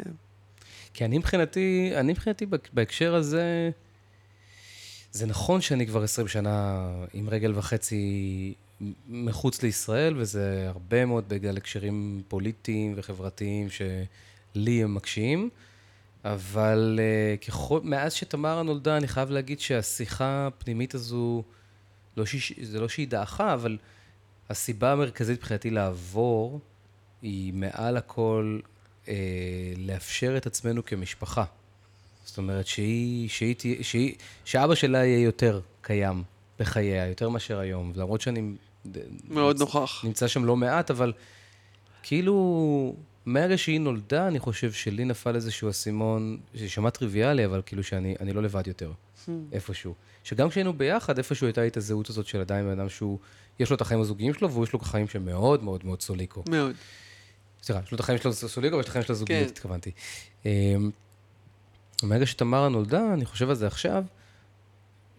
כי 0.95 1.05
אני 1.05 1.17
מבחינתי, 1.17 1.91
אני 1.95 2.11
מבחינתי 2.11 2.45
בהק- 2.45 2.69
בהקשר 2.73 3.15
הזה, 3.15 3.69
זה 5.11 5.25
נכון 5.25 5.61
שאני 5.61 5.87
כבר 5.87 6.03
20 6.03 6.27
שנה 6.27 6.87
עם 7.13 7.29
רגל 7.29 7.51
וחצי 7.55 8.53
מחוץ 9.09 9.63
לישראל, 9.63 10.13
וזה 10.17 10.65
הרבה 10.67 11.05
מאוד 11.05 11.29
בגלל 11.29 11.57
הקשרים 11.57 12.21
פוליטיים 12.27 12.93
וחברתיים 12.95 13.67
שלי 13.69 14.83
הם 14.83 14.95
מקשים, 14.95 15.49
אבל 16.25 16.99
uh, 16.99 17.45
ככל, 17.45 17.79
מאז 17.83 18.13
שתמרה 18.13 18.63
נולדה, 18.63 18.97
אני 18.97 19.07
חייב 19.07 19.29
להגיד 19.29 19.59
שהשיחה 19.59 20.47
הפנימית 20.47 20.95
הזו, 20.95 21.43
לא 22.17 22.25
שיש, 22.25 22.53
זה 22.61 22.79
לא 22.79 22.89
שהיא 22.89 23.07
דעכה, 23.07 23.53
אבל 23.53 23.77
הסיבה 24.49 24.91
המרכזית 24.91 25.39
מבחינתי 25.39 25.69
לעבור, 25.69 26.59
היא 27.21 27.53
מעל 27.53 27.97
הכל 27.97 28.59
אה, 28.63 28.74
לאפשר 29.77 30.37
את 30.37 30.45
עצמנו 30.45 30.85
כמשפחה. 30.85 31.43
זאת 32.25 32.37
אומרת, 32.37 32.67
שהיא, 32.67 33.29
שהיא, 33.29 33.55
תהיה- 33.55 33.83
שהיא, 33.83 34.13
שאבא 34.45 34.75
שלה 34.75 35.05
יהיה 35.05 35.23
יותר 35.23 35.59
קיים 35.81 36.23
בחייה, 36.59 37.07
יותר 37.07 37.29
מאשר 37.29 37.59
היום. 37.59 37.91
למרות 37.95 38.21
שאני 38.21 38.41
מאוד 39.29 39.55
נמצ- 39.55 39.59
נוכח. 39.59 40.01
נמצא 40.05 40.27
שם 40.27 40.45
לא 40.45 40.55
מעט, 40.55 40.91
אבל 40.91 41.13
כאילו, 42.03 42.95
מהרגע 43.25 43.57
שהיא 43.57 43.79
נולדה, 43.79 44.27
אני 44.27 44.39
חושב 44.39 44.71
שלי 44.71 45.05
נפל 45.05 45.35
איזשהו 45.35 45.69
אסימון, 45.69 46.37
שיישמע 46.55 46.89
טריוויאלי, 46.89 47.45
אבל 47.45 47.61
כאילו 47.65 47.83
שאני 47.83 48.15
אני 48.19 48.33
לא 48.33 48.43
לבד 48.43 48.67
יותר, 48.67 48.91
איפשהו. 49.51 49.93
שגם 50.23 50.49
כשהיינו 50.49 50.73
ביחד, 50.73 51.17
איפשהו 51.17 51.47
הייתה 51.47 51.61
לי 51.61 51.67
את 51.67 51.77
הזהות 51.77 52.09
הזאת 52.09 52.27
של 52.27 52.39
עדיין 52.41 52.65
בן 52.65 52.79
אדם 52.79 52.89
שהוא, 52.89 53.19
יש 53.59 53.69
לו 53.69 53.75
את 53.75 53.81
החיים 53.81 54.01
הזוגיים 54.01 54.33
שלו, 54.33 54.51
והוא 54.51 54.63
יש 54.63 54.73
לו 54.73 54.79
חיים 54.79 55.07
שהם 55.07 55.25
מאוד 55.25 55.63
מאוד 55.63 55.85
מאוד 55.85 56.01
סוליקו. 56.01 56.43
מאוד. 56.49 56.75
סליחה, 57.65 57.81
יש 57.85 57.91
לו 57.91 57.95
את 57.95 57.99
החיים 57.99 58.19
שלו 58.19 58.33
סוליקו, 58.33 58.75
ויש 58.75 58.83
את 58.83 58.89
החיים 58.89 59.05
שלו 59.05 59.15
זוגיות, 59.15 59.43
כן. 59.43 59.49
התכוונתי. 59.49 59.91
אמ, 60.45 60.91
מהרגע 62.03 62.25
שתמרה 62.25 62.69
נולדה, 62.69 63.13
אני 63.13 63.25
חושב 63.25 63.49
על 63.49 63.55
זה 63.55 63.67
עכשיו, 63.67 64.03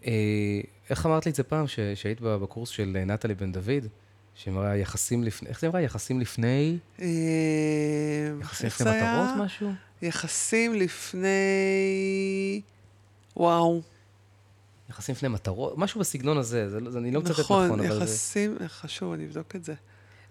אה, 0.06 0.60
איך 0.90 1.06
אמרת 1.06 1.26
לי 1.26 1.30
את 1.30 1.36
זה 1.36 1.42
פעם, 1.42 1.66
שהיית 1.94 2.20
בקורס 2.20 2.68
של 2.68 2.96
אה, 2.96 3.04
נטלי 3.04 3.34
בן 3.34 3.52
דוד, 3.52 3.86
שאמרה 4.34 4.76
יחסים 4.76 5.24
לפני, 5.24 5.48
איך 5.48 5.60
זה 5.60 5.66
אמרה? 5.66 5.80
יחסים 5.80 6.20
לפני, 6.20 6.78
אה, 7.00 7.06
יחסים 8.40 8.66
לפני? 8.66 8.90
מטרות 8.90 9.44
משהו? 9.44 9.70
יחסים 10.02 10.74
לפני... 10.74 11.30
וואו. 13.36 13.82
יחסים 14.90 15.14
לפני 15.14 15.28
מטרות, 15.28 15.78
משהו 15.78 16.00
בסגנון 16.00 16.38
הזה, 16.38 16.70
זה, 16.70 16.80
לא- 16.80 16.90
זה, 16.90 16.98
אני 16.98 17.10
לא 17.10 17.20
מצטט 17.20 17.38
נכון, 17.38 17.66
נכון, 17.66 17.80
אבל 17.80 17.98
זה... 17.98 18.04
יחסים, 18.04 18.56
חשוב, 18.66 19.12
אני 19.12 19.26
אבדוק 19.26 19.56
את 19.56 19.64
זה. 19.64 19.74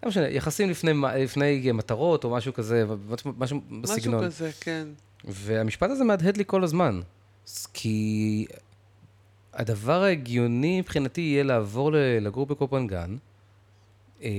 לא 0.03 0.09
משנה, 0.09 0.27
יחסים 0.27 0.69
לפני, 0.69 0.91
לפני 1.15 1.71
מטרות 1.71 2.23
או 2.23 2.29
משהו 2.29 2.53
כזה, 2.53 2.85
משהו, 3.09 3.33
משהו 3.37 3.61
בסגנון. 3.81 4.19
משהו 4.19 4.31
כזה, 4.31 4.51
כן. 4.61 4.87
והמשפט 5.23 5.89
הזה 5.89 6.03
מהדהד 6.03 6.37
לי 6.37 6.43
כל 6.47 6.63
הזמן. 6.63 7.01
כי 7.73 8.45
הדבר 9.53 10.03
ההגיוני 10.03 10.79
מבחינתי 10.81 11.21
יהיה 11.21 11.43
לעבור 11.43 11.91
לגור 12.21 12.45
בקופנגן, 12.45 13.17
אה, 14.23 14.29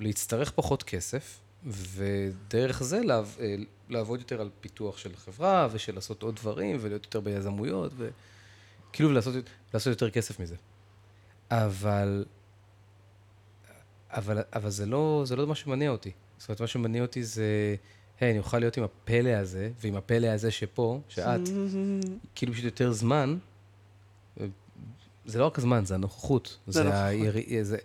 להצטרך 0.00 0.50
פחות 0.50 0.82
כסף, 0.82 1.40
ודרך 1.66 2.82
זה 2.82 3.00
לעב, 3.00 3.36
אה, 3.40 3.54
לעבוד 3.88 4.20
יותר 4.20 4.40
על 4.40 4.50
פיתוח 4.60 4.98
של 4.98 5.16
חברה, 5.16 5.68
ושל 5.72 5.94
לעשות 5.94 6.22
עוד 6.22 6.36
דברים, 6.36 6.76
ולהיות 6.80 7.04
יותר 7.04 7.20
ביזמויות, 7.20 7.92
וכאילו 7.96 9.12
לעשות, 9.12 9.34
לעשות 9.74 9.90
יותר 9.90 10.10
כסף 10.10 10.40
מזה. 10.40 10.56
אבל 11.50 12.24
אבל, 14.14 14.42
אבל 14.52 14.70
זה, 14.70 14.86
לא, 14.86 15.22
זה 15.26 15.36
לא 15.36 15.46
מה 15.46 15.54
שמניע 15.54 15.90
אותי. 15.90 16.10
זאת 16.38 16.48
אומרת, 16.48 16.60
מה 16.60 16.66
שמניע 16.66 17.02
אותי 17.02 17.24
זה, 17.24 17.74
היי, 18.20 18.30
אני 18.30 18.38
אוכל 18.38 18.58
להיות 18.58 18.76
עם 18.76 18.84
הפלא 18.84 19.30
הזה, 19.30 19.70
ועם 19.80 19.96
הפלא 19.96 20.26
הזה 20.26 20.50
שפה, 20.50 21.00
שאת, 21.08 21.40
כאילו 22.34 22.52
פשוט 22.52 22.64
יותר 22.64 22.92
זמן, 22.92 23.36
זה 25.26 25.38
לא 25.38 25.46
רק 25.46 25.58
הזמן, 25.58 25.84
זה 25.84 25.94
הנוכחות. 25.94 26.58
זה 26.66 26.80
הנוכחות. 26.80 27.02
הירי, 27.04 27.64
זה, 27.64 27.78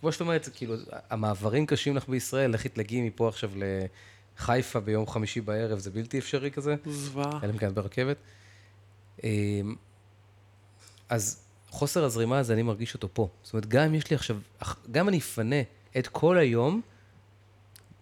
כמו 0.00 0.12
שאת 0.12 0.20
אומרת, 0.20 0.44
זה 0.44 0.50
כאילו, 0.50 0.74
המעברים 1.10 1.66
קשים 1.66 1.96
לך 1.96 2.08
בישראל, 2.08 2.50
לכי 2.50 2.68
תלגי 2.68 3.02
מפה 3.02 3.28
עכשיו 3.28 3.50
לחיפה 3.56 4.80
ביום 4.80 5.06
חמישי 5.06 5.40
בערב, 5.40 5.78
זה 5.78 5.90
בלתי 5.90 6.18
אפשרי 6.18 6.50
כזה, 6.50 6.74
זוועה. 6.86 7.40
אלא 7.42 7.52
אם 7.52 7.58
כן 7.58 7.74
ברכבת. 7.74 8.16
אמ, 9.24 9.74
אז 11.08 11.40
חוסר 11.70 12.04
הזרימה 12.04 12.38
הזה, 12.38 12.52
אני 12.52 12.62
מרגיש 12.62 12.94
אותו 12.94 13.08
פה. 13.12 13.28
זאת 13.42 13.52
אומרת, 13.52 13.66
גם 13.66 13.82
אם 13.82 13.94
יש 13.94 14.10
לי 14.10 14.16
עכשיו, 14.16 14.36
גם 14.90 15.08
אני 15.08 15.18
אפנה 15.18 15.56
את 15.98 16.06
כל 16.06 16.38
היום, 16.38 16.80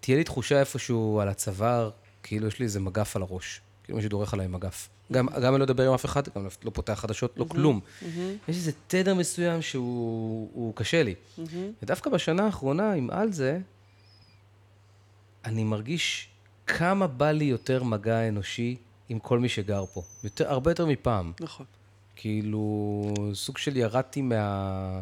תהיה 0.00 0.16
לי 0.16 0.24
תחושה 0.24 0.60
איפשהו 0.60 1.20
על 1.20 1.28
הצוואר, 1.28 1.90
כאילו 2.22 2.46
יש 2.46 2.58
לי 2.58 2.64
איזה 2.64 2.80
מגף 2.80 3.16
על 3.16 3.22
הראש. 3.22 3.60
כאילו 3.84 3.96
מישהו 3.96 4.10
דורך 4.10 4.34
עליי 4.34 4.46
עם 4.46 4.52
מגף. 4.52 4.88
גם, 5.12 5.26
גם 5.42 5.54
אני 5.54 5.58
לא 5.58 5.64
אדבר 5.64 5.88
עם 5.88 5.94
אף 5.94 6.04
אחד, 6.04 6.22
גם 6.36 6.46
לא 6.64 6.70
פותח 6.70 6.92
חדשות, 6.92 7.34
לא 7.36 7.44
כלום. 7.44 7.80
יש 8.48 8.56
איזה 8.56 8.72
תדר 8.86 9.14
מסוים 9.14 9.62
שהוא 9.62 10.50
הוא 10.54 10.74
קשה 10.76 11.02
לי. 11.02 11.14
ודווקא 11.82 12.10
בשנה 12.10 12.46
האחרונה, 12.46 12.92
עם 12.92 13.10
על 13.10 13.32
זה, 13.32 13.58
אני 15.44 15.64
מרגיש 15.64 16.28
כמה 16.66 17.06
בא 17.06 17.30
לי 17.30 17.44
יותר 17.44 17.82
מגע 17.82 18.28
אנושי 18.28 18.76
עם 19.08 19.18
כל 19.18 19.38
מי 19.38 19.48
שגר 19.48 19.84
פה. 19.94 20.02
יותר, 20.24 20.50
הרבה 20.50 20.70
יותר 20.70 20.86
מפעם. 20.86 21.32
נכון. 21.40 21.66
כאילו, 22.16 23.04
סוג 23.32 23.58
של 23.58 23.76
ירדתי 23.76 24.22
מה... 24.22 25.00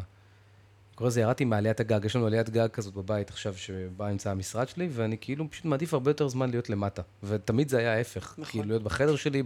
קורא 0.95 1.09
לזה 1.09 1.21
ירדתי 1.21 1.45
מעליית 1.45 1.79
הגג. 1.79 2.05
יש 2.05 2.15
לנו 2.15 2.27
עליית 2.27 2.49
גג 2.49 2.67
כזאת 2.73 2.93
בבית 2.93 3.29
עכשיו, 3.29 3.57
שבה 3.57 4.09
נמצא 4.11 4.31
המשרד 4.31 4.69
שלי, 4.69 4.89
ואני 4.91 5.17
כאילו 5.21 5.51
פשוט 5.51 5.65
מעדיף 5.65 5.93
הרבה 5.93 6.09
יותר 6.11 6.27
זמן 6.27 6.49
להיות 6.49 6.69
למטה. 6.69 7.01
ותמיד 7.23 7.69
זה 7.69 7.77
היה 7.77 7.93
ההפך. 7.93 8.33
נכון. 8.37 8.45
כאילו, 8.45 8.65
להיות 8.65 8.83
בחדר 8.83 9.15
שלי, 9.15 9.43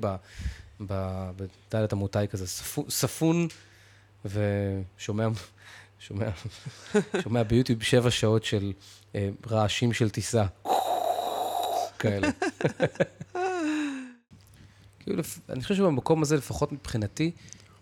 בדלת 0.81 1.93
אמותיי 1.93 2.27
כזה, 2.27 2.47
ספו- 2.47 2.91
ספון, 2.91 3.47
ושומע 4.25 5.27
שומע, 5.99 6.29
שומע 7.23 7.43
ביוטיוב 7.43 7.83
שבע 7.83 8.11
שעות 8.11 8.43
של 8.43 8.73
אה, 9.15 9.29
רעשים 9.47 9.93
של 9.93 10.09
טיסה. 10.09 10.45
כאלה. 11.99 12.27
כאילו, 14.99 15.23
אני 15.49 15.61
חושב 15.63 15.75
שבמקום 15.75 16.21
הזה, 16.21 16.37
לפחות 16.37 16.71
מבחינתי, 16.71 17.31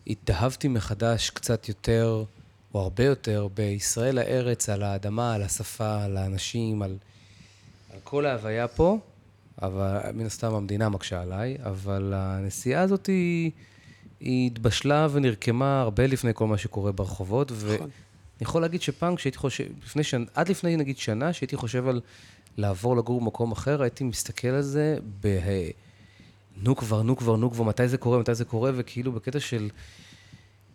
התאהבתי 0.08 0.68
מחדש 0.68 1.30
קצת 1.30 1.70
יותר, 1.70 2.24
או 2.76 2.82
הרבה 2.82 3.04
יותר, 3.04 3.48
בישראל 3.54 4.18
הארץ, 4.18 4.70
על 4.70 4.84
האדמה, 4.84 5.34
על 5.34 5.42
השפה, 5.42 6.04
על 6.04 6.18
האנשים, 6.18 6.82
על, 6.82 6.98
על 7.94 8.00
כל 8.04 8.26
ההוויה 8.26 8.68
פה. 8.68 8.98
אבל 9.62 10.00
מן 10.14 10.26
הסתם 10.26 10.54
המדינה 10.54 10.90
מקשה 10.90 11.22
עליי, 11.22 11.58
אבל 11.64 12.14
הנסיעה 12.16 12.82
הזאת 12.82 13.06
היא, 13.06 13.52
היא 14.20 14.48
התבשלה 14.48 15.08
ונרקמה 15.12 15.82
הרבה 15.82 16.08
לפני 16.08 16.32
כל 16.34 16.48
מה 16.48 16.58
שקורה 16.58 16.92
ברחובות, 16.92 17.52
ואני 17.56 17.76
נכון. 17.76 17.90
יכול 18.42 18.62
להגיד 18.62 18.82
שפעם 18.82 19.16
כשהייתי 19.16 19.38
חושב, 19.38 19.64
לפני 19.84 20.04
שנה, 20.04 20.26
עד 20.34 20.50
לפני 20.50 20.78
נגיד 20.78 20.98
שנה, 20.98 21.34
שהייתי 21.34 21.56
חושב 21.56 21.88
על 21.88 22.02
לעבור 22.58 22.98
לגור 22.98 23.22
במקום 23.22 23.52
אחר, 23.52 23.82
הייתי 23.82 24.04
מסתכל 24.04 24.48
על 24.48 24.62
זה 24.62 24.98
ב... 25.22 25.40
נו 26.58 26.76
כבר, 26.76 27.02
נו 27.02 27.18
כבר, 27.18 27.36
נו 27.36 27.52
כבר, 27.52 27.64
מתי 27.64 27.88
זה 27.88 27.98
קורה, 27.98 28.20
מתי 28.20 28.36
זה 28.36 28.46
קורה, 28.46 28.72
וכאילו 28.76 29.12
בקטע 29.12 29.40
של, 29.40 29.70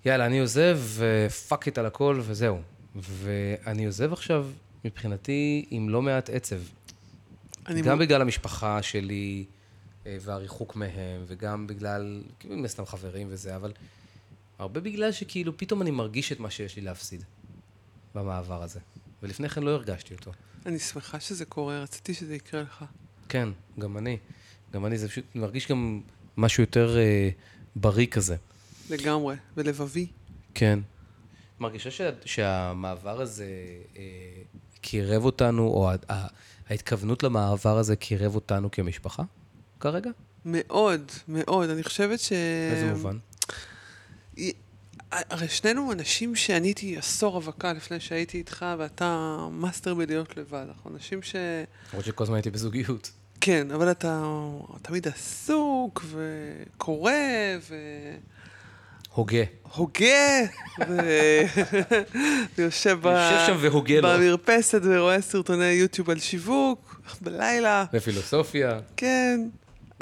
יאללה, 0.04 0.26
אני 0.26 0.38
עוזב, 0.40 0.80
ופאק 0.96 1.66
איט 1.66 1.78
על 1.78 1.86
הכל, 1.86 2.20
וזהו. 2.22 2.60
ואני 2.96 3.86
עוזב 3.86 4.12
עכשיו, 4.12 4.46
מבחינתי, 4.84 5.66
עם 5.70 5.88
לא 5.88 6.02
מעט 6.02 6.30
עצב. 6.30 6.60
גם 7.84 7.96
מ- 7.98 8.00
בגלל 8.00 8.20
המשפחה 8.22 8.82
שלי 8.82 9.44
אה, 10.06 10.16
והריחוק 10.20 10.76
מהם, 10.76 11.24
וגם 11.26 11.66
בגלל, 11.66 12.22
כאילו, 12.38 12.56
מן 12.56 12.64
הסתם 12.64 12.86
חברים 12.86 13.26
וזה, 13.30 13.56
אבל 13.56 13.72
הרבה 14.58 14.80
בגלל 14.80 15.12
שכאילו 15.12 15.56
פתאום 15.56 15.82
אני 15.82 15.90
מרגיש 15.90 16.32
את 16.32 16.40
מה 16.40 16.50
שיש 16.50 16.76
לי 16.76 16.82
להפסיד 16.82 17.24
במעבר 18.14 18.62
הזה. 18.62 18.80
ולפני 19.22 19.48
כן 19.48 19.62
לא 19.62 19.70
הרגשתי 19.70 20.14
אותו. 20.14 20.32
אני 20.66 20.78
שמחה 20.78 21.20
שזה 21.20 21.44
קורה, 21.44 21.82
רציתי 21.82 22.14
שזה 22.14 22.34
יקרה 22.34 22.62
לך. 22.62 22.84
כן, 23.28 23.48
גם 23.78 23.96
אני. 23.98 24.18
גם 24.72 24.86
אני, 24.86 24.98
זה 24.98 25.08
פשוט 25.08 25.24
מרגיש 25.34 25.68
גם 25.68 26.00
משהו 26.36 26.62
יותר 26.62 26.98
אה, 26.98 27.30
בריא 27.76 28.06
כזה. 28.06 28.36
לגמרי, 28.90 29.36
ולבבי. 29.56 30.06
כן. 30.54 30.78
מרגישה 31.60 31.90
שה, 31.90 32.10
שהמעבר 32.24 33.20
הזה 33.20 33.46
אה, 33.96 34.02
קירב 34.80 35.24
אותנו, 35.24 35.66
או 35.66 35.90
ה, 35.90 35.94
ה, 36.12 36.26
ההתכוונות 36.70 37.22
למעבר 37.22 37.78
הזה 37.78 37.96
קירב 37.96 38.34
אותנו 38.34 38.70
כמשפחה 38.70 39.22
כרגע? 39.80 40.10
מאוד, 40.44 41.12
מאוד. 41.28 41.70
אני 41.70 41.82
חושבת 41.82 42.20
ש... 42.20 42.32
באיזה 42.72 42.92
מובן? 42.92 43.18
הרי 45.10 45.48
שנינו 45.48 45.92
אנשים 45.92 46.36
שאני 46.36 46.68
הייתי 46.68 46.98
עשור 46.98 47.32
רווקה 47.32 47.72
לפני 47.72 48.00
שהייתי 48.00 48.38
איתך, 48.38 48.66
ואתה 48.78 49.36
מאסטר 49.52 49.94
בלהיות 49.94 50.36
לבד. 50.36 50.64
אנחנו 50.68 50.90
אנשים 50.94 51.22
ש... 51.22 51.36
למרות 51.92 52.04
שכל 52.04 52.24
הזמן 52.24 52.36
הייתי 52.36 52.50
בזוגיות. 52.50 53.10
כן, 53.40 53.70
אבל 53.70 53.90
אתה 53.90 54.24
תמיד 54.82 55.08
עסוק, 55.08 56.04
וקורא, 56.10 57.12
הוגה. 59.14 59.44
ויושב 62.58 62.98
ב... 63.02 63.06
יושב 63.06 63.46
שם 63.46 63.56
והוגה 63.60 64.00
לו. 64.00 64.08
במרפסת 64.08 64.80
ורואה 64.84 65.20
סרטוני 65.20 65.64
יוטיוב 65.64 66.10
על 66.10 66.18
שיווק, 66.18 67.00
בלילה, 67.20 67.84
ופילוסופיה, 67.92 68.80
כן. 68.96 69.40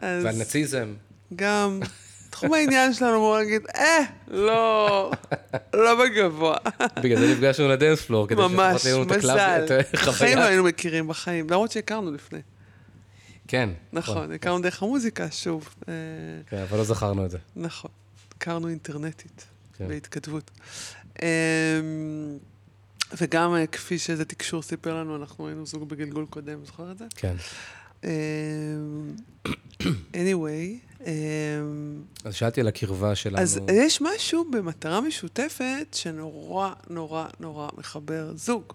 אז 0.02 0.24
ועל 0.24 0.36
נאציזם. 0.36 0.94
גם 1.36 1.80
תחום 2.30 2.54
העניין 2.54 2.92
שלנו, 2.92 3.20
בוא 3.20 3.40
נגיד, 3.40 3.62
אה, 3.76 3.98
לא, 4.28 5.10
לא 5.74 6.04
בגבוה. 6.04 6.56
בגלל 7.02 7.18
זה 7.18 7.32
נפגשנו 7.32 7.68
לדנס 7.68 8.00
פלור, 8.00 8.28
כדי 8.28 8.42
ממש, 8.42 8.86
לנו 8.86 9.02
את 9.02 9.08
מזל. 9.08 9.64
את 9.64 9.94
בחיים 9.94 10.04
לא 10.04 10.10
החוויה. 10.10 10.46
היינו 10.46 10.64
מכירים 10.64 11.08
בחיים, 11.08 11.50
למרות 11.50 11.70
שהכרנו 11.70 12.12
לפני. 12.12 12.40
כן. 13.48 13.70
נכון, 13.92 14.32
הכרנו 14.32 14.62
דרך 14.62 14.82
המוזיקה, 14.82 15.30
שוב. 15.30 15.68
אה, 15.88 15.94
כן, 16.46 16.64
אבל 16.68 16.78
לא 16.78 16.84
זכרנו 16.84 17.24
את 17.24 17.30
זה. 17.30 17.38
נכון, 17.56 17.90
הכרנו 18.38 18.68
אינטרנטית, 18.68 19.46
כן. 19.76 19.88
בהתכתבות. 19.88 20.50
אמ, 21.22 21.26
וגם 23.16 23.54
אה, 23.54 23.66
כפי 23.66 23.98
שאיזה 23.98 24.24
תקשור 24.24 24.62
סיפר 24.62 24.94
לנו, 24.94 25.16
אנחנו 25.16 25.48
היינו 25.48 25.66
זוג 25.66 25.88
בגלגול 25.88 26.26
קודם, 26.30 26.64
זוכר 26.64 26.92
את 26.92 26.98
זה? 26.98 27.04
כן. 27.16 27.34
אמ, 28.04 28.08
anyway, 30.12 31.00
אמ, 31.06 32.02
אז 32.24 32.34
שאלתי 32.34 32.60
על 32.60 32.68
הקרבה 32.68 33.14
שלנו. 33.14 33.42
אז 33.42 33.60
יש 33.72 34.00
משהו 34.00 34.50
במטרה 34.50 35.00
משותפת 35.00 35.86
שנורא 35.92 36.72
נורא 36.90 37.26
נורא 37.40 37.68
מחבר 37.78 38.32
זוג. 38.36 38.72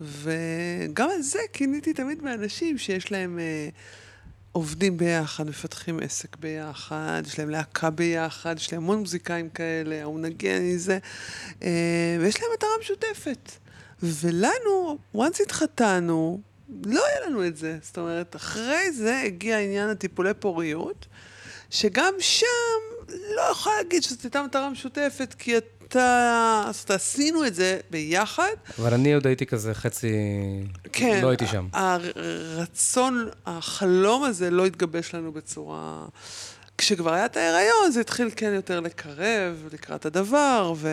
וגם 0.00 1.10
על 1.10 1.22
זה 1.22 1.38
כיניתי 1.52 1.92
תמיד 1.92 2.22
באנשים 2.22 2.78
שיש 2.78 3.12
להם 3.12 3.38
אה, 3.38 3.68
עובדים 4.52 4.96
ביחד, 4.96 5.48
מפתחים 5.48 6.00
עסק 6.02 6.36
ביחד, 6.36 7.22
יש 7.26 7.38
להם 7.38 7.50
להקה 7.50 7.90
ביחד, 7.90 8.54
יש 8.56 8.72
להם 8.72 8.82
המון 8.82 8.98
מוזיקאים 8.98 9.50
כאלה, 9.50 10.02
ההוא 10.02 10.20
נגן 10.20 10.62
מזה, 10.62 10.98
אה, 11.62 12.16
ויש 12.20 12.40
להם 12.40 12.50
מטרה 12.54 12.70
משותפת. 12.80 13.50
ולנו, 14.02 14.98
once 15.16 15.42
התחתנו, 15.42 16.40
לא 16.84 17.06
היה 17.06 17.26
לנו 17.26 17.46
את 17.46 17.56
זה. 17.56 17.78
זאת 17.82 17.98
אומרת, 17.98 18.36
אחרי 18.36 18.92
זה 18.92 19.20
הגיע 19.20 19.58
עניין 19.58 19.88
הטיפולי 19.88 20.34
פוריות, 20.34 21.06
שגם 21.70 22.14
שם 22.18 22.46
לא 23.08 23.42
יכולה 23.52 23.76
להגיד 23.76 24.02
שזאת 24.02 24.22
הייתה 24.22 24.42
מטרה 24.42 24.70
משותפת, 24.70 25.34
כי 25.38 25.56
אתה... 25.90 26.64
זאת 26.72 26.88
אומרת, 26.90 27.00
עשינו 27.00 27.46
את 27.46 27.54
זה 27.54 27.78
ביחד. 27.90 28.52
אבל 28.78 28.94
אני 28.94 29.14
עוד 29.14 29.26
הייתי 29.26 29.46
כזה 29.46 29.74
חצי... 29.74 30.12
כן. 30.92 31.20
לא 31.22 31.28
הייתי 31.28 31.46
שם. 31.46 31.68
הרצון, 31.72 33.28
החלום 33.46 34.24
הזה 34.24 34.50
לא 34.50 34.66
התגבש 34.66 35.14
לנו 35.14 35.32
בצורה... 35.32 36.06
כשכבר 36.78 37.12
היה 37.12 37.26
את 37.26 37.36
ההיריון, 37.36 37.90
זה 37.90 38.00
התחיל 38.00 38.30
כן 38.36 38.52
יותר 38.54 38.80
לקרב 38.80 39.68
לקראת 39.72 40.06
הדבר, 40.06 40.72
ו... 40.76 40.88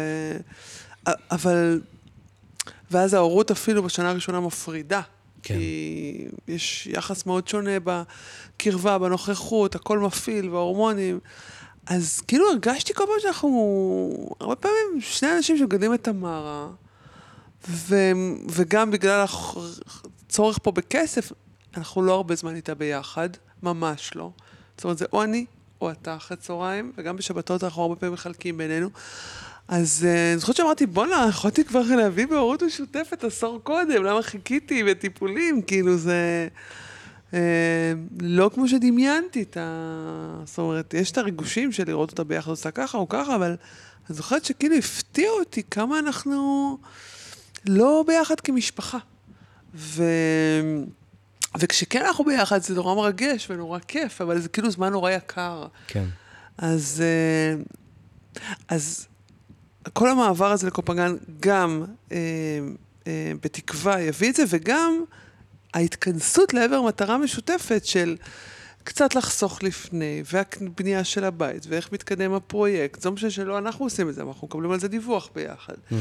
אבל... 1.31 1.81
ואז 2.91 3.13
ההורות 3.13 3.51
אפילו 3.51 3.83
בשנה 3.83 4.09
הראשונה 4.09 4.39
מפרידה. 4.39 5.01
כן. 5.43 5.55
כי 5.55 6.27
יש 6.47 6.87
יחס 6.91 7.25
מאוד 7.25 7.47
שונה 7.47 7.77
בקרבה, 7.83 8.97
בנוכחות, 8.97 9.75
הכל 9.75 9.99
מפעיל, 9.99 10.49
וההורמונים. 10.49 11.19
אז 11.89 12.21
כאילו 12.27 12.49
הרגשתי 12.49 12.93
כל 12.93 13.03
פעם 13.05 13.15
שאנחנו, 13.19 14.35
הרבה 14.39 14.55
פעמים 14.55 15.01
שני 15.01 15.35
אנשים 15.35 15.57
שמגדלים 15.57 15.93
את 15.93 16.03
תמרה, 16.03 16.67
ו, 17.69 17.95
וגם 18.49 18.91
בגלל 18.91 19.25
הצורך 20.25 20.59
פה 20.63 20.71
בכסף, 20.71 21.31
אנחנו 21.77 22.01
לא 22.01 22.13
הרבה 22.13 22.35
זמן 22.35 22.55
איתה 22.55 22.75
ביחד, 22.75 23.29
ממש 23.63 24.11
לא. 24.15 24.31
זאת 24.77 24.83
אומרת, 24.83 24.97
זה 24.97 25.05
או 25.13 25.23
אני 25.23 25.45
או 25.81 25.91
אתה 25.91 26.15
אחרי 26.15 26.37
צהריים, 26.37 26.91
וגם 26.97 27.15
בשבתות 27.15 27.63
אנחנו 27.63 27.81
הרבה 27.81 27.95
פעמים 27.95 28.13
מחלקים 28.13 28.57
בינינו. 28.57 28.89
אז 29.67 30.05
אה, 30.07 30.31
אני 30.31 30.39
זוכרת 30.39 30.55
שאמרתי, 30.55 30.85
בואנה, 30.85 31.25
יכולתי 31.29 31.63
כבר 31.63 31.81
להביא 31.81 32.27
בהורות 32.27 32.63
משותפת 32.63 33.23
עשור 33.23 33.59
קודם, 33.63 34.03
למה 34.03 34.21
חיכיתי 34.21 34.83
בטיפולים? 34.83 35.61
כאילו 35.61 35.97
זה... 35.97 36.47
אה, 37.33 37.39
לא 38.21 38.51
כמו 38.53 38.67
שדמיינתי 38.67 39.41
את 39.41 39.57
ה... 39.57 40.41
זאת 40.45 40.57
אומרת, 40.57 40.93
יש 40.93 41.11
את 41.11 41.17
הריגושים 41.17 41.71
של 41.71 41.83
לראות 41.87 42.11
אותה 42.11 42.23
ביחד 42.23 42.49
עושה 42.49 42.71
ככה 42.71 42.97
או 42.97 43.09
ככה, 43.09 43.35
אבל 43.35 43.55
אני 44.09 44.15
זוכרת 44.15 44.45
שכאילו 44.45 44.75
הפתיע 44.75 45.29
אותי 45.29 45.63
כמה 45.71 45.99
אנחנו 45.99 46.77
לא 47.65 48.03
ביחד 48.07 48.39
כמשפחה. 48.39 48.97
ו... 49.75 50.03
וכשכן 51.59 52.05
אנחנו 52.05 52.25
ביחד 52.25 52.61
זה 52.61 52.75
נורא 52.75 52.95
מרגש 52.95 53.49
ונורא 53.49 53.79
כיף, 53.79 54.21
אבל 54.21 54.39
זה 54.39 54.49
כאילו 54.49 54.71
זמן 54.71 54.91
נורא 54.91 55.11
יקר. 55.11 55.67
כן. 55.87 56.05
אז, 56.57 57.03
אה, 57.05 57.61
אז 58.67 59.07
כל 59.93 60.09
המעבר 60.09 60.51
הזה 60.51 60.67
לקופגן 60.67 61.15
גם 61.39 61.83
אה, 62.11 62.17
אה, 63.07 63.31
בתקווה 63.41 64.01
יביא 64.01 64.29
את 64.29 64.35
זה, 64.35 64.43
וגם 64.49 65.03
ההתכנסות 65.77 66.53
לעבר 66.53 66.81
מטרה 66.81 67.17
משותפת 67.17 67.85
של 67.85 68.15
קצת 68.83 69.15
לחסוך 69.15 69.63
לפני, 69.63 70.23
והבנייה 70.31 71.03
של 71.03 71.23
הבית, 71.23 71.65
ואיך 71.69 71.91
מתקדם 71.91 72.33
הפרויקט. 72.33 73.01
זה 73.01 73.09
לא 73.09 73.15
משנה 73.15 73.29
שלא 73.29 73.57
אנחנו 73.57 73.85
עושים 73.85 74.09
את 74.09 74.15
זה, 74.15 74.21
אנחנו 74.21 74.47
מקבלים 74.47 74.71
על 74.71 74.79
זה 74.79 74.87
דיווח 74.87 75.29
ביחד. 75.35 75.73
Mm-hmm. 75.73 75.95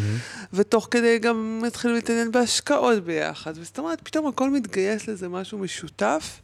ותוך 0.52 0.88
כדי 0.90 1.18
גם 1.18 1.62
התחילו 1.66 1.94
להתעניין 1.94 2.32
בהשקעות 2.32 3.04
ביחד. 3.04 3.54
זאת 3.54 3.78
אומרת, 3.78 4.00
פתאום 4.02 4.26
הכל 4.26 4.50
מתגייס 4.50 5.08
לזה 5.08 5.28
משהו 5.28 5.58
משותף, 5.58 6.40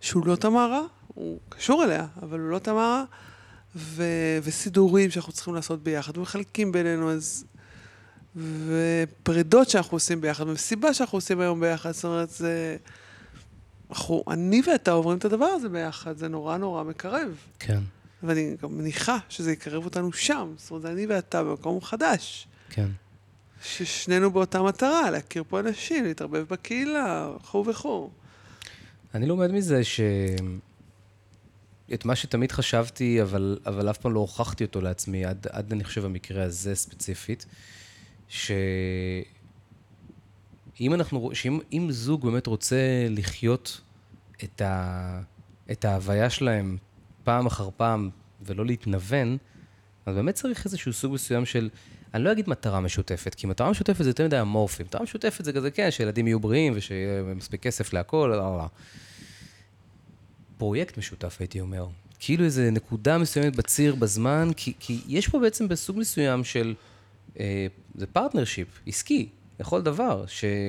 שהוא 0.00 0.26
לא 0.26 0.36
תמרה, 0.36 0.82
הוא 1.08 1.38
קשור 1.48 1.84
אליה, 1.84 2.06
אבל 2.22 2.40
הוא 2.40 2.50
לא 2.50 2.58
תמרה, 2.58 3.04
ו- 3.76 4.38
וסידורים 4.42 5.10
שאנחנו 5.10 5.32
צריכים 5.32 5.54
לעשות 5.54 5.82
ביחד, 5.82 6.18
ומחלקים 6.18 6.72
בינינו, 6.72 7.10
אז... 7.10 7.44
ופרידות 8.36 9.70
שאנחנו 9.70 9.96
עושים 9.96 10.20
ביחד, 10.20 10.48
ומסיבה 10.48 10.94
שאנחנו 10.94 11.16
עושים 11.16 11.40
היום 11.40 11.60
ביחד, 11.60 11.92
זאת 11.92 12.04
אומרת, 12.04 12.30
זה... 12.30 12.76
אנחנו, 13.90 14.24
אני 14.28 14.62
ואתה 14.66 14.90
עוברים 14.90 15.18
את 15.18 15.24
הדבר 15.24 15.44
הזה 15.44 15.68
ביחד, 15.68 16.16
זה 16.16 16.28
נורא 16.28 16.56
נורא 16.56 16.82
מקרב. 16.82 17.36
כן, 17.58 17.80
ואני 18.22 18.56
גם 18.62 18.78
מניחה 18.78 19.18
שזה 19.28 19.52
יקרב 19.52 19.84
אותנו 19.84 20.12
שם, 20.12 20.54
זאת 20.56 20.70
אומרת, 20.70 20.84
אני 20.84 21.06
ואתה 21.06 21.44
במקום 21.44 21.80
חדש. 21.80 22.48
כן. 22.70 22.88
ששנינו 23.62 24.30
באותה 24.30 24.62
מטרה, 24.62 25.10
להכיר 25.10 25.44
פה 25.48 25.60
אנשים, 25.60 26.04
להתערבב 26.04 26.44
בקהילה, 26.48 27.30
וכו' 27.36 27.66
וכו'. 27.66 28.10
אני 29.14 29.26
לומד 29.26 29.52
מזה 29.52 29.84
ש... 29.84 30.00
את 31.94 32.04
מה 32.04 32.16
שתמיד 32.16 32.52
חשבתי, 32.52 33.22
אבל, 33.22 33.58
אבל 33.66 33.90
אף 33.90 33.98
פעם 33.98 34.12
לא 34.12 34.20
הוכחתי 34.20 34.64
אותו 34.64 34.80
לעצמי, 34.80 35.24
עד, 35.24 35.46
עד 35.50 35.72
אני 35.72 35.84
חושב 35.84 36.04
המקרה 36.04 36.44
הזה 36.44 36.74
ספציפית, 36.74 37.46
שאם 38.32 38.54
אנחנו, 40.94 41.30
שאם 41.34 41.58
אם 41.72 41.86
זוג 41.90 42.24
באמת 42.24 42.46
רוצה 42.46 43.06
לחיות 43.10 43.80
את, 44.44 44.60
ה, 44.60 45.20
את 45.70 45.84
ההוויה 45.84 46.30
שלהם 46.30 46.76
פעם 47.24 47.46
אחר 47.46 47.68
פעם 47.76 48.10
ולא 48.42 48.66
להתנוון, 48.66 49.36
אז 50.06 50.14
באמת 50.14 50.34
צריך 50.34 50.64
איזשהו 50.64 50.92
סוג 50.92 51.12
מסוים 51.12 51.46
של, 51.46 51.68
אני 52.14 52.24
לא 52.24 52.32
אגיד 52.32 52.48
מטרה 52.48 52.80
משותפת, 52.80 53.34
כי 53.34 53.46
מטרה 53.46 53.70
משותפת 53.70 54.04
זה 54.04 54.10
יותר 54.10 54.26
מדי 54.26 54.40
אמורפי. 54.40 54.82
מטרה 54.82 55.02
משותפת 55.02 55.44
זה 55.44 55.52
כזה, 55.52 55.70
כן, 55.70 55.90
שילדים 55.90 56.26
יהיו 56.26 56.40
בריאים 56.40 56.72
ושיהיה 56.76 57.22
מספיק 57.22 57.62
כסף 57.62 57.92
להכל, 57.92 58.28
לא, 58.32 58.36
לא, 58.36 58.58
לא. 58.58 58.66
פרויקט 60.58 60.98
משותף, 60.98 61.36
הייתי 61.40 61.60
אומר. 61.60 61.86
כאילו 62.18 62.44
איזו 62.44 62.62
נקודה 62.72 63.18
מסוימת 63.18 63.56
בציר, 63.56 63.94
בזמן, 63.94 64.50
כי, 64.56 64.72
כי 64.80 65.00
יש 65.08 65.28
פה 65.28 65.38
בעצם 65.38 65.68
בסוג 65.68 65.98
מסוים 65.98 66.44
של, 66.44 66.74
אה, 67.40 67.66
זה 67.94 68.06
partnership, 68.06 68.68
עסקי, 68.86 69.28
לכל 69.60 69.82
דבר, 69.82 70.24
שאם 70.26 70.60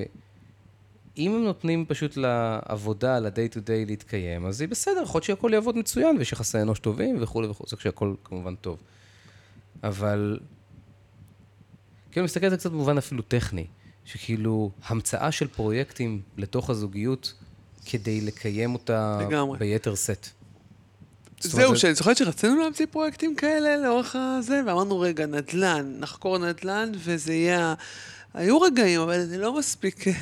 הם 1.17 1.43
נותנים 1.43 1.85
פשוט 1.85 2.17
לעבודה, 2.17 3.19
ל-day 3.19 3.53
to 3.53 3.57
day 3.57 3.85
להתקיים, 3.85 4.45
אז 4.45 4.61
היא 4.61 4.69
בסדר, 4.69 5.01
יכול 5.03 5.19
להיות 5.19 5.23
שהכל 5.23 5.51
יעבוד 5.53 5.77
מצוין, 5.77 6.17
ויש 6.17 6.31
יחסי 6.31 6.61
אנוש 6.61 6.79
טובים 6.79 7.17
וכולי 7.21 7.47
וכולי, 7.47 7.69
זה 7.69 7.75
כשהכל 7.75 8.13
כמובן 8.23 8.55
טוב. 8.55 8.77
אבל, 9.83 10.39
כאילו, 12.11 12.23
מסתכל 12.25 12.45
על 12.45 12.51
זה 12.51 12.57
קצת 12.57 12.71
במובן 12.71 12.97
אפילו 12.97 13.21
טכני, 13.21 13.67
שכאילו, 14.05 14.71
המצאה 14.85 15.31
של 15.31 15.47
פרויקטים 15.47 16.21
לתוך 16.37 16.69
הזוגיות, 16.69 17.33
כדי 17.85 18.21
לקיים 18.21 18.73
אותה 18.73 19.19
לגמרי. 19.27 19.59
ביתר 19.59 19.95
סט. 19.95 20.42
זהו, 21.43 21.73
זה- 21.73 21.79
שאני 21.79 21.93
זוכרת 21.93 22.17
שרצינו 22.17 22.59
להמציא 22.59 22.85
פרויקטים 22.91 23.35
כאלה 23.35 23.77
לאורך 23.77 24.15
הזה, 24.19 24.61
ואמרנו, 24.67 24.99
רגע, 24.99 25.25
נדל"ן, 25.25 25.93
נחקור 25.99 26.37
נדל"ן, 26.37 26.91
וזה 26.95 27.33
יהיה... 27.33 27.73
היו 28.33 28.61
רגעים, 28.61 29.01
אבל 29.01 29.25
זה 29.25 29.37
לא 29.37 29.57
מספיק, 29.57 30.07
אה, 30.07 30.13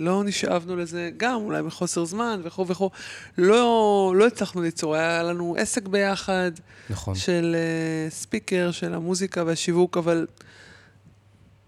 לא 0.00 0.24
נשאבנו 0.24 0.76
לזה, 0.76 1.10
גם 1.16 1.34
אולי 1.34 1.62
מחוסר 1.62 2.04
זמן 2.04 2.40
וכו' 2.44 2.66
וכו'. 2.68 2.90
לא, 3.38 4.12
לא 4.16 4.26
הצלחנו 4.26 4.62
ליצור, 4.62 4.94
היה 4.94 5.22
לנו 5.22 5.54
עסק 5.58 5.88
ביחד 5.88 6.50
נכון. 6.90 7.14
של 7.14 7.56
אה, 7.58 8.10
ספיקר, 8.10 8.70
של 8.72 8.94
המוזיקה 8.94 9.42
והשיווק, 9.46 9.96
אבל 9.96 10.26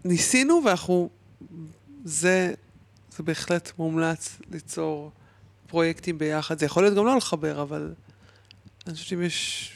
ניסינו 0.04 0.62
ואנחנו, 0.64 1.08
זה, 2.04 2.52
זה 3.16 3.22
בהחלט 3.22 3.72
מומלץ 3.78 4.38
ליצור 4.50 5.10
פרויקטים 5.66 6.18
ביחד. 6.18 6.58
זה 6.58 6.66
יכול 6.66 6.82
להיות 6.82 6.94
גם 6.96 7.06
לא 7.06 7.16
לחבר, 7.16 7.62
אבל 7.62 7.92
אני 8.88 8.94
חושבת 8.94 9.08
שאם 9.08 9.22
יש... 9.22 9.72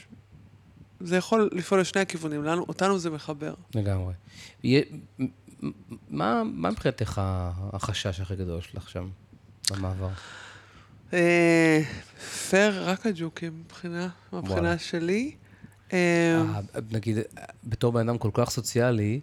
זה 0.99 1.17
יכול 1.17 1.49
לפעול 1.51 1.81
לשני 1.81 2.01
הכיוונים, 2.01 2.43
לנו, 2.43 2.61
אותנו 2.61 2.99
זה 2.99 3.09
מחבר. 3.09 3.53
לגמרי. 3.75 4.13
מ- 4.63 5.25
מה, 6.09 6.43
מה 6.43 6.71
מבחינתך 6.71 7.21
החשש 7.73 8.19
הכי 8.19 8.35
גדול 8.35 8.61
שלך 8.61 8.89
שם, 8.89 9.09
במעבר? 9.71 10.09
אה, 11.13 11.81
פייר, 12.49 12.89
רק 12.89 13.05
הג'וקים 13.05 13.59
מבחינה. 13.59 14.09
מבחינה 14.33 14.77
שלי. 14.77 15.35
אה, 15.93 16.41
אה, 16.55 16.59
נגיד, 16.91 17.17
בתור 17.63 17.91
בן 17.91 18.09
אדם 18.09 18.17
כל 18.17 18.29
כך 18.33 18.49
סוציאלי, 18.49 19.19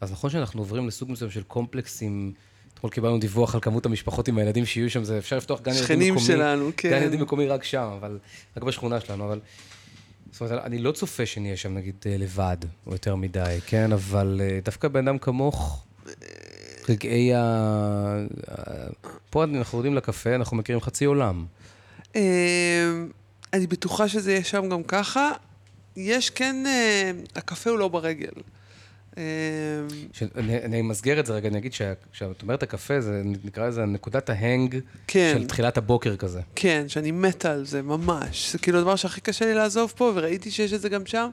אז 0.00 0.12
נכון 0.12 0.30
שאנחנו 0.30 0.60
עוברים 0.60 0.88
לסוג 0.88 1.10
מסוים 1.10 1.30
של 1.30 1.42
קומפלקסים. 1.42 2.32
אתמול 2.76 2.92
קיבלנו 2.92 3.18
דיווח 3.18 3.54
על 3.54 3.60
כמות 3.60 3.86
המשפחות 3.86 4.28
עם 4.28 4.38
הילדים 4.38 4.66
שיהיו 4.66 4.90
שם, 4.90 5.04
זה 5.04 5.18
אפשר 5.18 5.36
לפתוח 5.36 5.60
גן 5.60 5.70
ילדים 5.70 5.84
שכנים 5.84 6.14
מקומי. 6.14 6.26
שלנו, 6.26 6.70
כן. 6.76 6.90
גן 6.90 7.02
ילדים 7.02 7.20
מקומי 7.20 7.46
רק 7.46 7.64
שם, 7.64 7.88
אבל, 7.98 8.18
רק 8.56 8.62
בשכונה 8.62 9.00
שלנו, 9.00 9.24
אבל... 9.24 9.40
זאת 10.32 10.40
אומרת, 10.40 10.64
אני 10.64 10.78
לא 10.78 10.92
צופה 10.92 11.26
שנהיה 11.26 11.56
שם 11.56 11.74
נגיד 11.74 11.94
אה, 12.06 12.16
לבד, 12.16 12.56
או 12.86 12.92
יותר 12.92 13.16
מדי, 13.16 13.58
כן? 13.66 13.92
אבל 13.92 14.40
אה, 14.44 14.58
דווקא 14.64 14.88
בן 14.88 15.08
אדם 15.08 15.18
כמוך, 15.18 15.84
רגעי 16.88 17.34
ה... 17.34 18.16
פה 19.30 19.44
אנחנו 19.44 19.78
יורדים 19.78 19.94
לקפה, 19.94 20.34
אנחנו 20.34 20.56
מכירים 20.56 20.80
חצי 20.80 21.04
עולם. 21.04 21.46
אה, 22.16 22.22
אני 23.52 23.66
בטוחה 23.66 24.08
שזה 24.08 24.32
יהיה 24.32 24.44
שם 24.44 24.68
גם 24.68 24.82
ככה. 24.82 25.32
יש 25.96 26.30
כן, 26.30 26.56
הקפה 27.36 27.70
הוא 27.70 27.78
לא 27.78 27.88
ברגל. 27.88 28.32
אה, 29.18 29.22
ש- 30.12 30.22
אני, 30.36 30.80
אמסגר 30.80 31.20
את 31.20 31.26
זה 31.26 31.32
רגע, 31.32 31.48
אני 31.48 31.58
אגיד 31.58 31.72
שכשאת 31.72 32.42
אומרת 32.42 32.62
הקפה, 32.62 33.00
זה 33.00 33.22
נקרא 33.44 33.68
לזה 33.68 33.84
נקודת 33.84 34.30
ההנג 34.30 34.78
כן. 35.06 35.34
של 35.38 35.46
תחילת 35.46 35.76
הבוקר 35.78 36.16
כזה. 36.16 36.40
כן, 36.56 36.84
שאני 36.88 37.10
מתה 37.10 37.52
על 37.52 37.64
זה, 37.64 37.82
ממש. 37.82 38.52
זה 38.52 38.58
כאילו 38.58 38.78
הדבר 38.78 38.96
שהכי 38.96 39.20
קשה 39.20 39.44
לי 39.44 39.54
לעזוב 39.54 39.92
פה, 39.96 40.12
וראיתי 40.14 40.50
שיש 40.50 40.72
את 40.72 40.80
זה 40.80 40.88
גם 40.88 41.06
שם, 41.06 41.28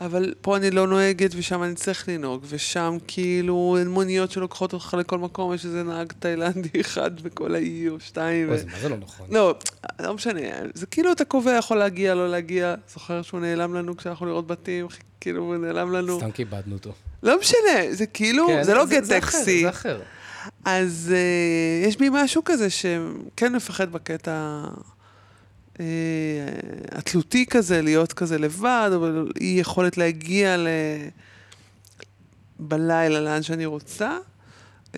אבל 0.00 0.34
פה 0.40 0.56
אני 0.56 0.70
לא 0.70 0.86
נוהגת, 0.86 1.30
ושם 1.36 1.62
אני 1.62 1.74
צריך 1.74 2.08
לנהוג, 2.08 2.44
ושם 2.48 2.96
כאילו 3.06 3.76
אין 3.78 3.88
מוניות 3.88 4.30
שלוקחות 4.30 4.72
אותך 4.72 4.96
לכל 5.00 5.18
מקום, 5.18 5.54
יש 5.54 5.64
איזה 5.64 5.82
נהג 5.82 6.12
תאילנדי 6.18 6.80
אחד 6.80 7.20
בכל 7.20 7.54
האי 7.54 7.88
או 7.88 8.00
שתיים. 8.00 8.48
אוי, 8.48 8.56
ו... 8.62 8.66
מה 8.72 8.78
זה 8.80 8.88
לא 8.88 8.96
נכון? 8.96 9.26
לא, 9.30 9.54
לא 10.00 10.14
משנה, 10.14 10.40
זה 10.74 10.86
כאילו 10.86 11.12
אתה 11.12 11.24
קובע 11.24 11.52
יכול 11.58 11.76
להגיע, 11.76 12.14
לא 12.14 12.28
להגיע. 12.30 12.74
זוכר 12.94 13.22
שהוא 13.22 13.40
נעלם 13.40 13.74
לנו 13.74 13.96
כשאנחנו 13.96 14.26
לראות 14.26 14.46
בתים, 14.46 14.86
כאילו 15.20 15.42
הוא 15.42 15.56
נעלם 15.56 15.92
לנו. 15.92 16.18
סתם 16.18 16.30
קיבדנו 16.30 16.74
אותו. 16.74 16.92
לא 17.22 17.40
משנה, 17.40 17.92
זה 17.92 18.06
כאילו, 18.06 18.46
כן, 18.46 18.62
זה 18.62 18.74
לא 18.74 18.86
גט 18.86 19.04
זה 19.04 19.18
אחר, 19.18 19.38
טקסי. 19.38 19.62
זה 19.62 19.68
אחר. 19.68 20.00
אז 20.64 21.12
uh, 21.14 21.88
יש 21.88 21.96
בי 21.96 22.08
משהו 22.12 22.42
כזה 22.44 22.70
שכן 22.70 23.56
מפחד 23.56 23.92
בקטע 23.92 24.64
uh, 25.74 25.78
התלותי 26.92 27.46
כזה, 27.46 27.82
להיות 27.82 28.12
כזה 28.12 28.38
לבד, 28.38 28.90
אבל 28.94 29.28
אי 29.40 29.56
יכולת 29.60 29.96
להגיע 29.96 30.56
ל... 30.56 30.68
בלילה 32.58 33.20
לאן 33.20 33.42
שאני 33.42 33.66
רוצה. 33.66 34.18
Uh, 34.92 34.96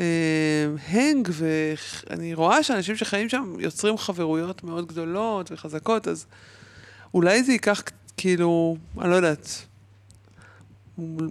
הנג, 0.88 1.28
ואני 1.32 2.34
רואה 2.34 2.62
שאנשים 2.62 2.96
שחיים 2.96 3.28
שם 3.28 3.54
יוצרים 3.58 3.98
חברויות 3.98 4.64
מאוד 4.64 4.86
גדולות 4.86 5.52
וחזקות, 5.52 6.08
אז 6.08 6.26
אולי 7.14 7.42
זה 7.42 7.52
ייקח 7.52 7.82
כאילו, 8.16 8.76
אני 9.00 9.10
לא 9.10 9.14
יודעת. 9.14 9.66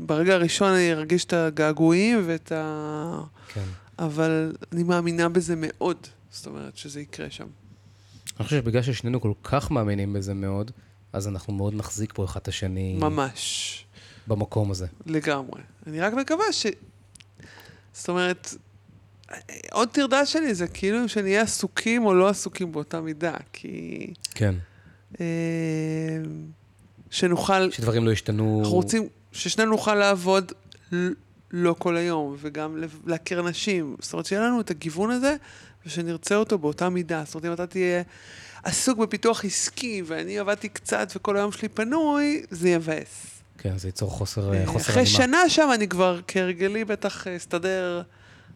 ברגע 0.05 0.34
הראשון 0.34 0.72
אני 0.74 0.93
ארגיש 0.93 1.26
את 1.26 1.34
הגעגועים 1.34 2.24
ואת 2.26 2.51
ה... 2.51 3.22
כן. 3.53 3.63
אבל 3.99 4.55
אני 4.72 4.84
מאמינה 4.84 5.30
בזה 5.30 5.53
מאוד, 5.57 5.97
זאת 6.32 6.47
אומרת 6.47 6.78
שזה 6.78 7.01
יקרה 7.01 7.30
שם. 7.30 7.47
אני 8.39 8.45
חושב 8.45 8.57
שבגלל 8.57 8.82
ששנינו 8.82 9.22
כל 9.22 9.34
כך 9.43 9.72
מאמינים 9.72 10.13
בזה 10.13 10.34
מאוד, 10.34 10.72
אז 11.13 11.28
אנחנו 11.28 11.53
מאוד 11.53 11.74
נחזיק 11.74 12.11
פה 12.15 12.26
אחד 12.26 12.39
את 12.39 12.47
השני. 12.47 12.97
ממש. 12.99 13.86
במקום 14.28 14.72
הזה. 14.72 14.88
לגמרי. 15.05 15.61
אני 15.88 15.99
רק 15.99 16.13
מקווה 16.13 16.45
ש... 16.51 16.65
זאת 17.93 18.09
אומרת, 18.09 18.53
עוד 19.72 19.89
טרדה 19.89 20.26
שלי 20.26 20.53
זה 20.53 20.67
כאילו 20.67 21.09
שנהיה 21.09 21.41
עסוקים 21.41 22.05
או 22.05 22.13
לא 22.13 22.30
עסוקים 22.30 22.72
באותה 22.72 23.01
מידה, 23.01 23.36
כי... 23.53 24.13
כן. 24.36 24.55
אה, 25.22 25.26
שנוכל... 27.09 27.72
שדברים 27.72 28.05
לא 28.05 28.11
ישתנו. 28.11 28.59
אנחנו 28.59 28.76
רוצים 28.76 29.07
ששנינו 29.39 29.71
נוכל 29.71 29.95
לעבוד 29.95 30.51
לא 31.51 31.75
כל 31.77 31.97
היום, 31.97 32.35
וגם 32.39 32.83
להכיר 33.05 33.39
אנשים. 33.39 33.95
זאת 34.01 34.13
אומרת, 34.13 34.25
שיהיה 34.25 34.41
לנו 34.41 34.61
את 34.61 34.69
הגיוון 34.69 35.11
הזה, 35.11 35.35
ושנרצה 35.85 36.35
אותו 36.35 36.57
באותה 36.57 36.89
מידה. 36.89 37.23
זאת 37.25 37.35
אומרת, 37.35 37.45
אם 37.45 37.53
אתה 37.53 37.67
תהיה 37.67 38.01
עסוק 38.63 38.97
בפיתוח 38.97 39.45
עסקי, 39.45 40.03
ואני 40.05 40.39
עבדתי 40.39 40.69
קצת 40.69 41.11
וכל 41.15 41.37
היום 41.37 41.51
שלי 41.51 41.69
פנוי, 41.69 42.43
זה 42.49 42.69
יבאס. 42.69 43.41
כן, 43.57 43.77
זה 43.77 43.87
ייצור 43.87 44.11
חוסר 44.11 44.53
אה, 44.53 44.65
חוסר 44.65 44.91
אחרי 44.91 45.01
הלימה. 45.01 45.17
שנה 45.17 45.49
שם 45.49 45.69
אני 45.73 45.87
כבר, 45.87 46.19
כהרגלי, 46.27 46.85
בטח 46.85 47.27
אה, 47.27 47.35
אסתדר 47.35 48.01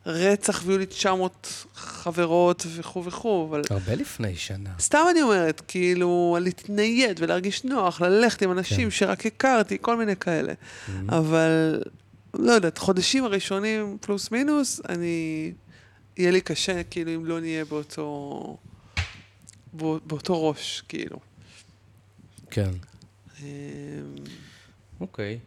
רצח 0.06 0.64
ויהיו 0.66 0.80
לי 0.80 0.86
900 0.86 1.66
חברות 1.76 2.66
וכו' 2.70 3.06
וכו', 3.06 3.48
אבל... 3.50 3.62
הרבה 3.70 3.96
לפני 3.96 4.36
שנה. 4.36 4.70
סתם 4.80 5.06
אני 5.12 5.22
אומרת, 5.22 5.62
כאילו, 5.68 6.38
להתנייד 6.42 7.20
ולהרגיש 7.24 7.64
נוח, 7.64 8.02
ללכת 8.02 8.42
עם 8.42 8.52
אנשים 8.52 8.84
כן. 8.84 8.92
שרק 8.92 9.26
הכרתי, 9.26 9.78
כל 9.82 9.98
מיני 9.98 10.16
כאלה. 10.16 10.54
Mm-hmm. 10.54 10.92
אבל, 11.16 11.82
לא 12.34 12.52
יודעת, 12.52 12.78
חודשים 12.78 13.24
הראשונים 13.24 13.98
פלוס 14.02 14.32
מינוס, 14.32 14.82
אני... 14.90 15.52
יהיה 16.18 16.32
לי 16.32 16.42
קשה, 16.42 16.84
כאילו, 16.84 17.16
אם 17.16 17.26
לא 17.26 17.40
נהיה 17.40 17.66
באותו... 17.66 18.58
בא- 19.74 20.00
באותו 20.06 20.50
ראש, 20.50 20.84
כאילו. 20.88 21.20
כן. 22.52 22.72
אמ, 23.42 23.46
אוקיי. 25.02 25.40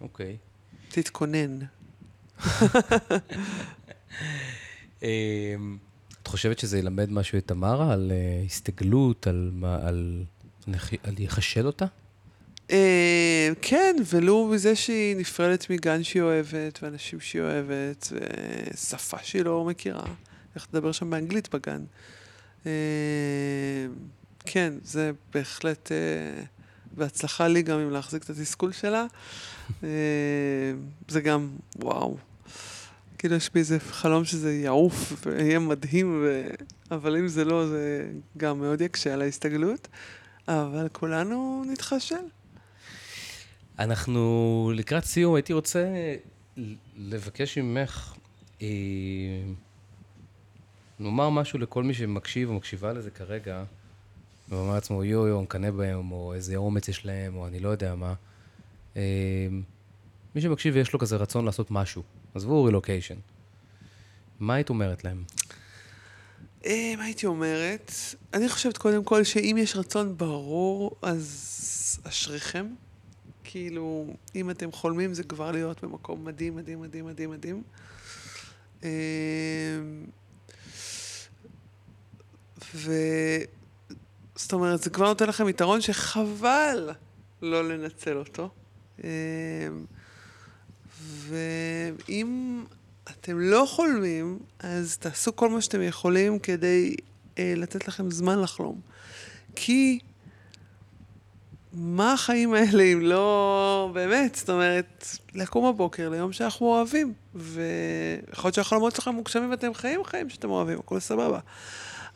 אוקיי. 0.00 0.36
תתכונן. 0.88 1.58
אמ, 5.02 5.78
את 6.22 6.26
חושבת 6.26 6.58
שזה 6.58 6.78
ילמד 6.78 7.10
משהו 7.10 7.38
את 7.38 7.46
תמרה 7.46 7.92
על 7.92 8.12
אה, 8.14 8.42
הסתגלות, 8.46 9.26
על 9.26 9.50
מה- 9.54 9.78
על 9.88 10.24
על 11.02 11.14
יחשל 11.18 11.66
אותה? 11.66 11.84
אה, 12.70 13.48
כן, 13.62 13.96
ולו 14.12 14.50
בזה 14.54 14.76
שהיא 14.76 15.16
נפרדת 15.16 15.70
מגן 15.70 16.02
שהיא 16.02 16.22
אוהבת, 16.22 16.78
ואנשים 16.82 17.20
שהיא 17.20 17.42
אוהבת, 17.42 18.12
ושפה 18.12 19.16
שהיא 19.22 19.42
לא 19.42 19.64
מכירה. 19.64 20.04
איך 20.54 20.66
לדבר 20.72 20.92
שם 20.92 21.10
באנגלית 21.10 21.54
בגן. 21.54 21.84
אה, 22.66 22.72
כן, 24.46 24.72
זה 24.84 25.10
בהחלט 25.34 25.92
בהצלחה 26.96 27.48
לי 27.48 27.62
גם 27.62 27.78
אם 27.78 27.90
להחזיק 27.90 28.22
את 28.22 28.30
התסכול 28.30 28.72
שלה. 28.72 29.06
זה 31.08 31.20
גם, 31.24 31.50
וואו. 31.76 32.16
כאילו 33.18 33.34
יש 33.34 33.50
בי 33.54 33.60
איזה 33.60 33.80
חלום 33.80 34.24
שזה 34.24 34.54
יעוף 34.54 35.26
ויהיה 35.26 35.58
מדהים, 35.58 36.20
ו... 36.22 36.48
אבל 36.90 37.16
אם 37.16 37.28
זה 37.28 37.44
לא, 37.44 37.66
זה 37.66 38.10
גם 38.36 38.58
מאוד 38.60 38.80
יקשה 38.80 39.14
על 39.14 39.22
ההסתגלות. 39.22 39.88
אבל 40.48 40.88
כולנו 40.92 41.64
נתחשל. 41.72 42.14
אנחנו 43.78 44.72
לקראת 44.74 45.04
סיום, 45.04 45.34
הייתי 45.34 45.52
רוצה 45.52 45.84
לבקש 46.96 47.58
ממך, 47.58 48.14
אה, 48.62 48.66
נאמר 50.98 51.30
משהו 51.30 51.58
לכל 51.58 51.82
מי 51.82 51.94
שמקשיב 51.94 52.48
או 52.48 52.54
מקשיבה 52.54 52.92
לזה 52.92 53.10
כרגע, 53.10 53.64
ואומר 54.48 54.74
לעצמו, 54.74 55.04
יו 55.04 55.26
יו, 55.26 55.42
מקנא 55.42 55.70
בהם, 55.70 56.12
או 56.12 56.34
איזה 56.34 56.56
אומץ 56.56 56.88
יש 56.88 57.06
להם, 57.06 57.36
או 57.36 57.46
אני 57.46 57.60
לא 57.60 57.68
יודע 57.68 57.94
מה. 57.94 58.14
אה, 58.96 59.48
מי 60.34 60.40
שמקשיב 60.40 60.74
ויש 60.74 60.92
לו 60.92 60.98
כזה 60.98 61.16
רצון 61.16 61.44
לעשות 61.44 61.70
משהו, 61.70 62.02
עזבו 62.34 62.64
רילוקיישן. 62.64 63.14
מה 64.40 64.54
היית 64.54 64.70
אומרת 64.70 65.04
להם? 65.04 65.24
אה, 66.66 66.94
מה 66.96 67.04
הייתי 67.04 67.26
אומרת? 67.26 67.92
אני 68.34 68.48
חושבת 68.48 68.78
קודם 68.78 69.04
כל 69.04 69.24
שאם 69.24 69.56
יש 69.58 69.76
רצון 69.76 70.16
ברור, 70.16 70.96
אז 71.02 72.00
אשריכם. 72.08 72.66
כאילו, 73.44 74.06
אם 74.34 74.50
אתם 74.50 74.72
חולמים 74.72 75.14
זה 75.14 75.22
כבר 75.22 75.50
להיות 75.50 75.84
במקום 75.84 76.24
מדהים, 76.24 76.56
מדהים, 76.56 76.80
מדהים, 76.80 77.06
מדהים, 77.06 77.30
מדהים. 77.30 77.62
אה, 78.84 78.88
ו... 82.74 82.92
זאת 84.36 84.52
אומרת, 84.52 84.82
זה 84.82 84.90
כבר 84.90 85.06
נותן 85.06 85.28
לכם 85.28 85.48
יתרון 85.48 85.80
שחבל 85.80 86.90
לא 87.42 87.68
לנצל 87.68 88.16
אותו. 88.16 88.50
ואם 91.08 92.64
אתם 93.10 93.38
לא 93.38 93.66
חולמים, 93.68 94.38
אז 94.58 94.96
תעשו 94.96 95.36
כל 95.36 95.48
מה 95.48 95.60
שאתם 95.60 95.82
יכולים 95.82 96.38
כדי 96.38 96.94
אה, 97.38 97.52
לתת 97.56 97.88
לכם 97.88 98.10
זמן 98.10 98.40
לחלום. 98.40 98.80
כי 99.54 99.98
מה 101.72 102.12
החיים 102.12 102.54
האלה 102.54 102.82
אם 102.82 103.00
לא... 103.00 103.90
באמת, 103.94 104.34
זאת 104.34 104.50
אומרת, 104.50 105.06
לקום 105.34 105.72
בבוקר 105.72 106.08
ליום 106.08 106.32
שאנחנו 106.32 106.66
אוהבים. 106.66 107.12
ויכול 107.34 108.44
להיות 108.44 108.54
שהחלומות 108.54 108.96
שלכם 108.96 109.14
מוגשמים 109.14 109.50
ואתם 109.50 109.74
חיים 109.74 110.04
חיים 110.04 110.30
שאתם 110.30 110.50
אוהבים, 110.50 110.78
הכל 110.78 111.00
סבבה. 111.00 111.38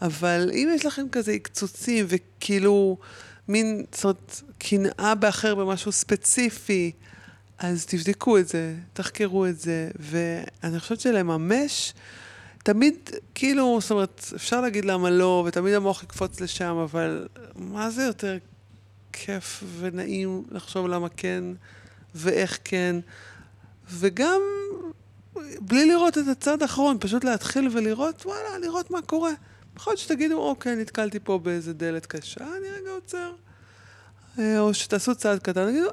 אבל 0.03 0.51
אם 0.53 0.69
יש 0.75 0.87
לכם 0.87 1.07
כזה 1.13 1.39
קצוצים 1.39 2.07
וכאילו 2.09 2.99
מין, 3.49 3.85
זאת 3.93 4.05
אומרת, 4.05 4.43
קנאה 4.59 5.15
באחר 5.15 5.55
במשהו 5.55 5.93
ספציפי, 5.93 6.93
אז 7.59 7.87
תבדקו 7.87 8.39
את 8.39 8.49
זה, 8.49 8.75
תחקרו 8.93 9.47
את 9.47 9.61
זה, 9.61 9.91
ואני 9.99 10.81
חושבת 10.81 11.01
שלממש, 11.01 11.95
תמיד, 12.63 12.95
כאילו, 13.35 13.79
זאת 13.81 13.91
אומרת, 13.91 14.25
אפשר 14.35 14.61
להגיד 14.61 14.85
למה 14.85 15.11
לא, 15.11 15.45
ותמיד 15.47 15.75
המוח 15.75 16.03
יקפוץ 16.03 16.41
לשם, 16.41 16.77
אבל 16.77 17.29
מה 17.57 17.91
זה 17.91 18.03
יותר 18.03 18.39
כיף 19.13 19.65
ונעים 19.79 20.45
לחשוב 20.51 20.87
למה 20.87 21.09
כן, 21.09 21.45
ואיך 22.15 22.59
כן, 22.65 22.97
וגם 23.91 24.41
בלי 25.61 25.87
לראות 25.87 26.19
את 26.19 26.29
הצד 26.31 26.63
האחרון, 26.63 26.97
פשוט 27.01 27.25
להתחיל 27.25 27.69
ולראות, 27.73 28.27
וואלה, 28.27 28.59
לראות 28.59 28.91
מה 28.91 29.03
קורה. 29.03 29.33
יכול 29.77 29.91
להיות 29.91 30.01
שתגידו, 30.01 30.39
אוקיי, 30.39 30.77
נתקלתי 30.77 31.19
פה 31.21 31.39
באיזה 31.39 31.73
דלת 31.73 32.07
קשה, 32.07 32.41
אני 32.41 32.69
רגע 32.69 32.91
עוצר. 32.91 33.33
אה, 34.39 34.61
או 34.61 34.75
שתעשו 34.75 35.15
צעד 35.15 35.39
קטן, 35.39 35.71
תגידו, 35.71 35.89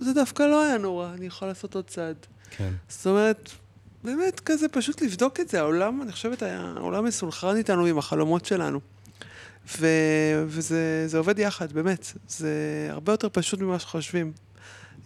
זה 0.00 0.12
דווקא 0.14 0.42
לא 0.42 0.62
היה 0.62 0.78
נורא, 0.78 1.12
אני 1.14 1.26
יכול 1.26 1.48
לעשות 1.48 1.74
עוד 1.74 1.84
צעד. 1.84 2.16
כן. 2.50 2.72
זאת 2.88 3.06
אומרת, 3.06 3.50
באמת 4.04 4.40
כזה 4.40 4.68
פשוט 4.68 5.02
לבדוק 5.02 5.40
את 5.40 5.48
זה. 5.48 5.58
העולם, 5.60 6.02
אני 6.02 6.12
חושבת, 6.12 6.42
היה- 6.42 6.72
העולם 6.76 7.04
מסונכרן 7.04 7.56
איתנו 7.56 7.86
עם 7.86 7.98
החלומות 7.98 8.44
שלנו. 8.44 8.80
ו, 9.80 9.86
וזה 10.46 10.78
זה 11.06 11.18
עובד 11.18 11.38
יחד, 11.38 11.72
באמת. 11.72 12.06
זה 12.28 12.50
הרבה 12.90 13.12
יותר 13.12 13.28
פשוט 13.32 13.60
ממה 13.60 13.78
שחושבים. 13.78 14.32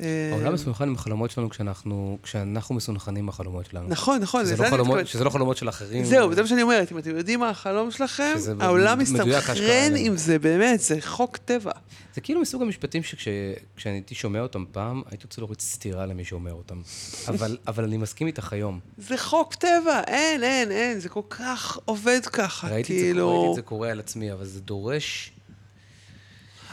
אה, 0.01 0.31
העולם 0.33 0.55
מסונכרן 0.55 0.89
עם 0.89 0.95
החלומות 0.95 1.31
שלנו 1.31 1.51
כשאנחנו, 1.51 2.19
כשאנחנו 2.23 2.75
מסונכרנים 2.75 3.25
עם 3.25 3.29
החלומות 3.29 3.67
שלנו. 3.67 3.89
נכון, 3.89 4.21
נכון, 4.21 4.45
שזה 4.45 4.57
לא 4.57 4.71
חלומות-. 4.71 5.07
שזה 5.07 5.25
לא 5.25 5.31
חלומות 5.31 5.57
של 5.57 5.69
אחרים. 5.69 6.05
זהו, 6.05 6.35
זה 6.35 6.43
מה 6.43 6.49
שאני 6.49 6.63
אומרת, 6.63 6.93
אם 6.93 6.99
אתם 6.99 7.17
יודעים 7.17 7.41
מה 7.41 7.51
החלום 7.51 7.91
שלכם, 7.91 8.35
העולם 8.61 8.99
מסתנכרן. 8.99 9.93
עם 9.97 10.17
זה, 10.17 10.39
באמת, 10.39 10.81
זה 10.81 10.97
חוק 11.01 11.37
טבע. 11.37 11.73
זה 12.15 12.21
כאילו 12.21 12.41
מסוג 12.41 12.63
המשפטים 12.63 13.03
שכשאני 13.03 13.95
הייתי 13.95 14.15
שומע 14.15 14.41
אותם 14.41 14.65
פעם, 14.73 15.03
הייתי 15.11 15.25
רוצה 15.25 15.41
להוריד 15.41 15.61
סטירה 15.61 16.07
למי 16.07 16.25
שאומר 16.25 16.53
אותם. 16.53 16.81
אבל, 17.29 17.57
אבל 17.67 17.85
אני 17.85 17.97
מסכים 17.97 18.27
איתך 18.27 18.53
היום. 18.53 18.81
זה 18.99 19.17
חוק 19.17 19.55
טבע, 19.55 20.01
אין, 20.07 20.43
אין, 20.43 20.71
אין, 20.71 21.01
זה 21.01 21.09
כל 21.09 21.23
כך 21.31 21.79
עובד 21.85 22.21
ככה, 22.33 22.69
ראיתי, 22.69 22.93
את 22.93 22.99
זה, 22.99 23.05
כאילו... 23.05 23.31
ראיתי 23.31 23.51
את 23.51 23.55
זה 23.55 23.63
קורה 23.63 23.91
על 23.91 24.01
עצמי, 24.01 24.33
אבל 24.33 24.45
זה 24.45 24.61
דורש... 24.61 25.34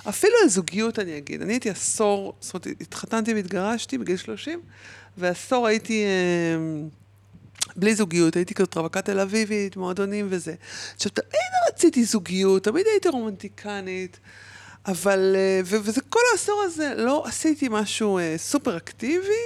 אפילו 0.10 0.34
על 0.44 0.50
זוגיות 0.50 1.00
אני 1.00 1.18
אגיד. 1.18 1.42
אני 1.42 1.54
הייתי 1.54 1.70
עשור, 1.70 2.34
זאת 2.40 2.54
אומרת, 2.54 2.82
התחתנתי 2.82 3.34
והתגרשתי 3.34 3.98
בגיל 3.98 4.18
30, 4.18 4.62
ועשור 5.18 5.68
הייתי 5.68 6.04
אה, 6.04 6.88
בלי 7.76 7.96
זוגיות, 7.96 8.36
הייתי 8.36 8.54
כזאת 8.54 8.78
רווקה 8.78 9.02
תל 9.02 9.20
אביבית, 9.20 9.78
מועדונים 9.78 10.28
וזה. 10.30 10.54
עכשיו, 10.96 11.12
תמיד 11.12 11.52
רציתי 11.70 12.04
זוגיות, 12.04 12.64
תמיד 12.64 12.86
הייתי 12.92 13.10
רומנטיקנית, 13.10 14.20
אבל, 14.88 15.36
אה, 15.36 15.62
ו- 15.66 15.84
וזה 15.84 16.02
כל 16.02 16.20
העשור 16.32 16.62
הזה, 16.66 16.94
לא 16.98 17.24
עשיתי 17.26 17.68
משהו 17.72 18.18
אה, 18.18 18.36
סופר 18.38 18.78
אקטיבי, 18.78 19.44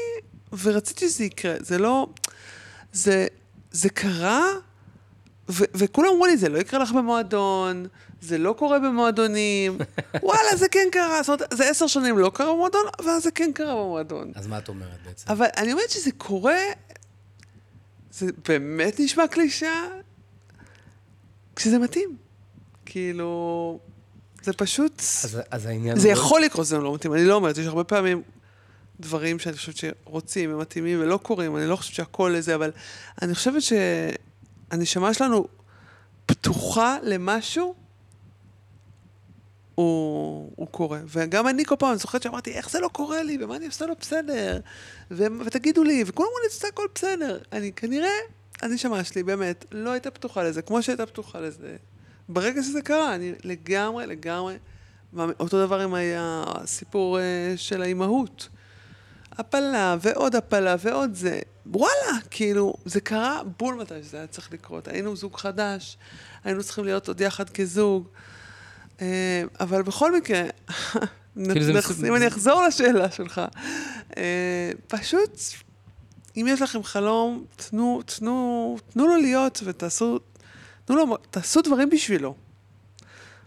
ורציתי 0.63 1.09
שזה 1.09 1.23
יקרה. 1.23 1.55
זה 1.59 1.77
לא... 1.77 2.07
זה, 2.93 3.27
זה 3.71 3.89
קרה, 3.89 4.45
ו- 5.49 5.63
וכולם 5.75 6.09
אמרו 6.13 6.25
לי, 6.25 6.37
זה 6.37 6.49
לא 6.49 6.57
יקרה 6.57 6.79
לך 6.79 6.91
במועדון, 6.91 7.85
זה 8.25 8.37
לא 8.37 8.55
קורה 8.57 8.79
במועדונים, 8.79 9.77
וואלה, 10.23 10.55
זה 10.55 10.67
כן 10.69 10.87
קרה. 10.91 11.23
זאת 11.23 11.41
אומרת, 11.41 11.53
זה 11.57 11.69
עשר 11.69 11.87
שנים 11.87 12.17
לא 12.17 12.31
קרה 12.33 12.53
במועדון, 12.53 12.81
אבל 12.99 13.19
זה 13.19 13.31
כן 13.31 13.51
קרה 13.53 13.73
במועדון. 13.75 14.31
אז 14.35 14.47
מה 14.47 14.57
את 14.57 14.69
אומרת 14.69 14.97
בעצם? 15.05 15.31
אבל 15.31 15.45
אני 15.57 15.71
אומרת 15.71 15.89
שזה 15.89 16.09
קורה, 16.17 16.57
זה 18.11 18.25
באמת 18.47 18.99
נשמע 18.99 19.27
קלישה, 19.27 19.83
כשזה 21.55 21.79
מתאים. 21.79 22.17
כאילו, 22.85 23.79
זה 24.43 24.53
פשוט... 24.53 24.99
אז, 24.99 25.39
אז 25.51 25.65
העניין... 25.65 25.99
זה 25.99 26.07
לא- 26.07 26.13
יכול 26.13 26.41
לקרות 26.41 26.65
שזה 26.65 26.77
לא 26.77 26.93
מתאים, 26.93 27.13
אני 27.13 27.25
לא 27.25 27.33
אומרת, 27.35 27.57
יש 27.57 27.65
הרבה 27.67 27.83
פעמים 27.83 28.21
דברים 28.99 29.39
שאני 29.39 29.55
חושבת 29.55 29.75
שרוצים 29.77 30.53
ומתאימים 30.53 31.01
ולא 31.01 31.17
קורים, 31.17 31.57
אני 31.57 31.67
לא 31.67 31.75
חושבת 31.75 31.95
שהכל 31.95 32.33
לזה, 32.37 32.55
אבל 32.55 32.71
אני 33.21 33.35
חושבת 33.35 33.61
שהנשמה 33.61 35.13
שלנו 35.13 35.47
פתוחה 36.25 36.97
למשהו, 37.03 37.75
הוא, 39.75 40.51
הוא 40.55 40.67
קורה. 40.67 40.99
וגם 41.07 41.47
אני 41.47 41.65
כל 41.65 41.75
פעם, 41.79 41.89
אני 41.89 41.97
זוכרת 41.97 42.23
שאמרתי, 42.23 42.51
איך 42.51 42.69
זה 42.69 42.79
לא 42.79 42.87
קורה 42.87 43.23
לי, 43.23 43.37
ומה 43.41 43.55
אני 43.55 43.65
עושה 43.65 43.85
לא 43.85 43.95
בסדר, 43.99 44.59
ו- 45.11 45.39
ותגידו 45.45 45.83
לי, 45.83 46.03
וכולם 46.07 46.27
אומרים 46.27 46.43
לי, 46.43 46.53
עושה 46.53 46.67
הכל 46.67 46.87
בסדר. 46.95 47.39
אני 47.51 47.71
כנראה, 47.71 48.09
הנשמה 48.61 49.03
שלי 49.03 49.23
באמת 49.23 49.65
לא 49.71 49.89
הייתה 49.89 50.11
פתוחה 50.11 50.43
לזה, 50.43 50.61
כמו 50.61 50.83
שהייתה 50.83 51.05
פתוחה 51.05 51.39
לזה. 51.39 51.75
ברגע 52.29 52.63
שזה 52.63 52.81
קרה, 52.81 53.15
אני 53.15 53.33
לגמרי, 53.43 54.07
לגמרי, 54.07 54.57
אותו 55.39 55.65
דבר 55.65 55.79
עם 55.79 55.93
הסיפור 56.17 57.19
אה, 57.19 57.53
של 57.55 57.81
האימהות. 57.81 58.49
הפלה 59.37 59.95
ועוד 60.01 60.35
הפלה 60.35 60.75
ועוד 60.79 61.13
זה. 61.13 61.39
וואלה, 61.65 62.19
כאילו, 62.31 62.73
זה 62.85 63.01
קרה 63.01 63.41
בול 63.57 63.75
מתי 63.75 64.03
שזה 64.03 64.17
היה 64.17 64.27
צריך 64.27 64.53
לקרות. 64.53 64.87
היינו 64.87 65.15
זוג 65.15 65.37
חדש, 65.37 65.97
היינו 66.43 66.63
צריכים 66.63 66.85
להיות 66.85 67.07
עוד 67.07 67.21
יחד 67.21 67.49
כזוג. 67.49 68.07
אה, 69.01 69.43
אבל 69.59 69.81
בכל 69.81 70.17
מקרה, 70.17 70.43
כאילו 71.35 71.79
אם 72.07 72.15
אני 72.15 72.27
אחזור 72.27 72.63
לשאלה 72.67 73.11
שלך, 73.11 73.41
אה, 74.17 74.71
פשוט, 74.87 75.39
אם 76.37 76.45
יש 76.49 76.61
לכם 76.61 76.83
חלום, 76.83 77.45
תנו, 77.55 78.01
תנו, 78.05 78.77
תנו 78.93 79.07
לו 79.07 79.15
להיות 79.15 79.61
ותעשו, 79.65 80.19
תנו 80.85 80.95
לו, 80.95 81.17
תעשו 81.17 81.61
דברים 81.61 81.89
בשבילו. 81.89 82.35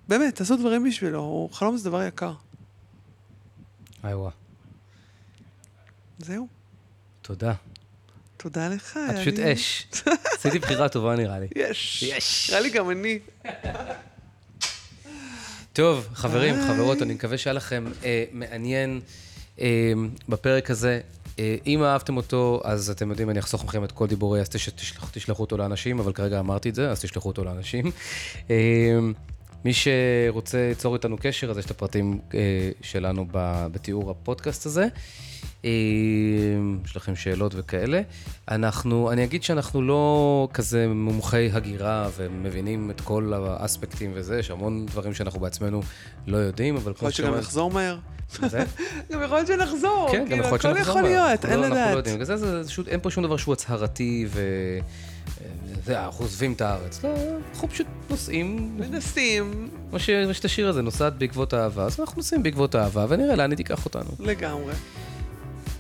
באמת, 0.09 0.35
תעשו 0.35 0.57
דברים 0.57 0.85
בשבילו, 0.85 1.49
חלום 1.53 1.77
זה 1.77 1.91
דבר 1.91 2.03
יקר. 2.03 2.33
היי 4.03 4.15
וואו. 4.15 4.31
זהו. 6.19 6.49
תודה. 7.23 7.53
תודה 8.37 8.69
לך. 8.69 8.99
את 9.11 9.17
פשוט 9.19 9.39
אש. 9.39 9.87
עשיתי 10.39 10.59
בחירה 10.59 10.89
טובה 10.89 11.17
נראה 11.17 11.39
לי. 11.39 11.47
יש. 11.57 12.03
יש. 12.03 12.51
נראה 12.51 12.61
לי 12.61 12.71
גם 12.71 12.91
אני. 12.91 13.19
טוב, 15.79 16.09
חברים, 16.15 16.55
חברות, 16.67 17.03
אני 17.03 17.15
מקווה 17.15 17.39
שהיה 17.39 17.55
לכם 17.55 17.85
אה, 18.05 18.25
מעניין 18.33 19.01
אה, 19.61 19.93
בפרק 20.29 20.71
הזה. 20.71 21.01
אה, 21.39 21.57
אם 21.67 21.83
אהבתם 21.83 22.17
אותו, 22.17 22.61
אז 22.65 22.91
אתם 22.91 23.11
יודעים, 23.11 23.31
אני 23.31 23.39
אחסוך 23.39 23.65
מכם 23.65 23.85
את 23.85 23.93
כל 23.93 24.07
דיבורי, 24.07 24.41
אז 24.41 24.49
תשלחו, 24.49 25.07
תשלחו 25.13 25.43
אותו 25.43 25.57
לאנשים, 25.57 25.99
אבל 25.99 26.13
כרגע 26.13 26.41
אמרתי 26.41 26.69
את 26.69 26.75
זה, 26.75 26.91
אז 26.91 27.01
תשלחו 27.01 27.29
אותו 27.29 27.45
לאנשים. 27.45 27.85
אה, 28.51 28.99
מי 29.65 29.73
שרוצה 29.73 30.69
ליצור 30.69 30.95
איתנו 30.95 31.17
קשר, 31.21 31.51
אז 31.51 31.59
יש 31.59 31.65
את 31.65 31.71
הפרטים 31.71 32.19
אה, 32.35 32.71
שלנו 32.83 33.27
בתיאור 33.73 34.11
הפודקאסט 34.11 34.67
הזה. 34.67 34.87
אה, 35.65 35.71
יש 36.85 36.97
לכם 36.97 37.17
שאלות 37.17 37.53
וכאלה. 37.57 38.01
אנחנו, 38.49 39.13
אני 39.13 39.25
אגיד 39.25 39.43
שאנחנו 39.43 39.83
לא 39.83 40.49
כזה 40.55 40.89
מומחי 40.89 41.51
הגירה 41.53 42.09
ומבינים 42.17 42.91
את 42.91 43.01
כל 43.01 43.33
האספקטים 43.37 44.11
וזה, 44.15 44.39
יש 44.39 44.51
המון 44.51 44.87
דברים 44.87 45.15
שאנחנו 45.15 45.41
בעצמנו 45.41 45.83
לא 46.27 46.37
יודעים, 46.37 46.77
אבל 46.77 46.93
כמו 46.99 47.11
שאתה... 47.11 47.23
יכול 47.23 47.35
להיות 47.35 47.45
שגם 47.45 47.49
נחזור 47.49 47.71
מהר. 47.71 47.99
גם 49.13 49.23
יכול 49.23 49.37
להיות 49.37 49.47
שנחזור. 49.47 50.09
כן, 50.13 50.25
גם 50.31 50.39
יכול 50.39 50.51
להיות 50.51 50.63
שנחזור 50.63 50.75
מהר. 50.75 50.81
הכל 50.83 50.91
יכול 50.91 51.03
להיות, 51.03 51.45
אין 51.45 51.61
לדעת. 51.61 51.73
אנחנו 51.73 51.93
לא 51.93 51.97
יודעים. 51.97 52.19
בגלל 52.19 52.37
זה 52.37 52.63
אין 52.87 53.01
פה 53.01 53.11
שום 53.11 53.25
דבר 53.25 53.37
שהוא 53.37 53.53
הצהרתי 53.53 54.27
ו... 54.29 54.41
זה, 55.85 56.05
אנחנו 56.05 56.25
עוזבים 56.25 56.53
את 56.53 56.61
הארץ. 56.61 57.05
לא, 57.05 57.15
אנחנו 57.55 57.69
פשוט 57.69 57.87
נוסעים. 58.11 58.79
מנסים. 58.79 59.69
כמו 59.91 59.99
שיש 59.99 60.41
את 60.41 60.45
השיר 60.45 60.69
הזה, 60.69 60.83
נוסעת 60.83 61.19
בעקבות 61.19 61.53
האהבה, 61.53 61.85
אז 61.85 62.01
אנחנו 62.01 62.17
נוסעים 62.17 62.43
בעקבות 62.43 62.75
האהבה, 62.75 63.07
ונראה 63.09 63.37
לאן 63.37 63.51
היא 63.51 63.57
תיקח 63.57 63.85
אותנו. 63.85 64.11
לגמרי. 64.21 64.73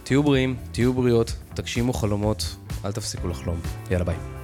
תהיו 0.08 0.22
בריאים, 0.22 0.56
תהיו 0.72 0.94
בריאות, 0.94 1.32
תגשימו 1.54 1.92
חלומות, 1.92 2.56
אל 2.84 2.92
תפסיקו 2.92 3.28
לחלום. 3.28 3.60
יאללה 3.90 4.04
ביי. 4.04 4.37